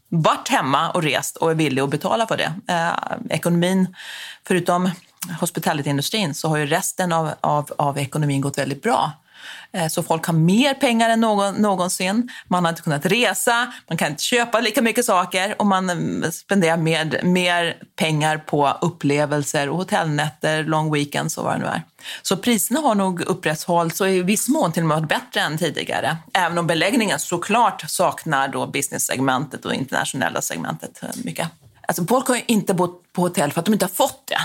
varit 0.09 0.49
hemma 0.49 0.91
och 0.91 1.03
rest 1.03 1.37
och 1.37 1.51
är 1.51 1.55
villig 1.55 1.81
att 1.81 1.89
betala 1.89 2.27
för 2.27 2.37
det. 2.37 2.53
Eh, 2.67 3.35
ekonomin, 3.35 3.95
förutom 4.47 4.89
hospitality-industrin, 5.39 6.33
så 6.33 6.47
har 6.47 6.57
ju 6.57 6.65
resten 6.65 7.13
av, 7.13 7.31
av, 7.41 7.71
av 7.77 7.97
ekonomin 7.97 8.41
gått 8.41 8.57
väldigt 8.57 8.83
bra. 8.83 9.11
Eh, 9.71 9.87
så 9.87 10.03
folk 10.03 10.25
har 10.25 10.33
mer 10.33 10.73
pengar 10.73 11.09
än 11.09 11.19
någon, 11.19 11.55
någonsin. 11.55 12.29
Man 12.47 12.65
har 12.65 12.69
inte 12.69 12.81
kunnat 12.81 13.05
resa, 13.05 13.73
man 13.87 13.97
kan 13.97 14.11
inte 14.11 14.23
köpa 14.23 14.59
lika 14.59 14.81
mycket 14.81 15.05
saker 15.05 15.55
och 15.59 15.65
man 15.65 15.89
mm, 15.89 16.31
spenderar 16.31 16.77
mer, 16.77 17.21
mer 17.23 17.77
pengar 17.95 18.37
på 18.37 18.77
upplevelser 18.81 19.69
och 19.69 19.77
hotellnätter, 19.77 20.63
long 20.63 20.93
weekends 20.93 21.37
och 21.37 21.43
vad 21.43 21.53
det 21.53 21.59
nu 21.59 21.65
är. 21.65 21.83
Så 22.21 22.37
priserna 22.37 22.79
har 22.79 22.95
nog 22.95 23.21
upprätthållits 23.21 24.01
och 24.01 24.09
i 24.09 24.21
viss 24.21 24.49
mån 24.49 24.71
till 24.71 24.83
och 24.83 24.87
med 24.87 24.97
varit 24.97 25.09
bättre 25.09 25.39
än 25.39 25.57
tidigare. 25.57 26.17
Även 26.33 26.57
om 26.57 26.67
beläggningen 26.67 27.19
såklart 27.19 27.83
saknar 27.87 28.47
då 28.47 28.67
business-segmentet 28.67 29.65
och 29.65 29.73
internationella 29.73 30.41
segmentet 30.41 31.03
eh, 31.03 31.09
mycket. 31.23 31.47
Alltså 31.87 32.05
folk 32.05 32.27
har 32.27 32.35
ju 32.35 32.43
inte 32.47 32.73
bott 32.73 33.13
på 33.13 33.21
hotell 33.21 33.51
för 33.51 33.59
att 33.59 33.65
de 33.65 33.73
inte 33.73 33.85
har 33.85 33.89
fått 33.89 34.27
det. 34.27 34.39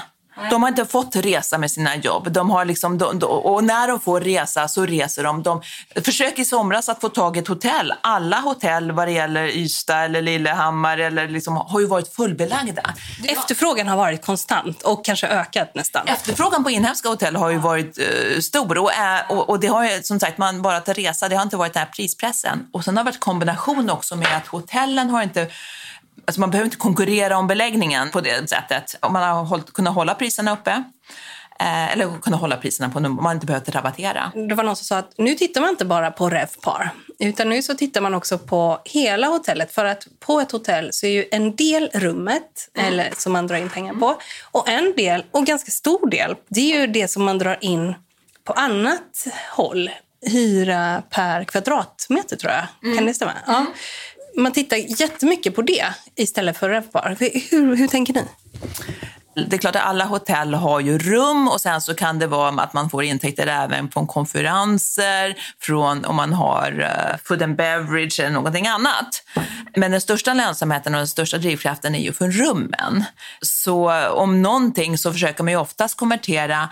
De 0.50 0.62
har 0.62 0.68
inte 0.68 0.84
fått 0.84 1.16
resa 1.16 1.58
med 1.58 1.70
sina 1.70 1.96
jobb. 1.96 2.32
De 2.32 2.50
har 2.50 2.64
liksom, 2.64 2.98
de, 2.98 3.18
de, 3.18 3.26
och 3.26 3.64
när 3.64 3.88
de 3.88 4.00
får 4.00 4.20
resa 4.20 4.68
så 4.68 4.86
reser 4.86 5.24
de. 5.24 5.42
de 5.42 5.62
försök 6.04 6.38
i 6.38 6.44
somras 6.44 6.88
att 6.88 7.00
få 7.00 7.08
tag 7.08 7.36
i 7.36 7.40
ett 7.40 7.48
hotell. 7.48 7.94
Alla 8.00 8.40
hotell 8.40 8.92
vad 8.92 9.08
det 9.08 9.12
gäller 9.12 9.56
Ystad 9.56 10.04
eller 10.04 10.22
Lillehammar 10.22 10.98
eller 10.98 11.28
liksom, 11.28 11.56
har 11.56 11.80
ju 11.80 11.86
varit 11.86 12.14
fullbelagda. 12.14 12.94
Efterfrågan 13.24 13.88
har 13.88 13.96
varit 13.96 14.24
konstant 14.24 14.82
och 14.82 15.04
kanske 15.04 15.26
ökat 15.26 15.74
nästan. 15.74 16.08
Efterfrågan 16.08 16.64
på 16.64 16.70
inhemska 16.70 17.08
hotell 17.08 17.36
har 17.36 17.50
ju 17.50 17.58
varit 17.58 17.98
eh, 17.98 18.40
stor 18.40 18.78
och, 18.78 18.92
är, 18.92 19.24
och, 19.28 19.48
och 19.48 19.60
det 19.60 19.66
har 19.66 19.84
ju 19.84 20.02
som 20.02 20.20
sagt, 20.20 20.38
man 20.38 20.62
bara 20.62 20.76
att 20.76 20.88
resa, 20.88 21.28
det 21.28 21.36
har 21.36 21.42
inte 21.42 21.56
varit 21.56 21.72
den 21.72 21.80
här 21.80 21.90
prispressen. 21.96 22.66
Och 22.72 22.84
sen 22.84 22.96
har 22.96 23.04
det 23.04 23.10
varit 23.10 23.20
kombination 23.20 23.90
också 23.90 24.16
med 24.16 24.36
att 24.36 24.46
hotellen 24.46 25.10
har 25.10 25.22
inte 25.22 25.50
Alltså 26.26 26.40
man 26.40 26.50
behöver 26.50 26.66
inte 26.66 26.76
konkurrera 26.76 27.38
om 27.38 27.46
beläggningen 27.46 28.10
på 28.10 28.20
det 28.20 28.50
sättet. 28.50 28.96
Om 29.00 29.12
man 29.12 29.22
har 29.22 29.44
hållit, 29.44 29.72
kunnat 29.72 29.94
hålla 29.94 30.14
priserna 30.14 30.52
uppe, 30.52 30.70
eh, 31.60 31.92
eller 31.92 32.18
kunnat 32.18 32.40
hålla 32.40 32.56
priserna 32.56 32.90
på, 32.90 33.00
man 33.00 33.24
har 33.24 33.32
inte 33.32 33.46
behövt 33.46 33.68
rabattera. 33.68 34.32
Det 34.48 34.54
var 34.54 34.64
någon 34.64 34.76
som 34.76 34.84
sa 34.84 34.98
att 34.98 35.12
nu 35.18 35.34
tittar 35.34 35.60
man 35.60 35.70
inte 35.70 35.84
bara 35.84 36.10
på 36.10 36.30
RevPar 36.30 36.90
utan 37.18 37.48
nu 37.48 37.62
så 37.62 37.74
tittar 37.74 38.00
man 38.00 38.14
också 38.14 38.38
på 38.38 38.80
hela 38.84 39.26
hotellet. 39.26 39.72
För 39.72 39.84
att 39.84 40.06
på 40.20 40.40
ett 40.40 40.52
hotell 40.52 40.88
så 40.92 41.06
är 41.06 41.10
ju 41.10 41.24
en 41.30 41.56
del 41.56 41.90
rummet 41.94 42.70
eller 42.78 43.12
som 43.16 43.32
man 43.32 43.46
drar 43.46 43.56
in 43.56 43.68
pengar 43.68 43.94
på 43.94 44.18
och 44.50 44.68
en 44.68 44.92
del, 44.96 45.24
och 45.30 45.46
ganska 45.46 45.70
stor 45.70 46.10
del, 46.10 46.36
det 46.48 46.60
är 46.60 46.80
ju 46.80 46.86
det 46.86 47.08
som 47.08 47.24
man 47.24 47.38
drar 47.38 47.58
in 47.60 47.94
på 48.44 48.52
annat 48.52 49.26
håll. 49.50 49.90
Hyra 50.26 51.02
per 51.10 51.44
kvadratmeter 51.44 52.36
tror 52.36 52.52
jag. 52.52 52.96
Kan 52.96 53.06
det 53.06 53.14
stämma? 53.14 53.32
Ja. 53.46 53.66
Man 54.36 54.52
tittar 54.52 54.76
jättemycket 55.00 55.54
på 55.54 55.62
det 55.62 55.84
istället 56.16 56.56
för 56.58 56.68
RevPar. 56.68 57.16
Hur, 57.50 57.76
hur 57.76 57.88
tänker 57.88 58.14
ni? 58.14 58.24
Det 59.34 59.56
är 59.56 59.58
klart 59.58 59.76
att 59.76 59.82
alla 59.82 60.04
hotell 60.04 60.54
har 60.54 60.80
ju 60.80 60.98
rum 60.98 61.48
och 61.48 61.60
sen 61.60 61.80
så 61.80 61.94
kan 61.94 62.18
det 62.18 62.26
vara 62.26 62.62
att 62.62 62.72
man 62.72 62.90
får 62.90 63.04
intäkter 63.04 63.46
även 63.46 63.90
från 63.90 64.06
konferenser, 64.06 65.34
från 65.60 66.04
om 66.04 66.16
man 66.16 66.32
har 66.32 66.80
eh, 66.80 67.16
food 67.24 67.42
and 67.42 67.56
beverage 67.56 68.20
eller 68.20 68.30
någonting 68.30 68.66
annat. 68.66 69.22
Men 69.76 69.90
den 69.90 70.00
största 70.00 70.34
lönsamheten 70.34 70.94
och 70.94 70.98
den 70.98 71.08
största 71.08 71.38
drivkraften 71.38 71.94
är 71.94 71.98
ju 71.98 72.12
från 72.12 72.32
rummen. 72.32 73.04
Så 73.40 74.08
om 74.08 74.42
någonting 74.42 74.98
så 74.98 75.12
försöker 75.12 75.44
man 75.44 75.52
ju 75.52 75.58
oftast 75.58 75.96
konvertera 75.96 76.68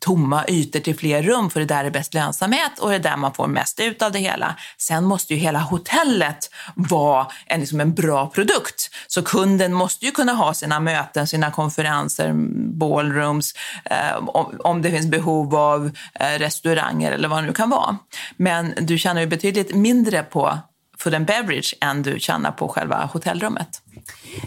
tomma 0.00 0.44
ytor 0.48 0.80
till 0.80 0.96
fler 0.96 1.22
rum 1.22 1.50
för 1.50 1.60
det 1.60 1.66
där 1.66 1.84
är 1.84 1.90
bäst 1.90 2.14
lönsamhet 2.14 2.78
och 2.78 2.88
det 2.88 2.94
är 2.94 2.98
där 2.98 3.16
man 3.16 3.34
får 3.34 3.46
mest 3.46 3.80
ut 3.80 4.02
av 4.02 4.12
det 4.12 4.18
hela. 4.18 4.56
Sen 4.78 5.04
måste 5.04 5.34
ju 5.34 5.40
hela 5.40 5.58
hotellet 5.58 6.50
vara 6.74 7.26
en, 7.46 7.60
liksom 7.60 7.80
en 7.80 7.94
bra 7.94 8.30
produkt. 8.30 8.90
Så 9.06 9.22
kunden 9.22 9.72
måste 9.72 10.06
ju 10.06 10.12
kunna 10.12 10.32
ha 10.32 10.54
sina 10.54 10.80
möten, 10.80 11.26
sina 11.26 11.50
konferenser, 11.50 12.32
ballrooms, 12.78 13.54
eh, 13.84 14.16
om, 14.16 14.60
om 14.64 14.82
det 14.82 14.90
finns 14.90 15.06
behov 15.06 15.56
av 15.56 15.90
eh, 16.14 16.38
restauranger 16.38 17.12
eller 17.12 17.28
vad 17.28 17.42
det 17.42 17.46
nu 17.46 17.52
kan 17.52 17.70
vara. 17.70 17.98
Men 18.36 18.74
du 18.80 18.98
tjänar 18.98 19.20
ju 19.20 19.26
betydligt 19.26 19.74
mindre 19.74 20.22
på 20.22 20.58
food 20.98 21.14
and 21.14 21.26
beverage 21.26 21.74
än 21.80 22.02
du 22.02 22.20
tjänar 22.20 22.50
på 22.50 22.68
själva 22.68 23.10
hotellrummet. 23.12 23.82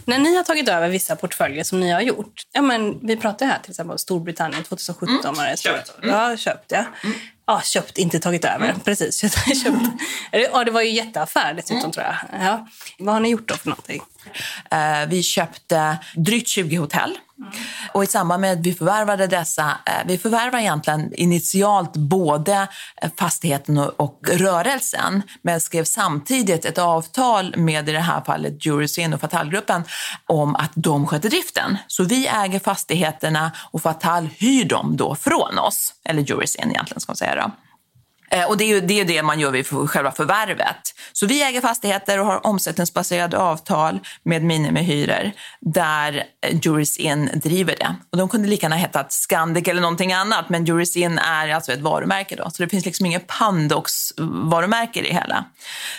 När 0.06 0.20
ni 0.20 0.36
har 0.36 0.44
tagit 0.44 0.70
över 0.70 0.90
vissa 0.90 1.16
portföljer 1.16 1.64
som 1.64 1.80
ni 1.80 1.92
har 1.92 2.02
gjort, 2.02 2.42
ja, 2.52 2.62
men 2.62 3.08
vi 3.08 3.18
pratade 3.18 3.52
här 3.52 3.60
till 3.60 3.72
exempel 3.72 3.92
om 3.92 3.98
Storbritannien 3.98 4.64
2017. 4.64 5.20
Mm. 5.24 5.34
Var 5.36 5.46
det 5.46 5.60
köpt. 5.60 5.94
Mm. 6.04 6.16
Ja, 6.16 6.38
köpt 6.38 6.72
ja. 6.72 6.86
Mm. 7.04 7.16
Ja, 7.46 7.62
köpt, 7.62 7.98
inte 7.98 8.20
tagit 8.20 8.46
över. 8.46 8.70
Mm. 8.70 8.80
Precis, 8.80 9.22
köpt. 9.64 9.86
Ja, 10.32 10.64
det 10.64 10.72
var 10.72 10.82
ju 10.82 10.90
jätteaffär 10.90 11.54
dessutom 11.54 11.80
mm. 11.80 11.92
tror 11.92 12.06
jag. 12.06 12.16
Ja. 12.42 12.68
Vad 13.00 13.16
har 13.16 13.20
ni 13.20 13.30
gjort 13.30 13.48
då 13.48 13.56
för 13.56 13.70
någonting? 13.70 14.02
Uh, 14.74 15.10
vi 15.10 15.24
köpte 15.24 15.98
drygt 16.16 16.48
20 16.48 16.76
hotell 16.76 17.18
och 17.92 18.04
i 18.04 18.08
samband 18.08 18.42
med 18.42 18.54
att 18.54 18.66
vi 18.66 18.74
förvärvade 18.74 19.28
dessa, 19.28 19.78
eh, 19.86 19.94
vi 20.06 20.18
förvärvade 20.18 20.64
egentligen 20.64 21.14
initialt 21.14 21.94
både 21.94 22.68
eh, 23.02 23.10
fastigheten 23.18 23.78
och, 23.78 24.20
rörelsen, 24.32 25.24
men 25.42 25.62
skrev 25.62 25.84
samtidigt 25.84 26.66
ett 26.66 26.78
avtal 26.78 27.58
med 27.58 27.90
i 27.90 27.92
det 27.92 28.00
här 28.00 28.22
fallet 28.22 28.66
Jurysyn 28.66 29.14
och 29.14 29.22
Fatalgruppen 29.22 29.84
om 30.26 30.56
att 30.56 30.72
de 30.76 31.08
sköter 31.08 31.30
driften. 31.30 31.78
Så 31.88 32.04
vi 32.04 32.28
äger 32.28 32.60
fastigheterna 32.60 33.52
och 33.72 33.82
Fatal 33.82 34.30
hyr 34.38 34.66
dem 34.66 34.98
då 34.98 35.16
från 35.16 35.60
oss, 35.60 35.94
eller 36.06 36.22
Jurysyn 36.22 36.70
egentligen 36.70 37.02
ska 37.02 37.10
man 37.10 37.18
säga 37.18 37.36
då. 37.36 37.52
Eh, 38.34 38.46
och 38.48 38.58
det 38.58 38.64
är 38.64 38.68
ju 38.68 38.82
det, 38.82 39.00
är 39.00 39.06
det 39.06 39.24
man 39.24 39.40
gör 39.40 39.52
vid 39.52 39.68
själva 39.68 40.12
förvärvet. 40.12 40.94
Så 41.14 41.26
vi 41.26 41.44
äger 41.44 41.62
fastigheter 41.62 42.20
och 42.20 42.26
har 42.26 42.48
omsättningsbaserade 42.48 43.38
avtal 43.38 44.00
med 44.24 44.44
minimihyror 44.44 45.32
där 45.62 46.24
Jurisin 46.52 46.74
Juris 46.84 46.98
In 46.98 47.40
driver 47.40 47.76
det. 47.76 47.96
Och 48.12 48.18
de 48.18 48.30
kunde 48.30 48.48
lika 48.48 48.66
gärna 48.66 48.76
hetat 48.76 49.12
Scandic 49.12 49.68
eller 49.68 49.82
någonting 49.82 50.14
annat, 50.14 50.50
men 50.50 50.66
Juris 50.66 50.98
In 50.98 51.18
är 51.18 51.50
alltså 51.50 51.72
ett 51.72 51.82
varumärke 51.82 52.36
då. 52.36 52.50
Så 52.50 52.64
det 52.64 52.70
finns 52.70 52.86
liksom 52.86 53.06
inget 53.06 53.28
Pandox-varumärke 53.28 55.00
i 55.00 55.02
det 55.02 55.14
hela. 55.14 55.46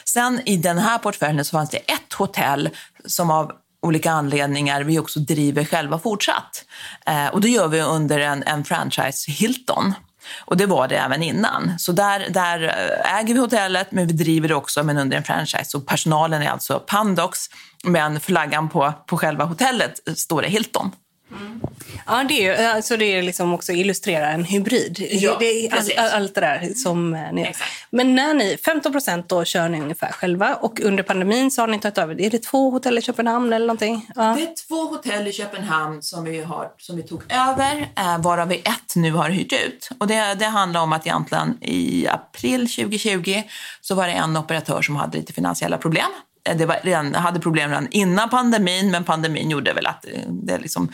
Sen 0.05 0.41
i 0.47 0.57
den 0.57 0.79
här 0.79 0.99
portföljen 0.99 1.45
så 1.45 1.51
fanns 1.51 1.71
det 1.71 1.77
ett 1.77 2.13
hotell 2.13 2.71
som 3.05 3.31
av 3.31 3.53
olika 3.83 4.11
anledningar 4.11 4.83
vi 4.83 4.99
också 4.99 5.21
driver 5.21 5.65
själva 5.65 5.99
fortsatt. 5.99 6.65
Eh, 7.07 7.27
och 7.27 7.41
det 7.41 7.49
gör 7.49 7.69
vi 7.69 7.81
under 7.81 8.21
en, 8.21 8.43
en 8.43 8.65
franchise 8.65 9.31
Hilton. 9.31 9.95
Och 10.39 10.57
det 10.57 10.67
var 10.67 10.89
det 10.89 10.97
även 10.97 11.23
innan. 11.23 11.79
Så 11.79 11.93
där, 11.93 12.27
där 12.31 12.63
eh, 12.63 13.19
äger 13.19 13.35
vi 13.35 13.41
hotellet, 13.41 13.93
men 13.93 14.07
vi 14.07 14.13
driver 14.13 14.49
det 14.49 14.55
också 14.55 14.83
men 14.83 14.99
under 14.99 15.17
en 15.17 15.25
franchise. 15.25 15.77
Och 15.77 15.87
personalen 15.87 16.43
är 16.43 16.49
alltså 16.49 16.83
Pandox, 16.87 17.39
men 17.85 18.21
flaggan 18.21 18.69
på, 18.69 18.93
på 19.07 19.17
själva 19.17 19.45
hotellet 19.45 20.09
eh, 20.09 20.15
står 20.15 20.43
det 20.43 20.49
Hilton. 20.49 20.93
Mm. 21.41 21.61
Ja, 22.07 22.25
det 22.29 22.47
är, 22.47 22.75
alltså 22.75 22.97
det 22.97 23.05
är 23.05 23.23
liksom 23.23 23.55
också 23.55 23.73
illustrera 23.73 24.29
en 24.29 24.45
hybrid. 24.45 25.09
Ja, 25.11 25.37
det 25.41 25.67
är 25.67 25.75
all, 25.75 26.09
allt 26.09 26.35
det 26.35 26.41
där 26.41 26.73
som 26.75 27.15
eh, 27.15 27.33
ni 27.33 27.43
Exakt. 27.43 27.71
Men 27.91 28.15
när 28.15 28.35
ni, 28.35 28.57
15 28.65 28.93
procent 28.93 29.29
då 29.29 29.45
kör 29.45 29.69
ni 29.69 29.81
ungefär 29.81 30.13
själva 30.13 30.55
och 30.55 30.81
under 30.81 31.03
pandemin 31.03 31.51
så 31.51 31.63
har 31.63 31.67
ni 31.67 31.79
tagit 31.79 31.99
över, 31.99 32.21
är 32.21 32.31
det 32.31 32.43
två 32.43 32.71
hotell 32.71 32.99
i 32.99 33.03
Köpenhamn 33.03 33.53
eller 33.53 33.67
någonting? 33.67 34.07
Ja. 34.15 34.23
Det 34.23 34.43
är 34.43 34.69
två 34.69 34.85
hotell 34.85 35.29
i 35.29 35.33
Köpenhamn 35.33 36.03
som 36.03 36.25
vi, 36.25 36.43
har, 36.43 36.71
som 36.79 36.97
vi 36.97 37.03
tog 37.03 37.23
över, 37.29 37.89
eh, 37.97 38.19
varav 38.19 38.49
vi 38.49 38.57
ett 38.57 38.97
nu 38.97 39.13
har 39.13 39.31
hyrt 39.31 39.53
ut. 39.53 39.89
Och 39.99 40.07
det, 40.07 40.35
det 40.35 40.47
handlar 40.47 40.81
om 40.81 40.93
att 40.93 41.07
egentligen 41.07 41.59
i 41.61 42.07
april 42.09 42.69
2020 42.69 43.43
så 43.81 43.95
var 43.95 44.07
det 44.07 44.13
en 44.13 44.37
operatör 44.37 44.83
som 44.83 44.97
hade 44.97 45.19
lite 45.19 45.33
finansiella 45.33 45.79
problem 45.79 46.11
Eh, 46.45 46.57
det 46.57 46.67
var 46.67 46.77
redan, 46.83 47.15
hade 47.15 47.41
problem 47.41 47.71
redan 47.71 47.89
innan 47.91 48.31
pandemin, 48.31 48.91
men 48.91 49.05
pandemin 49.05 49.51
gjorde 49.51 49.73
väl 49.73 49.87
att 49.87 50.05
eh, 50.05 50.21
det 50.29 50.59
liksom, 50.59 50.89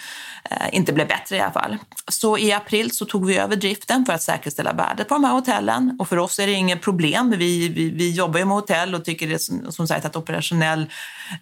eh, 0.50 0.56
inte 0.72 0.92
blev 0.92 1.08
bättre 1.08 1.36
i 1.36 1.40
alla 1.40 1.52
fall. 1.52 1.76
Så 2.08 2.38
i 2.38 2.52
april 2.52 2.90
så 2.90 3.04
tog 3.04 3.26
vi 3.26 3.38
över 3.38 3.56
driften 3.56 4.06
för 4.06 4.12
att 4.12 4.22
säkerställa 4.22 4.72
värdet 4.72 5.08
på 5.08 5.14
de 5.14 5.24
här 5.24 5.32
hotellen. 5.32 5.96
Och 5.98 6.08
för 6.08 6.16
oss 6.16 6.38
är 6.38 6.46
det 6.46 6.52
inget 6.52 6.82
problem. 6.82 7.34
Vi, 7.38 7.68
vi, 7.68 7.90
vi 7.90 8.10
jobbar 8.10 8.38
ju 8.38 8.44
med 8.44 8.54
hotell 8.54 8.94
och 8.94 9.04
tycker 9.04 9.28
det 9.28 9.38
som, 9.38 9.72
som 9.72 9.86
sagt 9.86 10.04
att 10.04 10.16
operationell 10.16 10.90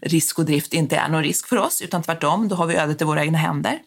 risk 0.01 0.39
och 0.39 0.45
drift 0.45 0.75
inte 0.75 0.97
är 0.97 1.09
någon 1.09 1.23
risk 1.23 1.49
för 1.49 1.57
oss, 1.57 1.83
utan 1.83 2.03
tvärtom, 2.03 2.49
då 2.49 2.57
har 2.57 2.67
vi 2.67 2.77
ödet 2.77 3.03
i 3.03 3.05
våra 3.05 3.25
egna 3.25 3.39
händer. 3.39 3.79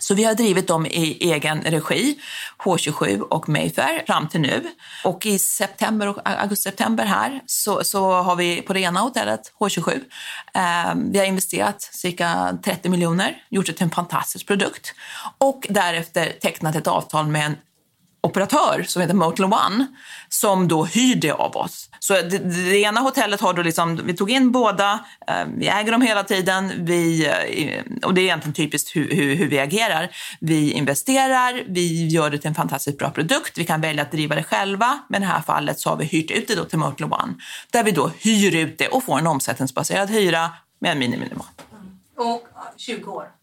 Så 0.00 0.14
vi 0.14 0.24
har 0.24 0.34
drivit 0.34 0.66
dem 0.66 0.86
i 0.86 1.18
egen 1.20 1.62
regi, 1.62 2.18
H27 2.58 3.20
och 3.20 3.48
Mayfair, 3.48 4.02
fram 4.06 4.28
till 4.28 4.40
nu. 4.40 4.66
Och 5.04 5.26
i 5.26 5.38
september 5.38 6.08
och 6.08 6.18
augusti-september 6.24 7.04
här 7.04 7.40
så, 7.46 7.84
så 7.84 8.12
har 8.12 8.36
vi 8.36 8.62
på 8.62 8.72
det 8.72 8.80
ena 8.80 9.00
hotellet, 9.00 9.52
H27, 9.58 10.00
eh, 10.54 10.94
vi 11.10 11.18
har 11.18 11.26
investerat 11.26 11.82
cirka 11.82 12.58
30 12.64 12.88
miljoner, 12.88 13.42
gjort 13.48 13.66
det 13.66 13.72
till 13.72 13.84
en 13.84 13.90
fantastisk 13.90 14.46
produkt 14.46 14.94
och 15.38 15.66
därefter 15.70 16.32
tecknat 16.40 16.76
ett 16.76 16.86
avtal 16.86 17.26
med 17.26 17.46
en 17.46 17.56
operatör 18.20 18.84
som 18.88 19.02
heter 19.02 19.14
Motel 19.14 19.44
One 19.44 19.86
som 20.28 20.68
då 20.68 20.84
hyr 20.84 21.16
det 21.16 21.30
av 21.30 21.56
oss. 21.56 21.90
Så 21.98 22.12
det, 22.12 22.38
det, 22.38 22.80
ena 22.80 23.00
hotellet 23.00 23.40
har 23.40 23.52
då 23.52 23.62
liksom, 23.62 24.00
vi 24.04 24.14
tog 24.14 24.30
in 24.30 24.52
båda, 24.52 24.92
eh, 25.26 25.46
vi 25.56 25.68
äger 25.68 25.92
dem 25.92 26.02
hela 26.02 26.24
tiden, 26.24 26.72
vi, 26.84 27.26
eh, 27.26 28.06
och 28.06 28.14
det 28.14 28.20
är 28.20 28.22
egentligen 28.22 28.54
typiskt 28.54 28.96
hur, 28.96 29.14
hur, 29.14 29.34
hur, 29.34 29.48
vi 29.48 29.58
agerar. 29.58 30.10
Vi 30.40 30.72
investerar, 30.72 31.62
vi 31.68 32.06
gör 32.06 32.30
det 32.30 32.38
till 32.38 32.48
en 32.48 32.54
fantastiskt 32.54 32.98
bra 32.98 33.10
produkt, 33.10 33.58
vi 33.58 33.64
kan 33.64 33.80
välja 33.80 34.02
att 34.02 34.12
driva 34.12 34.34
det 34.34 34.42
själva, 34.42 34.98
men 35.08 35.22
i 35.22 35.26
det 35.26 35.32
här 35.32 35.42
fallet 35.42 35.80
så 35.80 35.90
har 35.90 35.96
vi 35.96 36.04
hyrt 36.04 36.30
ut 36.30 36.48
det 36.48 36.54
då 36.54 36.64
till 36.64 36.78
Motel 36.78 37.06
One, 37.12 37.34
där 37.70 37.84
vi 37.84 37.90
då 37.90 38.10
hyr 38.18 38.54
ut 38.54 38.78
det 38.78 38.88
och 38.88 39.04
får 39.04 39.18
en 39.18 39.26
omsättningsbaserad 39.26 40.10
hyra 40.10 40.50
med 40.80 40.92
en 40.92 40.98
miniminivå. 40.98 41.44
Och 42.16 42.48
20 42.76 43.10
år? 43.10 43.37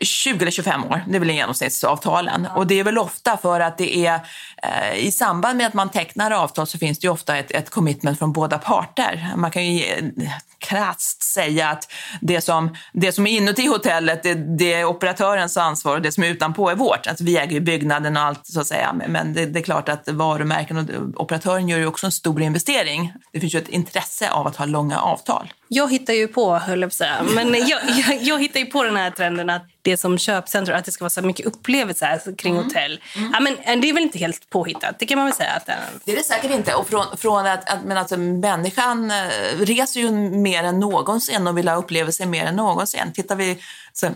20 0.00 0.42
eller 0.42 0.50
25 0.50 0.84
år, 0.84 1.04
det 1.08 1.16
är 1.16 1.20
väl 1.20 1.30
genomsnittsavtalen. 1.30 2.46
Ja. 2.50 2.56
Och 2.56 2.66
det 2.66 2.80
är 2.80 2.84
väl 2.84 2.98
ofta 2.98 3.36
för 3.36 3.60
att 3.60 3.78
det 3.78 4.06
är 4.06 4.20
eh, 4.62 4.98
i 4.98 5.12
samband 5.12 5.56
med 5.56 5.66
att 5.66 5.74
man 5.74 5.88
tecknar 5.88 6.30
avtal 6.30 6.66
så 6.66 6.78
finns 6.78 6.98
det 6.98 7.06
ju 7.06 7.12
ofta 7.12 7.36
ett, 7.36 7.50
ett 7.50 7.70
commitment 7.70 8.18
från 8.18 8.32
båda 8.32 8.58
parter. 8.58 9.32
Man 9.36 9.50
kan 9.50 9.66
ju 9.66 10.12
krasst 10.58 11.22
säga 11.22 11.68
att 11.68 11.92
det 12.20 12.40
som, 12.40 12.76
det 12.92 13.12
som 13.12 13.26
är 13.26 13.30
inuti 13.30 13.66
hotellet 13.66 14.22
det, 14.22 14.34
det, 14.34 14.72
är 14.72 14.84
operatörens 14.84 15.56
ansvar 15.56 15.94
och 15.94 16.02
det 16.02 16.12
som 16.12 16.24
är 16.24 16.28
utanpå 16.28 16.70
är 16.70 16.74
vårt. 16.74 17.06
Alltså 17.06 17.24
vi 17.24 17.38
äger 17.38 17.52
ju 17.52 17.60
byggnaden 17.60 18.16
och 18.16 18.22
allt 18.22 18.46
så 18.46 18.60
att 18.60 18.66
säga. 18.66 18.94
Men 19.08 19.34
det, 19.34 19.46
det, 19.46 19.58
är 19.58 19.62
klart 19.62 19.88
att 19.88 20.08
varumärken 20.08 20.76
och 20.76 21.22
operatören 21.22 21.68
gör 21.68 21.78
ju 21.78 21.86
också 21.86 22.06
en 22.06 22.12
stor 22.12 22.42
investering. 22.42 23.12
Det 23.32 23.40
finns 23.40 23.54
ju 23.54 23.58
ett 23.58 23.68
intresse 23.68 24.30
av 24.30 24.46
att 24.46 24.56
ha 24.56 24.64
långa 24.64 25.00
avtal. 25.00 25.52
Jag 25.72 25.90
hittar 25.90 26.14
ju 26.14 26.28
på, 26.28 26.54
höll 26.54 26.80
jag 26.80 26.90
på 26.90 26.94
säga, 26.94 27.22
men 27.34 27.54
jag, 27.68 27.80
jag, 27.88 28.22
jag 28.22 28.40
hittar 28.40 28.60
ju 28.60 28.66
på 28.66 28.84
den 28.84 28.96
här 28.96 29.10
trenden 29.10 29.50
att 29.50 29.62
det 29.82 29.96
som 29.96 30.18
köpcentrum, 30.18 30.76
att 30.76 30.84
det 30.84 30.92
ska 30.92 31.04
vara 31.04 31.10
så 31.10 31.22
mycket 31.22 31.46
upplevelser 31.46 32.36
kring 32.38 32.52
mm. 32.54 32.64
hotell. 32.64 33.00
Mm. 33.16 33.30
Ja, 33.34 33.40
men 33.40 33.58
eh, 33.58 33.80
det 33.80 33.88
är 33.88 33.92
väl 33.92 34.02
inte 34.02 34.18
helt 34.18 34.50
påhittat, 34.50 34.98
det 34.98 35.06
kan 35.06 35.18
man 35.18 35.26
väl 35.26 35.34
säga. 35.34 35.50
Att, 35.50 35.68
äh... 35.68 35.74
Det 36.04 36.12
är 36.12 36.16
det 36.16 36.22
säkert 36.22 36.50
inte. 36.50 36.74
Och 36.74 36.88
från, 36.88 37.16
från 37.16 37.46
att, 37.46 37.72
att 37.72 37.84
men 37.84 37.96
alltså, 37.96 38.16
människan 38.16 39.10
äh, 39.10 39.16
reser 39.58 40.00
ju 40.00 40.10
mer 40.30 40.64
än 40.64 40.80
någonsin 40.80 41.46
och 41.46 41.58
vill 41.58 41.68
ha 41.68 41.76
upplevelser 41.76 42.26
mer 42.26 42.44
än 42.44 42.56
någonsin. 42.56 43.12
Tittar 43.14 43.36
vi... 43.36 43.58
Så, 43.92 44.08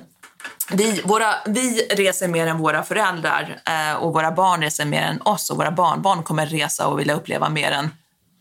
vi, 0.72 1.00
våra, 1.04 1.34
vi 1.46 1.86
reser 1.90 2.28
mer 2.28 2.46
än 2.46 2.58
våra 2.58 2.82
föräldrar 2.82 3.60
äh, 3.66 3.96
och 3.96 4.12
våra 4.12 4.32
barn 4.32 4.62
reser 4.62 4.84
mer 4.84 5.02
än 5.02 5.22
oss 5.22 5.50
och 5.50 5.56
våra 5.56 5.70
barnbarn 5.70 6.22
kommer 6.22 6.46
resa 6.46 6.86
och 6.86 7.00
vilja 7.00 7.14
uppleva 7.14 7.48
mer 7.48 7.70
än 7.70 7.90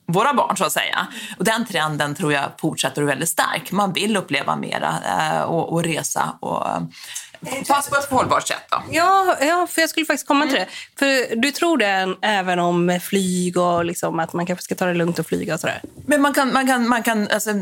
våra 0.05 0.33
barn 0.33 0.57
så 0.57 0.65
att 0.65 0.71
säga. 0.71 1.07
Och 1.37 1.45
den 1.45 1.65
trenden 1.65 2.15
tror 2.15 2.33
jag 2.33 2.43
fortsätter 2.57 3.03
väldigt 3.03 3.29
stark. 3.29 3.71
Man 3.71 3.93
vill 3.93 4.17
uppleva 4.17 4.55
mera 4.55 4.95
eh, 5.05 5.41
och, 5.41 5.73
och, 5.73 5.83
resa 5.83 6.37
och 6.39 6.67
Fast 7.67 7.89
på 7.89 7.95
ett 7.95 8.09
hållbart 8.09 8.47
sätt 8.47 8.63
då? 8.69 8.83
Ja, 8.91 9.37
ja, 9.41 9.67
för 9.69 9.81
jag 9.81 9.89
skulle 9.89 10.05
faktiskt 10.05 10.27
komma 10.27 10.45
till 10.45 10.55
det. 10.55 10.67
För 10.99 11.35
du 11.35 11.51
tror 11.51 11.77
det 11.77 12.15
även 12.21 12.59
om 12.59 12.99
flyg 13.03 13.57
och 13.57 13.85
liksom 13.85 14.19
att 14.19 14.33
man 14.33 14.45
kanske 14.45 14.63
ska 14.63 14.75
ta 14.75 14.85
det 14.85 14.93
lugnt 14.93 15.19
och 15.19 15.25
flyga 15.25 15.53
och 15.53 15.59
sådär? 15.59 15.81
Men 16.05 16.21
man 16.21 16.33
kan, 16.33 16.53
man 16.53 16.67
kan, 16.67 16.87
man 16.87 17.03
kan, 17.03 17.27
alltså, 17.27 17.53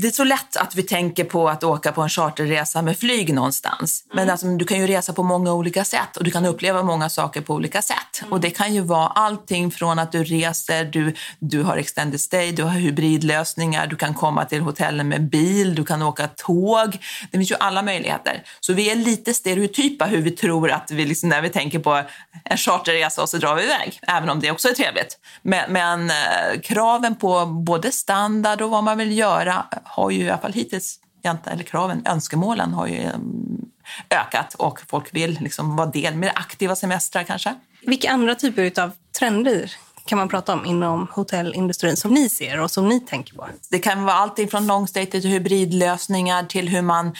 det 0.00 0.08
är 0.08 0.10
så 0.10 0.24
lätt 0.24 0.56
att 0.56 0.74
vi 0.74 0.82
tänker 0.82 1.24
på 1.24 1.48
att 1.48 1.64
åka 1.64 1.92
på 1.92 2.02
en 2.02 2.08
charterresa 2.08 2.82
med 2.82 2.98
flyg 2.98 3.34
någonstans. 3.34 4.04
Men 4.08 4.18
mm. 4.18 4.32
alltså, 4.32 4.46
du 4.46 4.64
kan 4.64 4.80
ju 4.80 4.86
resa 4.86 5.12
på 5.12 5.22
många 5.22 5.52
olika 5.52 5.84
sätt 5.84 6.16
och 6.16 6.24
du 6.24 6.30
kan 6.30 6.46
uppleva 6.46 6.82
många 6.82 7.08
saker 7.08 7.40
på 7.40 7.54
olika 7.54 7.82
sätt. 7.82 8.20
Mm. 8.20 8.32
Och 8.32 8.40
det 8.40 8.50
kan 8.50 8.74
ju 8.74 8.80
vara 8.80 9.06
allting 9.06 9.70
från 9.70 9.98
att 9.98 10.12
du 10.12 10.24
reser, 10.24 10.84
du, 10.84 11.14
du 11.38 11.62
har 11.62 11.76
extended 11.76 12.20
stay, 12.20 12.52
du 12.52 12.62
har 12.62 12.70
hybridlösningar, 12.70 13.86
du 13.86 13.96
kan 13.96 14.14
komma 14.14 14.44
till 14.44 14.60
hotellen 14.60 15.08
med 15.08 15.28
bil, 15.28 15.74
du 15.74 15.84
kan 15.84 16.02
åka 16.02 16.28
tåg. 16.28 16.98
Det 17.30 17.38
finns 17.38 17.50
ju 17.50 17.56
alla 17.60 17.82
möjligheter. 17.82 18.42
Så 18.60 18.72
vi 18.72 18.90
är 18.90 18.96
lite 19.02 19.34
stereotypa 19.34 20.04
hur 20.04 20.22
vi 20.22 20.30
tror 20.30 20.70
att 20.70 20.90
vi, 20.90 21.04
liksom, 21.04 21.28
när 21.28 21.42
vi 21.42 21.48
tänker 21.48 21.78
på 21.78 22.02
en 22.44 22.56
charterresa 22.56 23.22
och 23.22 23.28
så 23.28 23.36
drar 23.38 23.54
vi 23.54 23.62
iväg, 23.64 24.00
även 24.02 24.30
om 24.30 24.40
det 24.40 24.50
också 24.50 24.68
är 24.68 24.72
trevligt. 24.72 25.18
Men, 25.42 25.72
men 25.72 26.10
eh, 26.10 26.60
kraven 26.62 27.16
på 27.16 27.46
både 27.46 27.92
standard 27.92 28.62
och 28.62 28.70
vad 28.70 28.84
man 28.84 28.98
vill 28.98 29.18
göra 29.18 29.66
har 29.84 30.10
ju 30.10 30.24
i 30.24 30.30
alla 30.30 30.38
fall 30.38 30.52
hittills, 30.52 30.98
eller 31.46 31.64
kraven, 31.64 32.02
önskemålen 32.06 32.72
har 32.72 32.86
ju 32.86 33.00
mm, 33.00 33.70
ökat 34.10 34.54
och 34.54 34.80
folk 34.88 35.14
vill 35.14 35.38
liksom 35.40 35.76
vara 35.76 35.90
del, 35.90 36.14
mer 36.14 36.32
aktiva 36.34 36.76
semestrar 36.76 37.22
kanske. 37.22 37.54
Vilka 37.82 38.10
andra 38.10 38.34
typer 38.34 38.82
av 38.82 38.92
trender 39.18 39.72
kan 40.04 40.18
man 40.18 40.28
prata 40.28 40.52
om 40.52 40.66
inom 40.66 41.08
hotellindustrin 41.10 41.96
som 41.96 42.14
ni 42.14 42.28
ser 42.28 42.60
och 42.60 42.70
som 42.70 42.88
ni 42.88 43.00
tänker 43.00 43.34
på? 43.34 43.48
Det 43.70 43.78
kan 43.78 44.04
vara 44.04 44.14
allt 44.14 44.50
från 44.50 44.66
longstay 44.66 45.06
till 45.06 45.22
hybridlösningar 45.22 46.42
till 46.42 46.68
hur 46.68 46.82
man 46.82 47.14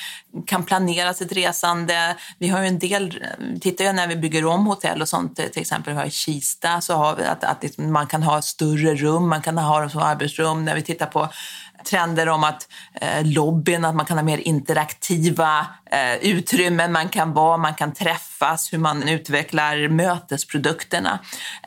kan 0.47 0.65
planera 0.65 1.15
sitt 1.15 1.33
resande. 1.33 2.17
Vi 2.39 2.49
har 2.49 2.61
ju 2.61 2.67
en 2.67 2.79
del, 2.79 3.25
tittar 3.61 3.85
jag 3.85 3.95
när 3.95 4.07
vi 4.07 4.17
bygger 4.17 4.47
om 4.47 4.67
hotell 4.67 5.03
och 5.03 5.09
sånt, 5.09 5.37
till 5.37 5.63
exempel 5.63 5.95
här 5.95 6.07
i 6.07 6.11
Kista, 6.11 6.81
så 6.81 6.95
har 6.95 7.17
vi 7.17 7.25
att, 7.25 7.45
att 7.45 7.79
man 7.79 8.07
kan 8.07 8.23
ha 8.23 8.43
större 8.43 8.95
rum, 8.95 9.29
man 9.29 9.43
kan 9.43 9.59
ha 9.59 9.81
dem 9.81 9.91
som 9.91 10.03
arbetsrum. 10.03 10.65
När 10.65 10.75
vi 10.75 10.83
tittar 10.83 11.07
på 11.07 11.29
trender 11.85 12.29
om 12.29 12.45
att 12.45 12.69
eh, 12.95 13.27
lobbyn, 13.27 13.85
att 13.85 13.95
man 13.95 14.07
kan 14.07 14.19
ha 14.19 14.25
mer 14.25 14.39
interaktiva 14.39 15.67
eh, 15.91 16.15
utrymmen, 16.15 16.93
man 16.93 17.09
kan 17.09 17.33
vara, 17.33 17.57
man 17.57 17.75
kan 17.75 17.93
träffas, 18.43 18.73
hur 18.73 18.79
man 18.79 19.09
utvecklar 19.09 19.89
mötesprodukterna. 19.89 21.19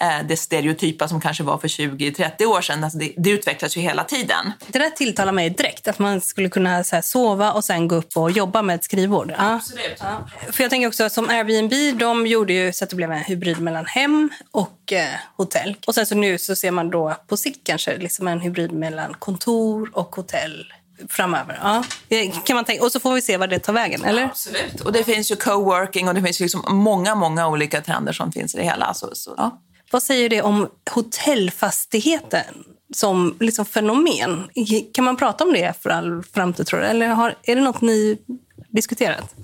Eh, 0.01 0.27
det 0.27 0.37
stereotypa 0.37 1.07
som 1.07 1.21
kanske 1.21 1.43
var 1.43 1.57
för 1.57 1.67
20-30 1.67 2.45
år 2.45 2.61
sedan, 2.61 2.83
alltså 2.83 2.99
det, 2.99 3.13
det, 3.17 3.29
utvecklas 3.29 3.77
ju 3.77 3.81
hela 3.81 4.03
tiden. 4.03 4.51
Det 4.67 4.79
där 4.79 4.89
tilltalar 4.89 5.31
mig 5.31 5.49
direkt, 5.49 5.87
att 5.87 5.99
man 5.99 6.21
skulle 6.21 6.49
kunna 6.49 6.69
här, 6.69 7.01
sova 7.01 7.51
och 7.51 7.63
sen 7.63 7.87
gå 7.87 7.95
upp 7.95 8.17
och 8.17 8.31
jobba 8.31 8.61
med 8.61 8.75
ett 8.75 8.83
skrivbord. 8.83 9.31
Ja. 9.37 9.55
Absolut. 9.55 9.99
Ja. 9.99 10.27
För 10.51 10.63
jag 10.63 10.69
tänker 10.69 10.87
också 10.87 11.09
som 11.09 11.29
Airbnb, 11.29 11.99
de 11.99 12.27
gjorde 12.27 12.53
ju 12.53 12.73
så 12.73 12.83
att 12.83 12.89
det 12.89 12.95
blev 12.95 13.11
en 13.11 13.23
hybrid 13.23 13.61
mellan 13.61 13.85
hem 13.85 14.29
och 14.51 14.93
eh, 14.93 15.07
hotell. 15.37 15.75
Och 15.87 15.95
sen 15.95 16.05
så 16.05 16.15
nu 16.15 16.37
så 16.37 16.55
ser 16.55 16.71
man 16.71 16.89
då 16.89 17.15
på 17.27 17.37
sikt 17.37 17.59
kanske 17.63 17.97
liksom 17.97 18.27
en 18.27 18.39
hybrid 18.39 18.71
mellan 18.71 19.13
kontor 19.13 19.89
och 19.93 20.15
hotell 20.15 20.73
framöver. 21.09 21.59
Ja. 21.61 21.83
Kan 22.45 22.55
man 22.55 22.65
tänka, 22.65 22.83
och 22.83 22.91
så 22.91 22.99
får 22.99 23.13
vi 23.13 23.21
se 23.21 23.37
vad 23.37 23.49
det 23.49 23.59
tar 23.59 23.73
vägen, 23.73 24.03
eller? 24.03 24.23
Absolut. 24.23 24.81
Och 24.81 24.91
det 24.91 25.03
finns 25.03 25.31
ju 25.31 25.35
coworking 25.35 26.07
och 26.07 26.15
det 26.15 26.21
finns 26.21 26.39
liksom 26.39 26.63
många, 26.67 27.15
många 27.15 27.47
olika 27.47 27.81
trender 27.81 28.13
som 28.13 28.31
finns 28.31 28.55
i 28.55 28.57
det 28.57 28.63
hela. 28.63 28.93
Så, 28.93 29.09
så, 29.13 29.33
ja. 29.37 29.61
Vad 29.91 30.03
säger 30.03 30.29
det 30.29 30.41
om 30.41 30.67
hotellfastigheten 30.91 32.63
som 32.93 33.37
liksom 33.39 33.65
fenomen? 33.65 34.49
Kan 34.93 35.05
man 35.05 35.17
prata 35.17 35.43
om 35.43 35.53
det 35.53 35.73
för 35.81 35.89
all 35.89 36.23
framtid, 36.33 36.67
tror 36.67 36.79
du? 36.79 36.85
Eller 36.85 37.07
har, 37.07 37.35
är 37.43 37.55
det 37.55 37.61
något 37.61 37.81
ni 37.81 38.17
diskuterat? 38.69 39.35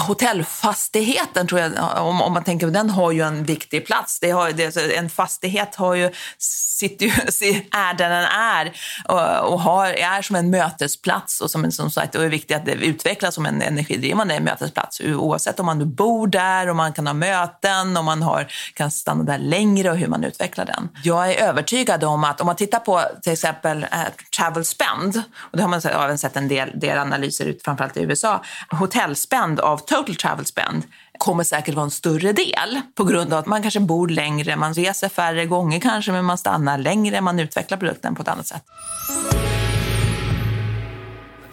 Hotellfastigheten, 0.00 1.46
tror 1.46 1.60
jag, 1.60 1.72
om, 2.06 2.22
om 2.22 2.32
man 2.32 2.44
tänker 2.44 2.66
på 2.66 2.72
den, 2.72 2.90
har 2.90 3.12
ju 3.12 3.22
en 3.22 3.44
viktig 3.44 3.86
plats. 3.86 4.20
Det 4.20 4.30
har, 4.30 4.50
det, 4.52 4.96
en 4.96 5.10
fastighet 5.10 5.74
har 5.74 5.94
ju, 5.94 6.10
sitter 6.38 7.06
ju, 7.06 7.12
är 7.70 7.94
där 7.94 8.10
den 8.10 8.24
är 8.24 8.72
och, 9.04 9.52
och 9.52 9.60
har, 9.60 9.86
är 9.86 10.22
som 10.22 10.36
en 10.36 10.50
mötesplats 10.50 11.40
och 11.40 11.50
som, 11.50 11.72
som 11.72 11.90
sagt, 11.90 12.12
det 12.12 12.24
är 12.24 12.28
viktigt 12.28 12.56
att 12.56 12.66
det 12.66 12.72
utvecklas 12.72 13.34
som 13.34 13.46
en 13.46 13.62
energidrivande 13.62 14.40
mötesplats. 14.40 15.00
Oavsett 15.00 15.60
om 15.60 15.66
man 15.66 15.78
nu 15.78 15.84
bor 15.84 16.26
där, 16.26 16.68
om 16.68 16.76
man 16.76 16.92
kan 16.92 17.06
ha 17.06 17.14
möten, 17.14 17.96
om 17.96 18.04
man 18.04 18.22
har, 18.22 18.46
kan 18.74 18.90
stanna 18.90 19.24
där 19.24 19.38
längre 19.38 19.90
och 19.90 19.96
hur 19.96 20.06
man 20.06 20.24
utvecklar 20.24 20.64
den. 20.64 20.88
Jag 21.04 21.30
är 21.30 21.48
övertygad 21.48 22.04
om 22.04 22.24
att 22.24 22.40
om 22.40 22.46
man 22.46 22.56
tittar 22.56 22.78
på 22.78 23.02
till 23.22 23.32
exempel 23.32 23.82
eh, 23.82 23.98
travel 24.36 24.64
spend, 24.64 25.22
och 25.36 25.56
det 25.56 25.62
har 25.62 25.68
man 25.68 25.80
även 25.84 26.18
sett 26.18 26.36
en 26.36 26.48
del, 26.48 26.80
del 26.80 26.98
analyser 26.98 27.44
ut, 27.44 27.62
framförallt 27.64 27.96
i 27.96 28.02
USA, 28.02 28.42
hotellspend 28.70 29.60
av 29.60 29.78
total 29.90 30.14
travel 30.14 30.46
spend 30.46 30.82
kommer 31.18 31.44
säkert 31.44 31.74
vara 31.74 31.84
en 31.84 31.90
större 31.90 32.32
del 32.32 32.80
på 32.94 33.04
grund 33.04 33.32
av 33.32 33.38
att 33.38 33.46
man 33.46 33.62
kanske 33.62 33.80
bor 33.80 34.08
längre, 34.08 34.56
man 34.56 34.74
reser 34.74 35.08
färre 35.08 35.46
gånger 35.46 35.80
kanske, 35.80 36.12
men 36.12 36.24
man 36.24 36.38
stannar 36.38 36.78
längre, 36.78 37.20
man 37.20 37.40
utvecklar 37.40 37.78
produkten 37.78 38.14
på 38.14 38.22
ett 38.22 38.28
annat 38.28 38.46
sätt. 38.46 38.62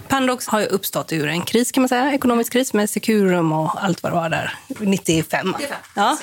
Pandox 0.08 0.48
har 0.48 0.60
ju 0.60 0.66
uppstått 0.66 1.14
ur 1.14 1.28
en 1.28 1.42
kris, 1.42 1.72
kan 1.72 1.82
man 1.82 1.90
säga, 1.90 2.14
ekonomisk 2.14 2.54
kris 2.54 2.74
med 2.74 2.90
Securum 2.90 3.52
och 3.52 3.84
allt 3.84 4.04
vad 4.04 4.12
det 4.12 4.16
var 4.16 4.30
där, 4.30 4.54
95. 4.68 5.48
95 5.48 5.78
ja. 5.96 6.18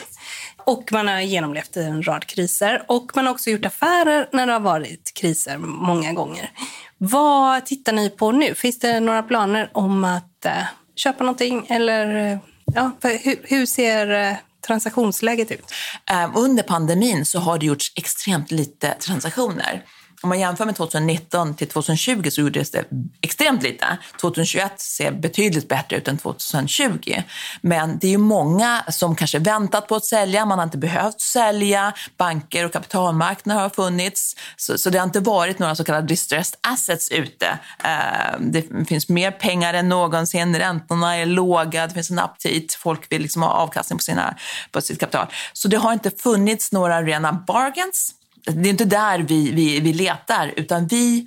Och 0.57 0.93
man 0.93 1.09
har 1.09 1.21
genomlevt 1.21 1.77
en 1.77 2.03
rad 2.03 2.27
kriser 2.27 2.83
och 2.89 3.11
man 3.15 3.27
har 3.27 3.33
också 3.33 3.51
gjort 3.51 3.65
affärer 3.65 4.29
när 4.33 4.47
det 4.47 4.53
har 4.53 4.61
varit 4.61 5.13
kriser 5.15 5.59
många 5.59 6.13
gånger. 6.13 6.51
Vad 6.99 7.67
tittar 7.67 7.93
ni 7.93 8.11
på 8.11 8.33
nu? 8.33 8.55
Finns 8.55 8.79
det 8.79 9.01
några 9.01 9.23
planer 9.23 9.71
om 9.73 10.05
att 10.05 10.45
eh, 10.45 10.53
köpa 10.97 11.25
någonting? 11.25 11.67
Eller, 11.71 12.39
ja, 12.75 12.91
hur, 13.03 13.41
hur 13.43 13.67
ser 13.67 14.11
eh, 14.11 14.37
transaktionsläget 14.67 15.51
ut? 15.51 15.73
Eh, 16.11 16.31
under 16.37 16.63
pandemin 16.63 17.27
så 17.27 17.39
har 17.39 17.59
det 17.59 17.67
gjorts 17.67 17.93
extremt 17.97 18.51
lite 18.51 18.95
transaktioner. 18.95 19.85
Om 20.25 20.29
man 20.29 20.41
jämför 20.41 20.67
med 20.67 20.77
2019 20.77 21.55
till 21.55 21.69
2020 21.69 22.31
så 22.31 22.41
gjordes 22.41 22.71
det 22.71 22.85
extremt 23.21 23.63
lite. 23.63 23.99
2021 24.21 24.81
ser 24.81 25.13
betydligt 25.13 25.69
bättre 25.69 25.97
ut 25.97 26.09
än 26.09 26.19
2020. 26.19 27.23
Men 27.61 27.99
det 27.99 28.07
är 28.07 28.11
ju 28.11 28.19
många 28.19 28.85
som 28.89 29.17
kanske 29.17 29.39
väntat 29.39 29.89
på 29.89 29.97
att 29.97 30.05
sälja, 30.05 30.47
man 30.47 30.59
har 30.59 30.65
inte 30.65 30.79
behövt 30.79 31.21
sälja. 31.21 31.93
Banker 32.17 32.65
och 32.65 32.73
kapitalmarknader 32.73 33.61
har 33.61 33.69
funnits. 33.69 34.37
Så, 34.57 34.79
så 34.79 34.91
det 34.91 34.99
har 34.99 35.07
inte 35.07 35.21
varit 35.21 35.59
några 35.59 35.75
så 35.75 35.85
kallade 35.85 36.07
distressed 36.07 36.59
assets 36.61 37.09
ute. 37.09 37.59
Eh, 37.85 38.41
det 38.41 38.89
finns 38.89 39.09
mer 39.09 39.31
pengar 39.31 39.75
än 39.75 39.89
någonsin, 39.89 40.57
räntorna 40.57 41.17
är 41.17 41.27
låga, 41.27 41.87
det 41.87 41.95
finns 41.95 42.11
en 42.11 42.19
aptit, 42.19 42.75
folk 42.75 43.13
vill 43.13 43.23
liksom 43.23 43.43
ha 43.43 43.51
avkastning 43.51 43.99
på, 43.99 44.03
sina, 44.03 44.37
på 44.71 44.81
sitt 44.81 45.01
kapital. 45.01 45.27
Så 45.53 45.69
det 45.69 45.77
har 45.77 45.93
inte 45.93 46.11
funnits 46.11 46.73
några 46.73 47.03
rena 47.03 47.33
bargains 47.47 48.15
det 48.45 48.69
är 48.69 48.71
inte 48.71 48.85
där 48.85 49.19
vi, 49.19 49.51
vi, 49.51 49.81
vi 49.81 49.93
letar, 49.93 50.53
utan 50.57 50.87
vi 50.87 51.27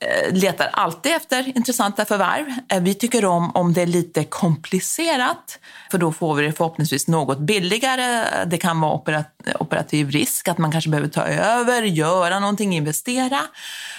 eh, 0.00 0.34
letar 0.34 0.68
alltid 0.72 1.12
efter 1.12 1.56
intressanta 1.56 2.04
förvärv. 2.04 2.46
Eh, 2.68 2.82
vi 2.82 2.94
tycker 2.94 3.24
om 3.24 3.50
om 3.56 3.72
det 3.72 3.82
är 3.82 3.86
lite 3.86 4.24
komplicerat, 4.24 5.58
för 5.90 5.98
då 5.98 6.12
får 6.12 6.34
vi 6.34 6.46
det 6.46 6.52
förhoppningsvis 6.52 7.08
något 7.08 7.38
billigare. 7.38 8.24
Det 8.44 8.58
kan 8.58 8.80
vara 8.80 9.24
operativ 9.58 10.10
risk, 10.10 10.48
att 10.48 10.58
man 10.58 10.72
kanske 10.72 10.90
behöver 10.90 11.08
ta 11.08 11.22
över, 11.26 11.82
göra 11.82 12.40
någonting, 12.40 12.76
investera. 12.76 13.40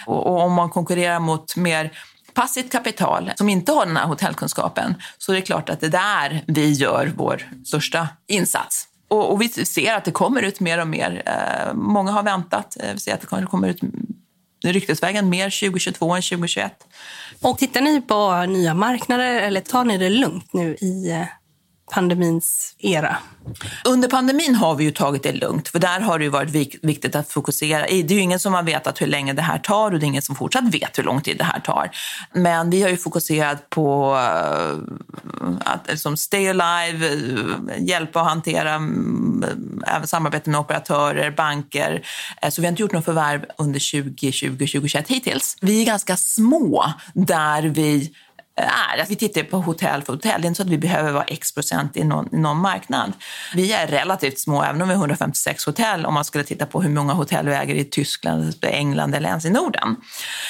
Och 0.06 0.40
om 0.42 0.54
man 0.54 0.70
konkurrerar 0.70 1.20
mot 1.20 1.56
mer 1.56 1.92
passivt 2.34 2.72
kapital 2.72 3.32
som 3.36 3.50
inte 3.50 3.72
har 3.72 3.86
den 3.86 3.98
här 3.98 4.06
hotellkunskapen 4.06 4.96
så 5.18 5.32
är 5.32 5.36
det 5.36 5.42
klart 5.42 5.70
att 5.70 5.80
det 5.80 5.86
är 5.86 5.92
där 5.92 6.44
vi 6.48 6.72
gör 6.72 7.14
vår 7.16 7.50
största 7.66 8.08
insats. 8.28 8.87
Och, 9.08 9.32
och, 9.32 9.42
vi 9.42 9.50
ser 9.50 9.94
att 9.94 10.06
det 10.06 10.12
kommer 10.12 10.42
ut 10.42 10.60
mer 10.60 10.82
och 10.82 10.88
mer. 10.88 11.24
Eh, 11.26 11.74
många 11.74 12.12
har 12.12 12.24
väntat. 12.24 12.78
Eh, 12.80 12.94
vi 12.94 13.00
ser 13.00 13.14
att 13.14 13.22
det 13.22 13.28
kommer 13.28 13.70
ut 13.70 13.82
ryktesvägen 14.64 15.30
mer 15.30 15.70
2022 15.70 16.16
än 16.16 16.22
2021. 16.22 16.74
Och 17.42 17.58
tittar 17.58 17.82
ni 17.82 18.02
på 18.02 18.46
nya 18.46 18.74
marknader 18.74 19.42
eller 19.42 19.62
tar 19.62 19.86
ni 19.86 19.98
det 19.98 20.10
lugnt 20.10 20.54
nu 20.54 20.76
i 20.76 21.12
eh, 21.12 21.26
pandemins 21.92 22.76
era? 22.80 23.18
Under 23.86 24.08
pandemin 24.08 24.56
har 24.56 24.76
vi 24.76 24.84
ju 24.84 24.92
tagit 24.92 25.24
det 25.24 25.32
lugnt, 25.32 25.68
för 25.68 25.80
där 25.80 26.00
har 26.00 26.20
det 26.20 26.30
varit 26.30 26.80
viktigt 26.82 27.16
att 27.16 27.32
fokusera. 27.32 27.82
Det 27.82 27.94
är 27.94 28.12
ju 28.12 28.20
ingen 28.20 28.40
som 28.40 28.54
har 28.54 28.64
vetat 28.64 29.02
hur 29.02 29.08
länge 29.08 29.34
det 29.34 29.42
här 29.42 29.58
tar 29.58 29.92
och 29.92 30.00
det 30.00 30.06
är 30.06 30.08
ingen 30.08 30.22
som 30.22 30.36
fortsatt 30.36 30.74
vet 30.74 30.98
hur 30.98 31.04
lång 31.04 31.22
tid 31.22 31.38
det 31.38 31.44
här 31.44 31.60
tar. 31.60 31.90
Men 32.34 32.70
vi 32.70 32.82
har 32.82 32.90
ju 32.90 32.98
fokuserat 32.98 33.70
på 33.70 34.16
eh, 34.16 34.78
att 35.60 35.88
liksom 35.88 36.18
stay 36.18 36.48
alive, 36.48 37.08
eh, 37.08 37.84
hjälpa 37.84 38.20
och 38.20 38.26
hantera 38.26 38.74
mm, 38.74 39.44
eh, 39.88 39.96
även 39.96 40.08
samarbete 40.08 40.50
med 40.50 40.60
operatörer, 40.60 41.32
banker. 41.32 42.08
Så 42.50 42.62
vi 42.62 42.68
har 42.68 42.72
inte 42.72 42.82
gjort 42.82 42.92
något 42.92 43.06
förvärv 43.06 43.46
under 43.58 44.02
2020 44.02 44.52
2021 44.52 45.08
hittills. 45.08 45.58
Vi 45.62 45.82
är 45.82 45.86
ganska 45.86 46.18
små 46.18 46.94
där 47.14 47.62
vi 47.62 48.12
är. 48.62 49.02
Att 49.02 49.10
vi 49.10 49.16
tittar 49.16 49.44
på 49.44 49.58
hotell 49.58 50.04
för 50.04 50.14
hotell. 50.14 50.42
Det 50.42 50.46
är 50.46 50.48
inte 50.48 50.58
så 50.58 50.64
att 50.64 50.70
vi 50.70 50.78
behöver 50.78 51.12
vara 51.12 51.24
x 51.24 51.52
procent 51.52 51.98
i 51.98 52.04
någon, 52.04 52.36
i 52.36 52.38
någon 52.38 52.58
marknad. 52.58 53.14
Vi 53.56 53.74
är 53.74 53.88
relativt 53.88 54.40
små, 54.40 54.64
även 54.64 54.82
om 54.82 54.88
vi 54.88 54.94
har 54.94 55.02
156 55.02 55.66
hotell, 55.66 56.06
om 56.06 56.14
man 56.14 56.26
skulle 56.26 56.44
titta 56.44 56.66
på 56.66 56.82
hur 56.82 56.90
många 56.90 57.14
hotell 57.14 57.46
vi 57.46 57.54
äger 57.54 57.76
i 57.76 57.86
Tyskland, 57.86 58.54
England 58.62 59.16
eller 59.16 59.30
ens 59.30 59.46
i 59.46 59.50
Norden. 59.50 59.96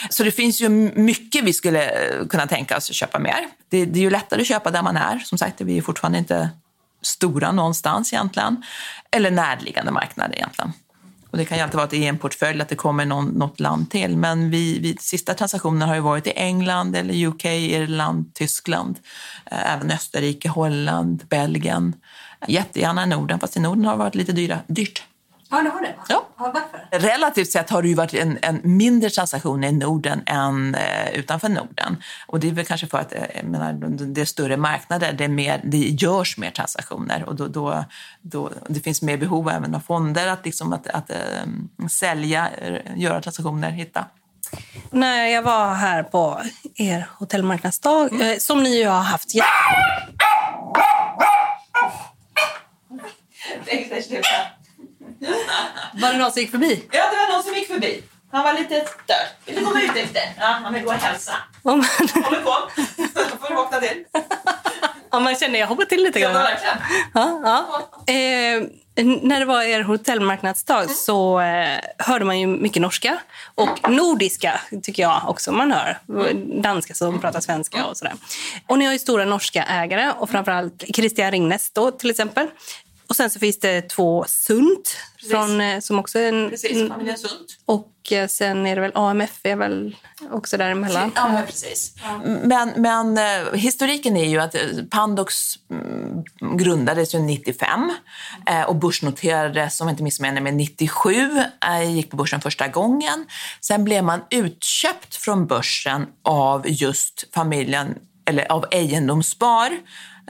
Så 0.10 0.24
det 0.24 0.32
finns 0.32 0.62
ju 0.62 0.70
mycket 0.96 1.44
vi 1.44 1.54
skulle 1.54 1.90
eh, 1.90 2.28
kunna 2.28 2.48
tänka 2.48 2.78
oss 2.78 2.90
att 2.90 2.96
köpa 2.96 3.20
mer. 3.20 3.48
Det, 3.70 3.86
det 3.86 4.00
är 4.00 4.04
ju 4.04 4.10
lättare 4.10 4.42
att 4.42 4.48
köpa 4.48 4.72
där 4.72 4.84
man 4.84 4.98
är. 4.98 5.20
Som 5.20 5.38
sagt, 5.38 5.62
vi 5.62 5.78
är 5.78 5.82
fortfarande 5.82 6.18
inte 6.18 6.50
stora 7.02 7.52
någonstans 7.52 8.14
egentligen. 8.14 8.64
Eller 9.12 9.32
närliggande 9.32 9.92
marknader 9.92 10.36
egentligen. 10.36 10.74
Och 11.32 11.38
det 11.38 11.46
kan 11.46 11.58
ju 11.58 11.64
alltid 11.64 11.76
vara 11.76 11.84
att 11.84 11.92
det 11.92 12.06
är 12.06 12.10
en 12.10 12.18
portfölj, 12.18 12.62
att 12.62 12.70
det 12.70 12.76
kommer 12.76 13.06
någon, 13.06 13.26
något 13.26 13.60
land 13.60 13.92
till. 13.92 14.18
Men 14.18 14.50
vi, 14.50 14.80
vi, 14.80 14.98
sista 15.00 15.34
transaktionen 15.34 15.88
har 15.88 15.96
ju 15.96 16.02
varit 16.02 16.28
i 16.28 16.32
England, 16.36 16.96
eller 16.96 17.28
UK, 17.28 17.46
Irland, 17.46 18.34
Tyskland, 18.34 19.00
eh, 19.52 19.74
även 19.74 19.92
Österrike, 19.92 20.50
Holland, 20.50 21.24
Belgien. 21.30 21.96
Jättegärna 22.48 23.04
i 23.04 23.08
Norden, 23.08 23.40
fast 23.40 23.58
i 23.58 23.60
Norden 23.60 23.86
har 23.86 23.92
det 23.92 24.00
varit 24.00 24.16
lite 24.16 24.32
dyra, 24.32 24.60
dyrt. 24.68 25.04
Ja, 25.50 25.62
det 25.62 25.70
har 25.70 25.82
det? 25.82 25.96
Ja. 26.10 26.28
ja. 26.38 26.52
Varför? 26.54 27.08
Relativt 27.08 27.52
sett 27.52 27.70
har 27.70 27.82
det 27.82 27.88
ju 27.88 27.94
varit 27.94 28.14
en, 28.14 28.38
en 28.42 28.62
mindre 28.64 29.10
transaktion 29.10 29.64
i 29.64 29.72
Norden 29.72 30.24
än 30.26 30.76
eh, 30.76 31.12
utanför 31.14 31.50
Norden. 31.50 32.04
Och 32.28 32.40
det 32.40 32.48
är 32.48 32.52
väl 32.52 32.66
kanske 32.66 32.88
för 32.88 32.98
att 32.98 33.14
eh, 33.14 33.44
menar, 33.44 33.74
det 33.90 34.22
är 34.22 34.26
större 34.26 34.58
marknader, 34.58 35.14
det, 35.14 35.24
är 35.24 35.28
mer, 35.28 35.62
det 35.64 35.78
görs 35.78 36.38
mer 36.38 36.52
transaktioner 36.52 37.24
och 37.24 37.36
då, 37.36 37.48
då, 37.48 37.86
då, 38.22 38.52
det 38.68 38.80
finns 38.80 39.02
mer 39.02 39.18
behov 39.18 39.50
även 39.50 39.76
av 39.76 39.80
fonder 39.80 40.28
att, 40.28 40.46
liksom, 40.46 40.74
att, 40.74 40.88
att 40.88 41.10
äh, 41.10 41.18
sälja, 41.90 42.50
göra 42.96 43.22
transaktioner, 43.22 43.72
hitta. 43.72 44.06
När 44.92 45.26
jag 45.26 45.42
var 45.42 45.74
här 45.74 46.04
på 46.04 46.42
er 46.76 47.10
hotellmarknadsdag, 47.20 48.12
mm. 48.12 48.40
som 48.40 48.64
ni 48.64 48.78
ju 48.80 48.88
har 48.88 49.02
haft 49.02 49.36
jätte 49.36 49.48
Var 56.02 56.12
det 56.12 56.18
någon 56.18 56.32
som 56.32 56.42
gick 56.42 56.52
förbi? 56.52 56.84
Ja, 56.92 57.04
det 57.12 57.18
var 57.18 57.34
någon 57.34 57.44
som 57.44 57.54
gick 57.54 57.68
förbi. 57.68 58.04
Han 58.32 58.44
var 58.44 58.54
lite 58.54 58.80
störd. 58.86 59.28
Vill 59.46 59.56
du 59.56 59.66
komma 59.66 59.82
ut 59.82 59.96
efter? 59.96 60.22
Ja, 60.40 60.46
han 60.64 60.74
vill 60.74 60.84
gå 60.84 60.90
och 60.90 60.96
hälsa. 60.96 61.34
Om 61.64 61.78
man, 61.80 62.24
Håller 62.24 62.42
på. 62.42 62.56
får 63.42 63.50
du 63.50 63.56
vakna 63.56 63.80
till. 63.80 64.04
om 65.10 65.24
man 65.24 65.36
känner 65.36 65.60
jag 65.60 65.68
hoppar 65.68 65.86
till 65.86 66.04
lite 66.04 66.20
Ja, 66.20 66.30
grann. 66.32 66.44
verkligen. 66.44 66.78
Ja, 67.14 67.42
ja. 67.44 68.14
Eh, 68.14 68.64
när 69.22 69.40
det 69.40 69.46
var 69.46 69.62
er 69.62 69.82
hotellmarknadsdag 69.84 70.90
så 70.92 71.40
eh, 71.40 71.80
hörde 71.98 72.26
man 72.26 72.40
ju 72.40 72.48
mycket 72.48 72.82
norska. 72.82 73.18
Och 73.56 73.90
nordiska 73.90 74.62
tycker 74.84 75.04
jag 75.04 75.22
också 75.28 75.52
man 75.52 75.72
hör. 75.72 75.98
Danska 76.62 76.94
som 76.94 77.20
pratar 77.22 77.40
svenska 77.42 77.86
och 77.86 77.98
sådär. 77.98 78.14
Och 78.68 78.80
ni 78.80 78.86
har 78.86 78.94
ju 78.94 79.00
stora 79.00 79.26
norska 79.26 79.64
ägare 79.64 80.12
och 80.18 80.30
framförallt 80.30 80.84
Christian 80.96 81.32
Ringnes 81.32 81.72
då 81.72 81.92
till 81.92 82.10
exempel. 82.10 82.48
Och 83.10 83.16
sen 83.16 83.30
så 83.30 83.40
finns 83.40 83.60
det 83.60 83.82
två 83.82 84.26
Sundt 84.28 84.98
från, 85.30 85.62
eh, 85.62 85.80
som 85.80 86.00
också 86.00 86.20
är 86.20 86.28
en... 86.34 86.50
Precis, 86.50 86.90
familjen 86.90 87.18
Sundt. 87.18 87.58
Och 87.66 88.12
eh, 88.12 88.28
sen 88.28 88.68
är 88.68 88.76
det 88.76 88.82
väl 88.82 88.92
AMF 88.96 89.40
är 89.44 89.56
väl 89.56 89.96
också 90.32 90.58
däremellan. 90.58 91.12
Ja, 91.16 91.28
men 91.28 91.46
precis. 91.46 91.94
Men, 92.44 92.72
men 92.76 93.18
eh, 93.18 93.54
historiken 93.54 94.18
är 94.18 94.30
ju 94.30 94.40
att 94.40 94.56
Pandox 94.90 95.56
mm, 95.72 96.24
grundades 96.58 97.16
ju 97.16 97.20
95 97.20 97.92
eh, 98.48 98.62
och 98.62 98.76
börsnoterades, 98.76 99.82
om 99.82 99.88
jag 99.88 99.94
inte 99.94 100.04
missminner 100.04 100.42
mig, 100.42 100.52
97. 100.52 101.14
Eh, 101.66 101.96
gick 101.96 102.12
på 102.12 102.18
börsen 102.18 102.42
första 102.42 102.68
gången. 102.68 103.26
Sen 103.62 103.84
blev 103.84 104.04
man 104.04 104.22
utköpt 104.30 105.16
från 105.16 105.48
börsen 105.48 106.06
av 106.24 106.64
just 106.68 107.26
familjen, 107.34 107.96
eller 108.26 108.52
av 108.52 108.66
Egendomsspar 108.72 109.80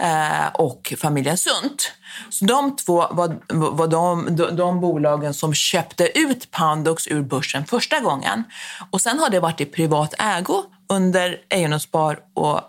eh, 0.02 0.48
och 0.54 0.94
familjen 0.98 1.38
Sunt. 1.38 1.92
Så 2.30 2.46
de 2.46 2.76
två 2.76 3.08
var, 3.12 3.38
var 3.50 3.88
de, 3.88 4.36
de, 4.36 4.56
de 4.56 4.82
bolagen 4.82 5.34
som 5.34 5.54
köpte 5.54 6.20
ut 6.20 6.52
Pandox 6.52 7.08
ur 7.08 7.22
börsen 7.22 7.66
första 7.66 8.00
gången. 8.00 8.44
Och 8.92 9.02
sen 9.02 9.20
har 9.20 9.30
det 9.30 9.40
varit 9.40 9.62
i 9.62 9.66
privat 9.66 10.14
ägo 10.20 10.64
under 10.90 11.38
Egendomsspar 11.50 12.20
och 12.34 12.62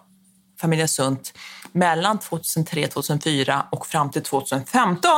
familjen 0.60 0.88
Sunt 0.88 1.32
mellan 1.72 2.18
2003 2.18 2.86
2004 2.86 3.66
och 3.70 3.86
fram 3.86 4.10
till 4.10 4.22
2015 4.22 5.10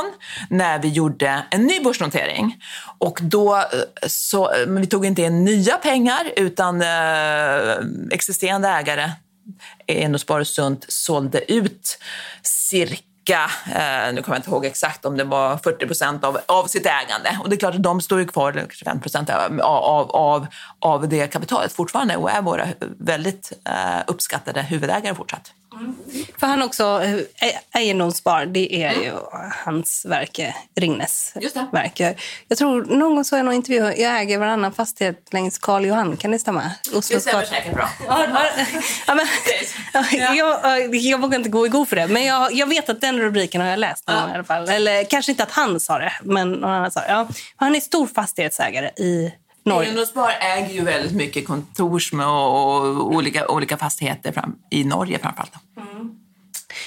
när 0.51 0.79
vi 0.79 0.89
gjorde 0.89 1.47
en 1.51 1.67
ny 1.67 1.81
börsnotering. 1.81 2.63
Och 2.99 3.19
då 3.23 3.57
eh, 3.57 3.63
så, 4.07 4.53
men 4.67 4.81
vi 4.81 4.87
tog 4.87 5.07
inte 5.07 5.23
in 5.23 5.45
nya 5.45 5.77
pengar 5.77 6.33
utan 6.37 6.83
eh, 6.83 7.75
existerande 8.11 8.69
ägare 8.69 9.11
Endospar 9.87 10.41
och 10.41 10.47
Sundt 10.47 10.93
sålde 10.93 11.53
ut 11.53 11.99
cirka, 12.43 13.51
eh, 13.67 14.15
nu 14.15 14.23
kommer 14.23 14.37
jag 14.37 14.39
inte 14.39 14.51
ihåg 14.51 14.65
exakt 14.65 15.05
om 15.05 15.17
det 15.17 15.25
var 15.25 15.57
40 15.57 15.87
procent 15.87 16.25
av, 16.25 16.39
av 16.47 16.67
sitt 16.67 16.87
ägande. 16.87 17.39
Och 17.43 17.49
det 17.49 17.57
är 17.57 17.59
klart 17.59 17.75
att 17.75 17.83
de 17.83 18.01
står 18.01 18.19
ju 18.19 18.27
kvar, 18.27 18.53
eller 18.53 18.67
25 18.71 19.01
procent 19.01 19.31
av, 19.31 19.61
av, 19.61 20.47
av, 20.79 21.09
det 21.09 21.27
kapitalet 21.27 21.73
fortfarande 21.73 22.17
och 22.17 22.31
är 22.31 22.43
våra 22.43 22.67
väldigt 22.99 23.53
eh, 23.65 24.03
uppskattade 24.07 24.63
huvudägare 24.63 25.15
fortsatt. 25.15 25.53
För 26.39 26.47
han 26.47 26.63
också, 26.63 27.03
eh, 27.41 27.81
Egendomsspar, 27.81 28.47
det 28.47 28.83
är 28.85 28.93
ju 28.93 29.13
hans 29.65 30.05
verk, 30.05 30.39
eh, 30.39 30.55
Ringnes 30.77 31.33
det. 31.35 31.67
verk. 31.73 32.01
Jag- 32.49 32.59
tror 32.59 32.85
någon 32.85 33.15
gång 33.15 33.25
såg 33.25 33.39
jag 33.39 33.45
någon 33.45 33.55
intervju, 33.55 33.85
jag 34.03 34.21
äger 34.21 34.39
varannan 34.39 34.73
fastighet 34.73 35.29
längs 35.33 35.59
Karl 35.59 35.85
Johan, 35.85 36.17
kan 36.17 36.31
det 36.31 36.39
stämma? 36.39 36.63
Det 36.91 36.97
Oslos 36.97 37.23
stämmer 37.23 37.45
säkert 37.45 37.75
bra. 37.75 37.89
Ja, 38.07 38.27
ja, 38.35 38.47
ja, 39.07 39.15
men, 39.15 39.27
jag, 40.37 40.95
jag 40.97 41.21
vågar 41.21 41.39
inte 41.39 41.51
gå 41.51 41.67
i 41.67 41.69
god 41.69 41.89
för 41.89 41.97
det, 41.97 42.07
men 42.07 42.25
jag, 42.25 42.53
jag 42.53 42.67
vet 42.67 42.89
att 42.89 43.01
den 43.01 43.19
rubriken 43.21 43.61
har 43.61 43.69
jag 43.69 43.79
läst 43.79 44.09
någon 44.09 44.21
gång 44.21 44.31
i 44.31 44.35
alla 44.35 44.45
fall. 44.45 44.69
Eller 44.69 45.05
kanske 45.05 45.33
inte 45.33 45.43
att 45.43 45.51
han 45.51 45.81
sa 45.81 45.99
det, 45.99 46.13
men 46.23 46.53
någon 46.53 46.71
annan 46.71 46.91
sa 46.91 47.01
det. 47.01 47.07
Ja. 47.09 47.29
Han 47.57 47.75
är 47.77 47.81
stor 47.81 48.07
fastighetsägare 48.07 48.89
i 48.89 49.33
Norge. 49.65 49.89
Egendomsspar 49.89 50.33
äger 50.41 50.75
ju 50.75 50.85
väldigt 50.85 51.13
mycket 51.13 51.47
kontors 51.47 52.13
och, 52.13 53.15
olika, 53.15 53.49
olika 53.49 53.77
fastigheter 53.77 54.33
fram, 54.33 54.57
i 54.71 54.85
Norge 54.85 55.19
framförallt. 55.19 55.53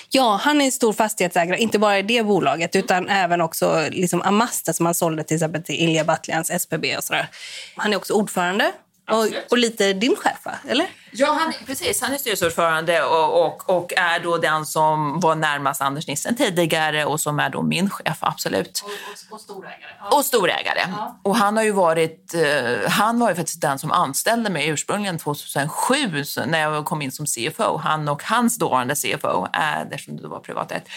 Ja, 0.10 0.40
han 0.44 0.62
är 0.62 0.66
en 0.66 0.72
stor 0.72 0.94
fastighetsägare, 0.94 1.58
inte 1.58 1.80
bara 1.80 2.00
i 2.00 2.02
det 2.02 2.24
bolaget 2.24 2.76
utan 2.76 3.10
även 3.10 3.42
också 3.42 3.88
liksom 3.92 4.22
Amasta 4.22 4.74
som 4.74 4.86
han 4.86 4.96
sålde 4.96 5.24
till 5.24 5.36
exempel 5.36 5.64
till 5.64 5.76
Ilja 5.76 6.04
Batlans 6.04 6.62
SPB 6.62 6.98
och 6.98 7.04
sådär. 7.04 7.30
Han 7.76 7.94
är 7.94 7.98
också 7.98 8.14
ordförande 8.14 8.72
och, 9.12 9.28
och 9.52 9.58
lite 9.58 9.94
din 9.94 10.16
chef, 10.16 10.46
va? 10.46 10.52
eller? 10.68 10.88
Ja, 11.16 11.38
han, 11.40 11.54
precis. 11.66 12.02
Han 12.02 12.14
är 12.14 12.18
styrelseordförande 12.18 13.04
och, 13.04 13.46
och, 13.46 13.70
och 13.70 13.94
är 13.94 14.20
då 14.20 14.38
den 14.38 14.66
som 14.66 15.20
var 15.20 15.36
närmast 15.36 15.82
Anders 15.82 16.08
Nissen 16.08 16.36
tidigare 16.36 17.06
och 17.06 17.22
som 17.22 17.40
är 17.40 17.50
då 17.50 17.62
min 17.62 17.90
chef, 17.90 18.18
absolut. 18.20 18.84
Och, 19.30 19.42
storägare. 19.42 19.78
Och 20.12 20.26
storägare. 20.26 20.94
Och 21.24 21.36
han 21.36 21.58
har 21.58 21.64
ju 21.64 21.72
varit, 21.72 22.34
eh, 22.34 22.90
han 22.90 23.20
var 23.20 23.30
ju 23.30 23.36
faktiskt 23.36 23.62
den 23.62 23.80
som 23.80 23.92
anställde 23.92 24.50
mig 24.50 24.68
ursprungligen 24.68 25.20
2007 25.20 26.24
så- 26.26 26.46
när 26.46 26.60
jag 26.60 26.86
kom 26.86 27.02
in 27.02 27.12
som 27.12 27.26
CFO. 27.28 27.78
Han 27.78 28.08
och 28.10 28.24
hans 28.24 28.58
dåvarande 28.58 28.96
CFO, 28.96 29.48
äh, 29.54 29.82
eftersom 29.82 30.18
det 30.18 30.28
var 30.28 30.40
privatägt. 30.40 30.88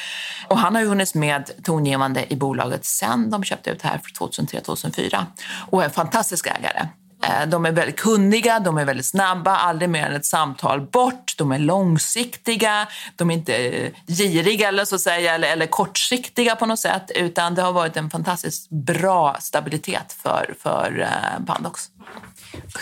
Och 0.48 0.58
han 0.58 0.74
har 0.74 0.82
ju 0.82 0.88
funnits 0.88 1.14
med 1.14 1.50
tongivande 1.64 2.32
i 2.32 2.36
bolaget 2.36 2.84
sen 2.84 3.30
de 3.30 3.44
köpte 3.44 3.70
ut 3.70 3.82
här 3.82 3.98
för 4.04 4.10
2003-2004 4.10 5.26
och 5.70 5.80
är 5.80 5.84
en 5.84 5.90
fantastisk 5.90 6.46
ägare. 6.46 6.88
Eh, 7.26 7.46
De 7.48 7.66
är 7.66 7.72
väldigt 7.72 7.96
kunniga, 7.96 8.60
de 8.60 8.78
är 8.78 8.84
väldigt 8.84 9.06
snabba, 9.06 9.56
aldrig 9.56 9.90
mer 9.90 10.06
än 10.06 10.16
ett 10.16 10.26
samtal 10.26 10.80
bort. 10.80 11.34
De 11.38 11.52
är 11.52 11.58
långsiktiga, 11.58 12.88
de 13.16 13.30
är 13.30 13.34
inte 13.34 13.56
eh, 13.56 13.92
giriga 14.06 14.68
eller, 14.68 14.84
så 14.84 14.94
att 14.94 15.00
säga, 15.00 15.34
eller, 15.34 15.48
eller 15.48 15.66
kortsiktiga 15.66 16.56
på 16.56 16.66
något 16.66 16.78
sätt. 16.78 17.10
Utan 17.14 17.54
det 17.54 17.62
har 17.62 17.72
varit 17.72 17.96
en 17.96 18.10
fantastiskt 18.10 18.70
bra 18.70 19.36
stabilitet 19.40 20.12
för, 20.22 20.54
för 20.60 21.00
eh, 21.00 21.44
Pandox. 21.46 21.90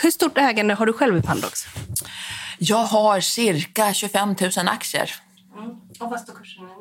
Hur 0.01 0.11
stort 0.11 0.37
ägande 0.37 0.73
har 0.73 0.85
du 0.85 0.93
själv 0.93 1.17
i 1.17 1.21
Pandox? 1.21 1.65
Jag 2.59 2.83
har 2.83 3.19
cirka 3.19 3.93
25 3.93 4.35
000 4.57 4.67
aktier. 4.67 5.11
Och 5.99 6.09
vad 6.09 6.19
står 6.19 6.33
kursen 6.33 6.63
nu? 6.65 6.71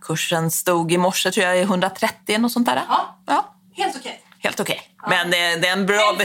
Kursen 0.00 0.50
stod 0.50 0.92
i 0.92 0.98
morse 0.98 1.30
tror 1.30 1.46
jag 1.46 1.58
i 1.58 1.62
130 1.62 2.44
och 2.44 2.52
sånt 2.52 2.66
där. 2.66 2.82
Ja. 2.88 3.18
ja 3.26 3.54
Helt 3.76 3.96
okej. 3.96 4.25
Helt 4.46 4.60
okej. 4.60 4.80
Men 5.08 5.30
det, 5.30 5.56
det 5.56 5.68
är 5.68 5.72
en 5.72 5.86
bra... 5.86 6.18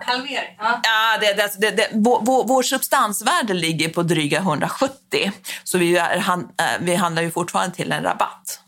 halvering. 0.00 0.56
Ja. 0.58 0.80
Ja, 0.82 1.18
det, 1.20 1.32
det, 1.32 1.50
det, 1.58 1.70
det, 1.70 1.88
vår, 1.92 2.20
vår, 2.22 2.44
vår 2.44 2.62
substansvärde 2.62 3.54
ligger 3.54 3.88
på 3.88 4.02
dryga 4.02 4.38
170. 4.38 5.32
Så 5.64 5.78
vi, 5.78 5.96
är, 5.96 6.18
han, 6.18 6.40
eh, 6.40 6.64
vi 6.80 6.94
handlar 6.94 7.22
ju 7.22 7.30
fortfarande 7.30 7.76
till 7.76 7.92
en 7.92 8.02
rabatt. 8.02 8.58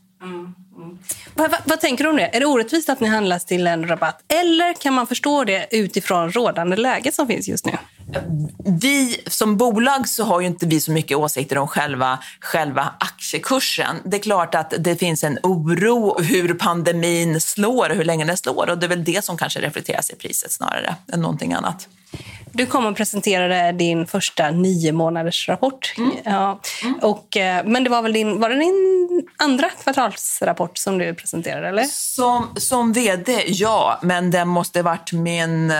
Vad, 1.34 1.51
vad, 1.51 1.61
vad 1.64 1.80
tänker 1.80 2.05
du 2.05 2.11
om 2.11 2.16
det? 2.16 2.36
Är 2.36 2.40
det 2.40 2.47
orättvist 2.47 2.88
att 2.88 3.01
ni 3.01 3.09
handlas 3.09 3.45
till 3.45 3.66
en 3.66 3.88
rabatt? 3.88 4.20
Eller 4.28 4.74
kan 4.74 4.95
man 4.95 5.07
förstå 5.07 5.45
det 5.45 5.68
utifrån 5.70 6.32
rådande 6.32 6.76
läge 6.76 7.12
som 7.12 7.26
finns 7.26 7.49
just 7.49 7.66
nu? 7.66 7.72
Vi 8.64 9.20
som 9.26 9.57
bolag 9.57 10.09
så 10.09 10.24
har 10.24 10.40
ju 10.40 10.46
inte 10.46 10.66
vi 10.66 10.80
så 10.80 10.92
mycket 10.92 11.16
åsikter 11.16 11.59
om 11.59 11.68
själva, 11.68 12.18
själva 12.40 12.94
aktiekursen. 13.00 13.96
Det 14.05 14.16
är 14.16 14.20
klart 14.20 14.55
att 14.55 14.74
det 14.78 14.96
finns 14.96 15.24
en 15.24 15.38
oro 15.42 16.22
hur 16.22 16.55
pandemin 16.55 17.40
slår 17.40 17.90
och 17.90 17.96
hur 17.96 18.05
länge 18.05 18.24
den 18.24 18.36
slår. 18.36 18.70
Och 18.70 18.78
det 18.78 18.86
är 18.86 18.88
väl 18.88 19.05
det 19.05 19.24
som 19.24 19.36
kanske 19.36 19.61
reflekteras 19.61 20.11
i 20.11 20.16
priset 20.16 20.52
snarare 20.52 20.96
än 21.12 21.20
någonting 21.20 21.52
annat. 21.52 21.88
Du 22.52 22.66
kom 22.66 22.86
och 22.86 22.96
presenterade 22.96 23.72
din 23.72 24.07
första 24.07 24.50
nio 24.50 24.92
månaders 24.92 25.48
rapport. 25.48 25.94
Ja. 26.24 26.61
Och, 27.02 27.36
eh, 27.36 27.66
men 27.66 27.84
det 27.84 27.90
var 27.90 28.02
väl 28.02 28.12
din, 28.12 28.40
var 28.40 28.50
det 28.50 28.59
din 28.59 29.28
andra 29.36 29.68
kvartalsrapport 29.68 30.78
som 30.78 30.98
du 30.98 31.14
presenterade? 31.14 31.68
eller? 31.68 31.84
Som, 31.84 32.55
som 32.57 32.92
vd, 32.92 33.44
ja. 33.46 33.98
Men 34.02 34.30
det 34.30 34.44
måste 34.44 34.82
varit 34.82 35.12
min... 35.12 35.72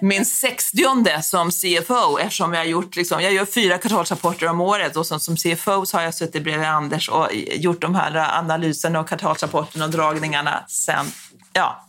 Min 0.00 0.24
sextionde 0.24 1.22
som 1.22 1.50
CFO 1.50 2.18
eftersom 2.18 2.52
jag 2.52 2.60
har 2.60 2.66
gjort 2.66 2.96
liksom, 2.96 3.22
jag 3.22 3.32
gör 3.32 3.44
fyra 3.44 3.78
kvartalsrapporter 3.78 4.48
om 4.48 4.60
året 4.60 4.96
och 4.96 5.06
som, 5.06 5.20
som 5.20 5.36
CFO 5.36 5.86
så 5.86 5.96
har 5.96 6.04
jag 6.04 6.14
suttit 6.14 6.44
bredvid 6.44 6.68
Anders 6.68 7.08
och 7.08 7.28
gjort 7.34 7.80
de 7.80 7.94
här 7.94 8.38
analyserna 8.38 9.00
och 9.00 9.08
kvartalsrapporterna 9.08 9.84
och 9.84 9.90
dragningarna 9.90 10.64
sen, 10.68 11.06
ja, 11.52 11.84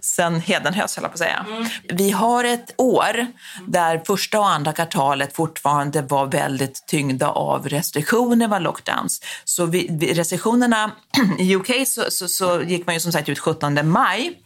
sen 0.00 0.40
hedenhös, 0.40 0.96
höll 0.96 1.02
jag 1.02 1.10
på 1.10 1.14
att 1.14 1.18
säga. 1.18 1.46
Vi 1.88 2.10
har 2.10 2.44
ett 2.44 2.74
år 2.78 3.26
där 3.66 4.02
första 4.06 4.38
och 4.38 4.48
andra 4.48 4.72
kvartalet 4.72 5.36
fortfarande 5.36 6.02
var 6.02 6.26
väldigt 6.26 6.86
tyngda 6.86 7.28
av 7.28 7.68
restriktioner, 7.68 8.48
var 8.48 8.60
lockdowns. 8.60 9.20
Så 9.44 9.66
vi, 9.66 9.88
vi, 9.90 10.14
restriktionerna 10.14 10.90
i 11.38 11.56
UK 11.56 11.70
så, 11.86 12.04
så, 12.10 12.28
så 12.28 12.62
gick 12.62 12.86
man 12.86 12.94
ju 12.94 13.00
som 13.00 13.12
sagt 13.12 13.28
ut 13.28 13.38
17 13.38 13.90
maj 13.90 14.40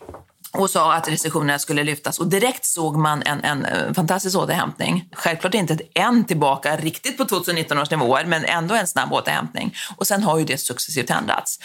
och 0.53 0.71
sa 0.71 0.95
att 0.95 1.09
restriktionerna 1.09 1.59
skulle 1.59 1.85
lyftas. 1.85 2.19
Och 2.19 2.27
direkt 2.27 2.65
såg 2.65 2.97
man 2.97 3.23
en, 3.23 3.45
en 3.45 3.65
eh, 3.65 3.93
fantastisk 3.93 4.37
återhämtning. 4.39 5.09
Självklart 5.13 5.55
inte 5.55 5.79
än 5.95 6.25
tillbaka 6.25 6.77
riktigt 6.77 7.17
på 7.17 7.25
2019 7.25 7.79
års 7.79 7.91
nivåer, 7.91 8.25
men 8.25 8.45
ändå 8.45 8.75
en 8.75 8.87
snabb 8.87 9.13
återhämtning. 9.13 9.75
Och 9.97 10.07
sen 10.07 10.23
har 10.23 10.39
ju 10.39 10.45
det 10.45 10.59
successivt 10.59 11.11
ändrats, 11.11 11.59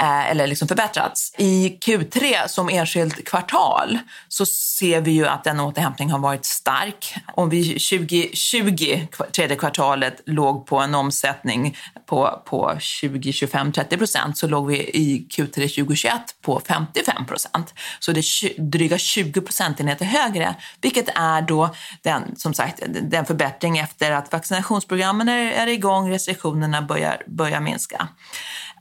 eh, 0.00 0.30
eller 0.30 0.46
liksom 0.46 0.68
förbättrats. 0.68 1.34
I 1.38 1.78
Q3 1.80 2.48
som 2.48 2.68
enskilt 2.68 3.24
kvartal 3.24 3.98
så 4.28 4.46
ser 4.46 5.00
vi 5.00 5.10
ju 5.10 5.26
att 5.26 5.44
den 5.44 5.60
återhämtning 5.60 6.10
har 6.10 6.18
varit 6.18 6.44
stark. 6.44 7.14
Om 7.34 7.48
vi 7.48 7.64
2020, 7.64 9.06
tredje 9.32 9.56
kvartalet, 9.56 10.22
låg 10.26 10.66
på 10.66 10.78
en 10.78 10.94
omsättning 10.94 11.76
på, 12.06 12.42
på 12.46 12.76
20, 12.80 13.32
25, 13.32 13.72
30 13.72 13.96
procent 13.98 14.38
så 14.38 14.46
låg 14.46 14.66
vi 14.66 14.76
i 14.76 15.26
Q3 15.30 15.52
2021 15.52 16.12
på 16.42 16.62
55 16.68 17.26
procent. 17.26 17.74
Så 18.00 18.12
det 18.12 18.21
är 18.22 18.60
dryga 18.60 18.98
20 18.98 19.40
procentenheter 19.40 20.04
högre, 20.04 20.54
vilket 20.80 21.08
är 21.08 21.42
då 21.42 21.74
den, 22.02 22.36
som 22.36 22.54
sagt, 22.54 22.82
den 23.02 23.26
förbättring 23.26 23.78
efter 23.78 24.10
att 24.10 24.32
vaccinationsprogrammen 24.32 25.28
är, 25.28 25.52
är 25.52 25.66
igång, 25.66 26.10
restriktionerna 26.10 26.82
börjar, 26.82 27.22
börjar 27.26 27.60
minska. 27.60 28.08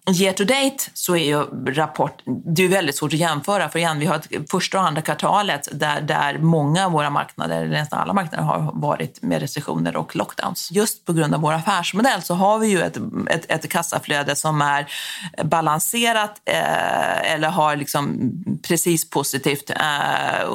Year 0.09 0.33
to 0.33 0.43
date 0.43 0.77
så 0.93 1.15
är 1.15 1.25
ju 1.25 1.43
rapport, 1.73 2.21
det 2.25 2.63
är 2.63 2.67
väldigt 2.67 2.97
svårt 2.97 3.13
att 3.13 3.19
jämföra 3.19 3.69
för 3.69 3.79
igen, 3.79 3.99
vi 3.99 4.05
har 4.05 4.15
ett 4.15 4.51
första 4.51 4.79
och 4.79 4.87
andra 4.87 5.01
kvartalet 5.01 5.67
där, 5.71 6.01
där 6.01 6.37
många 6.37 6.85
av 6.85 6.91
våra 6.91 7.09
marknader, 7.09 7.61
eller 7.61 7.69
nästan 7.69 7.99
alla 7.99 8.13
marknader 8.13 8.43
har 8.43 8.71
varit 8.73 9.21
med 9.21 9.41
recessioner 9.41 9.95
och 9.95 10.15
lockdowns. 10.15 10.71
Just 10.71 11.05
på 11.05 11.13
grund 11.13 11.35
av 11.35 11.41
vår 11.41 11.53
affärsmodell 11.53 12.21
så 12.21 12.33
har 12.33 12.59
vi 12.59 12.67
ju 12.67 12.81
ett, 12.81 12.97
ett, 13.29 13.51
ett 13.51 13.69
kassaflöde 13.69 14.35
som 14.35 14.61
är 14.61 14.87
balanserat 15.43 16.41
eh, 16.45 17.33
eller 17.33 17.49
har 17.49 17.75
liksom 17.75 18.31
precis 18.67 19.09
positivt 19.09 19.69
eh, 19.69 20.45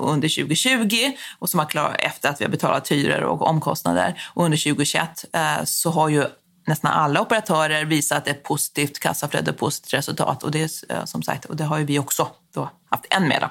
under 0.00 0.42
2020 0.42 0.96
och 1.38 1.48
som 1.48 1.58
har 1.58 1.66
klarat 1.66 1.96
efter 1.98 2.28
att 2.28 2.40
vi 2.40 2.44
har 2.44 2.50
betalat 2.50 2.88
hyror 2.88 3.22
och 3.22 3.46
omkostnader. 3.46 4.22
Och 4.34 4.44
under 4.44 4.58
2021 4.58 5.24
eh, 5.32 5.64
så 5.64 5.90
har 5.90 6.08
ju 6.08 6.24
nästan 6.68 6.92
alla 6.92 7.20
operatörer 7.20 7.84
visat 7.84 8.28
ett 8.28 8.42
positivt 8.42 8.98
kassaflöde 8.98 9.50
och 9.50 9.56
positivt 9.56 9.94
resultat. 9.94 10.42
Och 10.42 10.50
det, 10.50 10.70
eh, 10.88 11.04
som 11.04 11.22
sagt, 11.22 11.44
och 11.44 11.56
det 11.56 11.64
har 11.64 11.78
ju 11.78 11.84
vi 11.84 11.98
också 11.98 12.28
då 12.54 12.70
haft 12.90 13.06
än 13.10 13.28
mera. 13.28 13.50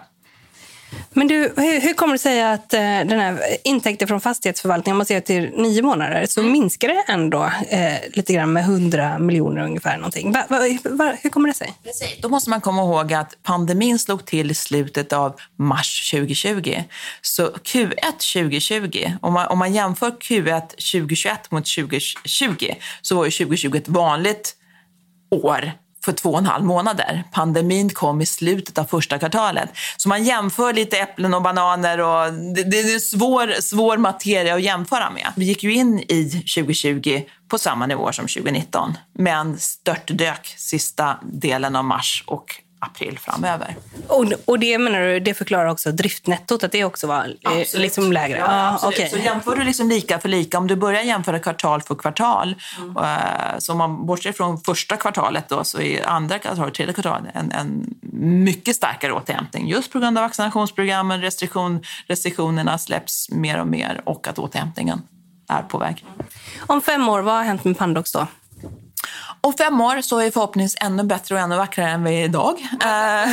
Men 1.09 1.27
du, 1.27 1.53
hur, 1.57 1.81
hur 1.81 1.93
kommer 1.93 2.13
det 2.13 2.19
sig 2.19 2.43
att 2.43 2.73
eh, 2.73 2.79
den 2.79 3.19
här 3.19 3.39
intäkten 3.63 4.07
från 4.07 4.21
fastighetsförvaltning, 4.21 4.93
om 4.93 4.97
man 4.97 5.05
ser 5.05 5.19
till 5.21 5.51
nio 5.55 5.81
månader, 5.81 6.25
så 6.25 6.39
mm. 6.39 6.51
minskar 6.51 6.87
det 6.87 7.03
ändå 7.07 7.51
eh, 7.69 7.93
lite 8.13 8.33
grann 8.33 8.53
med 8.53 8.63
100 8.63 9.19
miljoner 9.19 9.63
ungefär. 9.63 9.97
Någonting. 9.97 10.31
Va, 10.31 10.43
va, 10.49 10.59
va, 10.83 11.13
hur 11.21 11.29
kommer 11.29 11.47
det 11.47 11.53
sig? 11.53 11.73
Precis. 11.83 12.17
Då 12.21 12.29
måste 12.29 12.49
man 12.49 12.61
komma 12.61 12.81
ihåg 12.81 13.13
att 13.13 13.37
pandemin 13.43 13.99
slog 13.99 14.25
till 14.25 14.51
i 14.51 14.53
slutet 14.53 15.13
av 15.13 15.35
mars 15.55 16.11
2020. 16.11 16.83
Så 17.21 17.47
Q1 17.47 17.93
2020, 18.33 19.11
om 19.21 19.33
man, 19.33 19.47
om 19.47 19.59
man 19.59 19.73
jämför 19.73 20.11
Q1 20.11 20.69
2021 20.69 21.51
mot 21.51 21.65
2020, 21.75 22.73
så 23.01 23.15
var 23.15 23.25
ju 23.25 23.31
2020 23.31 23.75
ett 23.75 23.89
vanligt 23.89 24.55
år 25.31 25.71
för 26.07 26.11
två 26.13 26.31
och 26.31 26.37
en 26.37 26.45
halv 26.45 26.65
månader. 26.65 27.23
Pandemin 27.31 27.89
kom 27.89 28.21
i 28.21 28.25
slutet 28.25 28.77
av 28.77 28.83
första 28.83 29.19
kvartalet. 29.19 29.69
Så 29.97 30.09
man 30.09 30.23
jämför 30.23 30.73
lite 30.73 30.97
äpplen 30.97 31.33
och 31.33 31.41
bananer 31.41 31.99
och 31.99 32.33
det, 32.33 32.63
det 32.63 32.79
är 32.79 32.99
svår, 32.99 33.61
svår 33.61 33.97
materia 33.97 34.55
att 34.55 34.61
jämföra 34.61 35.09
med. 35.09 35.27
Vi 35.35 35.45
gick 35.45 35.63
ju 35.63 35.73
in 35.73 35.99
i 35.99 36.43
2020 36.55 37.21
på 37.47 37.57
samma 37.57 37.85
nivå 37.85 38.11
som 38.11 38.27
2019, 38.27 38.97
men 39.13 39.59
störtdök 39.59 40.55
sista 40.57 41.17
delen 41.23 41.75
av 41.75 41.85
mars 41.85 42.23
och 42.27 42.61
april 42.79 43.19
framöver. 43.19 43.75
Och, 44.07 44.25
och 44.45 44.59
det 44.59 44.77
menar 44.77 44.99
du, 44.99 45.19
det 45.19 45.33
förklarar 45.33 45.65
också 45.65 45.91
driftnettot, 45.91 46.63
att 46.63 46.71
det 46.71 46.83
också 46.83 47.07
var 47.07 47.25
eh, 47.25 47.79
liksom 47.79 48.11
lägre? 48.11 48.37
Ja, 48.37 48.77
ja, 48.81 48.87
okay. 48.87 49.09
Så 49.09 49.17
jämför 49.17 49.55
du 49.55 49.63
liksom 49.63 49.89
lika 49.89 50.19
för 50.19 50.29
lika, 50.29 50.57
om 50.57 50.67
du 50.67 50.75
börjar 50.75 51.01
jämföra 51.01 51.39
kvartal 51.39 51.81
för 51.81 51.95
kvartal, 51.95 52.55
mm. 52.77 52.97
uh, 52.97 53.59
så 53.59 53.71
om 53.71 53.77
man 53.77 54.05
bortser 54.05 54.31
från 54.31 54.61
första 54.61 54.97
kvartalet 54.97 55.49
då, 55.49 55.63
så 55.63 55.81
är 55.81 56.07
andra 56.07 56.39
kvartalet, 56.39 56.73
tredje 56.73 56.93
kvartalet 56.93 57.35
en, 57.35 57.51
en 57.51 57.95
mycket 58.43 58.75
starkare 58.75 59.13
återhämtning. 59.13 59.67
Just 59.67 59.91
på 59.91 59.99
grund 59.99 60.17
av 60.17 60.23
vaccinationsprogrammen, 60.23 61.21
restriktion, 61.21 61.83
restriktionerna 62.07 62.77
släpps 62.77 63.29
mer 63.29 63.59
och 63.59 63.67
mer 63.67 64.01
och 64.05 64.27
att 64.27 64.39
återhämtningen 64.39 65.01
är 65.49 65.61
på 65.61 65.77
väg. 65.77 66.05
Om 66.59 66.81
fem 66.81 67.09
år, 67.09 67.21
vad 67.21 67.35
har 67.35 67.43
hänt 67.43 67.63
med 67.63 67.77
Pandox 67.77 68.11
då? 68.11 68.27
Om 69.41 69.53
fem 69.53 69.81
år 69.81 70.01
så 70.01 70.19
är 70.19 70.25
vi 70.25 70.31
förhoppningsvis 70.31 70.81
ännu 70.81 71.03
bättre 71.03 71.35
och 71.35 71.41
ännu 71.41 71.57
vackrare 71.57 71.89
än 71.89 72.03
vi 72.03 72.21
är 72.21 72.25
idag. 72.25 72.55
Eh, 72.61 72.87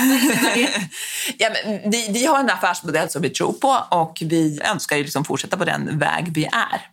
ja, 1.38 1.50
men 1.50 1.90
vi, 1.90 2.08
vi 2.12 2.26
har 2.26 2.38
en 2.38 2.50
affärsmodell 2.50 3.10
som 3.10 3.22
vi 3.22 3.30
tror 3.30 3.52
på 3.52 3.78
och 3.90 4.18
vi 4.20 4.60
önskar 4.64 4.96
ju 4.96 5.02
liksom 5.02 5.24
fortsätta 5.24 5.56
på 5.56 5.64
den 5.64 5.98
väg 5.98 6.32
vi 6.34 6.44
är. 6.44 6.88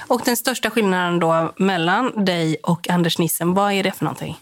Och 0.00 0.22
den 0.24 0.36
största 0.36 0.70
skillnaden 0.70 1.18
då 1.18 1.52
mellan 1.56 2.24
dig 2.24 2.56
och 2.62 2.90
Anders 2.90 3.18
Nissen, 3.18 3.54
vad 3.54 3.72
är 3.72 3.82
det 3.82 3.92
för 3.92 4.04
någonting? 4.04 4.38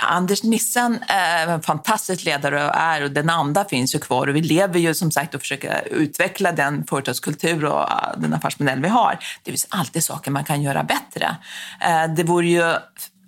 Anders 0.00 0.42
Nissen 0.42 0.98
är 1.06 1.46
en 1.46 1.62
fantastisk 1.62 2.24
ledare 2.24 2.64
och 2.64 2.76
är 2.76 3.02
och 3.02 3.10
den 3.10 3.30
anda 3.30 3.64
finns 3.64 3.94
ju 3.94 3.98
kvar 3.98 4.26
och 4.26 4.36
vi 4.36 4.42
lever 4.42 4.78
ju 4.78 4.94
som 4.94 5.10
sagt 5.10 5.34
och 5.34 5.40
försöker 5.40 5.88
utveckla 5.90 6.52
den 6.52 6.86
företagskultur 6.86 7.64
och 7.64 7.90
eh, 7.90 7.96
den 8.16 8.34
affärsmodell 8.34 8.82
vi 8.82 8.88
har. 8.88 9.18
Det 9.42 9.50
finns 9.50 9.66
alltid 9.70 10.04
saker 10.04 10.30
man 10.30 10.44
kan 10.44 10.62
göra 10.62 10.84
bättre. 10.84 11.36
Eh, 11.80 12.14
det 12.16 12.24
vore 12.24 12.46
ju 12.46 12.74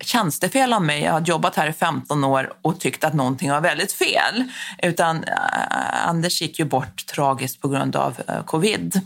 tjänstefel 0.05 0.73
av 0.73 0.83
mig. 0.83 1.03
Jag 1.03 1.13
har 1.13 1.21
jobbat 1.21 1.57
här 1.57 1.67
i 1.67 1.73
15 1.73 2.25
år 2.25 2.53
och 2.63 2.81
tyckt 2.81 3.05
att 3.05 3.15
någonting 3.15 3.51
var 3.51 3.61
väldigt 3.61 3.93
fel. 3.93 4.45
Utan 4.83 5.25
eh, 5.25 6.09
Anders 6.09 6.43
gick 6.43 6.59
ju 6.59 6.65
bort 6.65 7.07
tragiskt 7.07 7.61
på 7.61 7.69
grund 7.69 7.97
av 7.97 8.21
eh, 8.29 8.45
covid. 8.45 9.01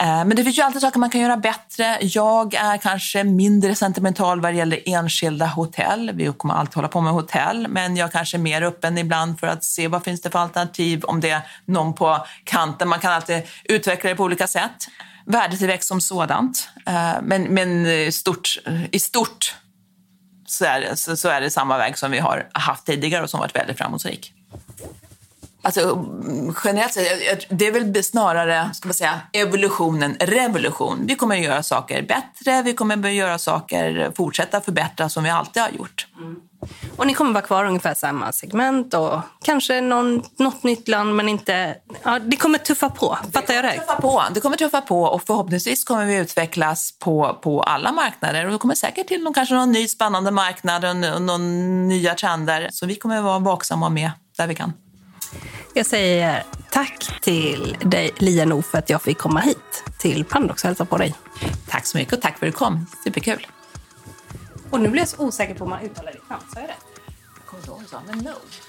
Eh, 0.00 0.06
men 0.06 0.30
det 0.30 0.44
finns 0.44 0.58
ju 0.58 0.62
alltid 0.62 0.80
saker 0.80 0.98
man 0.98 1.10
kan 1.10 1.20
göra 1.20 1.36
bättre. 1.36 1.98
Jag 2.00 2.54
är 2.54 2.76
kanske 2.76 3.24
mindre 3.24 3.74
sentimental 3.74 4.40
vad 4.40 4.52
det 4.52 4.56
gäller 4.56 4.80
enskilda 4.86 5.46
hotell. 5.46 6.10
Vi 6.14 6.32
kommer 6.32 6.54
alltid 6.54 6.74
hålla 6.74 6.88
på 6.88 7.00
med 7.00 7.12
hotell, 7.12 7.68
men 7.68 7.96
jag 7.96 8.12
kanske 8.12 8.36
är 8.36 8.38
mer 8.38 8.62
öppen 8.62 8.98
ibland 8.98 9.40
för 9.40 9.46
att 9.46 9.64
se 9.64 9.88
vad 9.88 10.04
finns 10.04 10.20
det 10.20 10.30
för 10.30 10.38
alternativ 10.38 11.04
om 11.04 11.20
det 11.20 11.30
är 11.30 11.40
någon 11.64 11.94
på 11.94 12.26
kanten. 12.44 12.88
Man 12.88 12.98
kan 12.98 13.12
alltid 13.12 13.42
utveckla 13.64 14.10
det 14.10 14.16
på 14.16 14.24
olika 14.24 14.46
sätt. 14.46 14.88
Värdetillväxt 15.24 15.88
som 15.88 16.00
sådant. 16.00 16.68
Eh, 16.86 17.14
men, 17.22 17.42
men 17.42 17.86
eh, 17.86 18.10
stort, 18.10 18.58
i 18.90 18.98
stort 18.98 19.54
så 20.52 20.64
är, 20.64 20.80
det, 20.80 20.96
så, 20.96 21.16
så 21.16 21.28
är 21.28 21.40
det 21.40 21.50
samma 21.50 21.78
väg 21.78 21.98
som 21.98 22.10
vi 22.10 22.18
har 22.18 22.48
haft 22.52 22.86
tidigare 22.86 23.22
och 23.22 23.30
som 23.30 23.40
varit 23.40 23.56
väldigt 23.56 23.78
framgångsrik. 23.78 24.32
Alltså, 25.64 26.04
generellt 26.64 26.92
sett, 26.92 27.46
det 27.48 27.66
är 27.66 27.72
väl 27.72 28.04
snarare 28.04 28.70
ska 28.74 28.88
man 28.88 28.94
säga, 28.94 29.20
evolutionen, 29.32 30.16
revolution. 30.20 31.04
Vi 31.06 31.14
kommer 31.14 31.36
att 31.36 31.44
göra 31.44 31.62
saker 31.62 32.02
bättre, 32.02 32.62
vi 32.62 32.72
kommer 32.72 33.08
att 33.08 33.14
göra 33.14 33.38
saker, 33.38 34.12
fortsätta 34.16 34.60
förbättra 34.60 35.08
som 35.08 35.24
vi 35.24 35.30
alltid 35.30 35.62
har 35.62 35.70
gjort. 35.70 36.06
Mm. 36.18 36.36
Och 36.96 37.06
ni 37.06 37.14
kommer 37.14 37.32
vara 37.32 37.44
kvar 37.44 37.64
ungefär 37.64 37.94
samma 37.94 38.32
segment 38.32 38.94
och 38.94 39.20
kanske 39.44 39.80
någon, 39.80 40.22
något 40.38 40.62
nytt 40.62 40.88
land 40.88 41.16
men 41.16 41.28
inte... 41.28 41.76
Ja, 42.02 42.18
det 42.18 42.36
kommer 42.36 42.58
tuffa 42.58 42.90
på, 42.90 43.18
fattar 43.32 43.54
jag 43.54 43.64
det? 43.64 43.72
Tuffa 43.72 43.96
på. 43.96 44.22
Det 44.34 44.40
kommer 44.40 44.56
tuffa 44.56 44.80
på 44.80 45.02
och 45.02 45.22
förhoppningsvis 45.26 45.84
kommer 45.84 46.06
vi 46.06 46.16
utvecklas 46.16 46.98
på, 46.98 47.38
på 47.42 47.62
alla 47.62 47.92
marknader 47.92 48.46
och 48.46 48.52
det 48.52 48.58
kommer 48.58 48.74
säkert 48.74 49.08
till 49.08 49.22
någon, 49.22 49.34
kanske 49.34 49.54
någon 49.54 49.72
ny 49.72 49.88
spännande 49.88 50.30
marknad 50.30 50.84
och 50.84 50.96
någon 51.22 51.88
nya 51.88 52.14
trender. 52.14 52.68
Så 52.72 52.86
vi 52.86 52.94
kommer 52.94 53.22
vara 53.22 53.38
vaksamma 53.38 53.88
med 53.88 54.10
där 54.36 54.46
vi 54.46 54.54
kan. 54.54 54.72
Jag 55.74 55.86
säger 55.86 56.44
tack 56.70 57.20
till 57.22 57.76
dig, 57.80 58.10
Lia 58.16 58.44
No, 58.44 58.62
för 58.62 58.78
att 58.78 58.90
jag 58.90 59.02
fick 59.02 59.18
komma 59.18 59.40
hit 59.40 59.84
till 59.98 60.24
Pandox 60.24 60.64
och 60.64 60.68
hälsa 60.68 60.84
på 60.84 60.96
dig. 60.96 61.14
Tack 61.68 61.86
så 61.86 61.98
mycket 61.98 62.14
och 62.14 62.20
tack 62.20 62.38
för 62.38 62.46
att 62.46 62.52
du 62.52 62.58
kom. 62.58 62.86
Superkul. 63.04 63.46
Och 64.72 64.80
nu 64.80 64.88
blir 64.88 65.02
jag 65.02 65.08
så 65.08 65.22
osäker 65.22 65.54
på 65.54 65.64
om 65.64 65.70
man 65.70 65.82
uttalar 65.82 66.12
ditt 66.12 66.30
namn. 66.30 66.42
Sa 66.54 66.60
jag 66.60 66.68
rätt? 66.68 66.86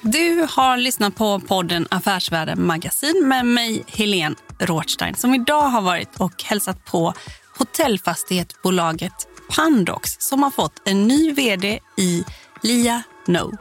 Du 0.02 0.48
har 0.50 0.78
lyssnat 0.78 1.16
på 1.16 1.40
podden 1.40 1.88
Affärsvärlden 1.92 2.66
Magasin 2.66 3.28
med 3.28 3.46
mig, 3.46 3.84
Helene 3.88 4.36
Rothstein 4.60 5.16
som 5.16 5.34
idag 5.34 5.62
har 5.62 5.82
varit 5.82 6.20
och 6.20 6.44
hälsat 6.44 6.86
på 6.86 7.14
hotellfastighetsbolaget 7.58 9.14
Pandox 9.56 10.10
som 10.20 10.44
har 10.44 10.52
fått 10.52 10.82
en 10.86 11.08
ny 11.08 11.34
vd 11.34 11.80
i 11.98 12.24
Lia 12.62 13.04
No. 13.28 13.52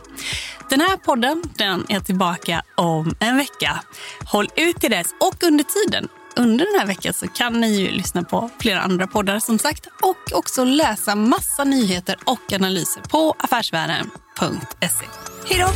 Den 0.70 0.80
här 0.80 0.96
podden 0.96 1.42
den 1.58 1.86
är 1.88 2.00
tillbaka 2.00 2.62
om 2.76 3.14
en 3.20 3.36
vecka. 3.36 3.82
Håll 4.24 4.48
ut 4.56 4.76
till 4.76 4.90
dess 4.90 5.06
och 5.20 5.42
under 5.42 5.64
tiden 5.64 6.08
under 6.36 6.64
den 6.64 6.80
här 6.80 6.86
veckan 6.86 7.14
så 7.14 7.28
kan 7.28 7.60
ni 7.60 7.80
ju 7.80 7.90
lyssna 7.90 8.22
på 8.22 8.50
flera 8.58 8.80
andra 8.80 9.06
poddar 9.06 9.38
som 9.38 9.58
sagt 9.58 9.86
och 10.02 10.38
också 10.38 10.64
läsa 10.64 11.14
massa 11.14 11.64
nyheter 11.64 12.16
och 12.24 12.52
analyser 12.52 13.02
på 13.02 13.34
affärsvärlden.se. 13.38 15.06
Hej 15.48 15.58
då! 15.58 15.68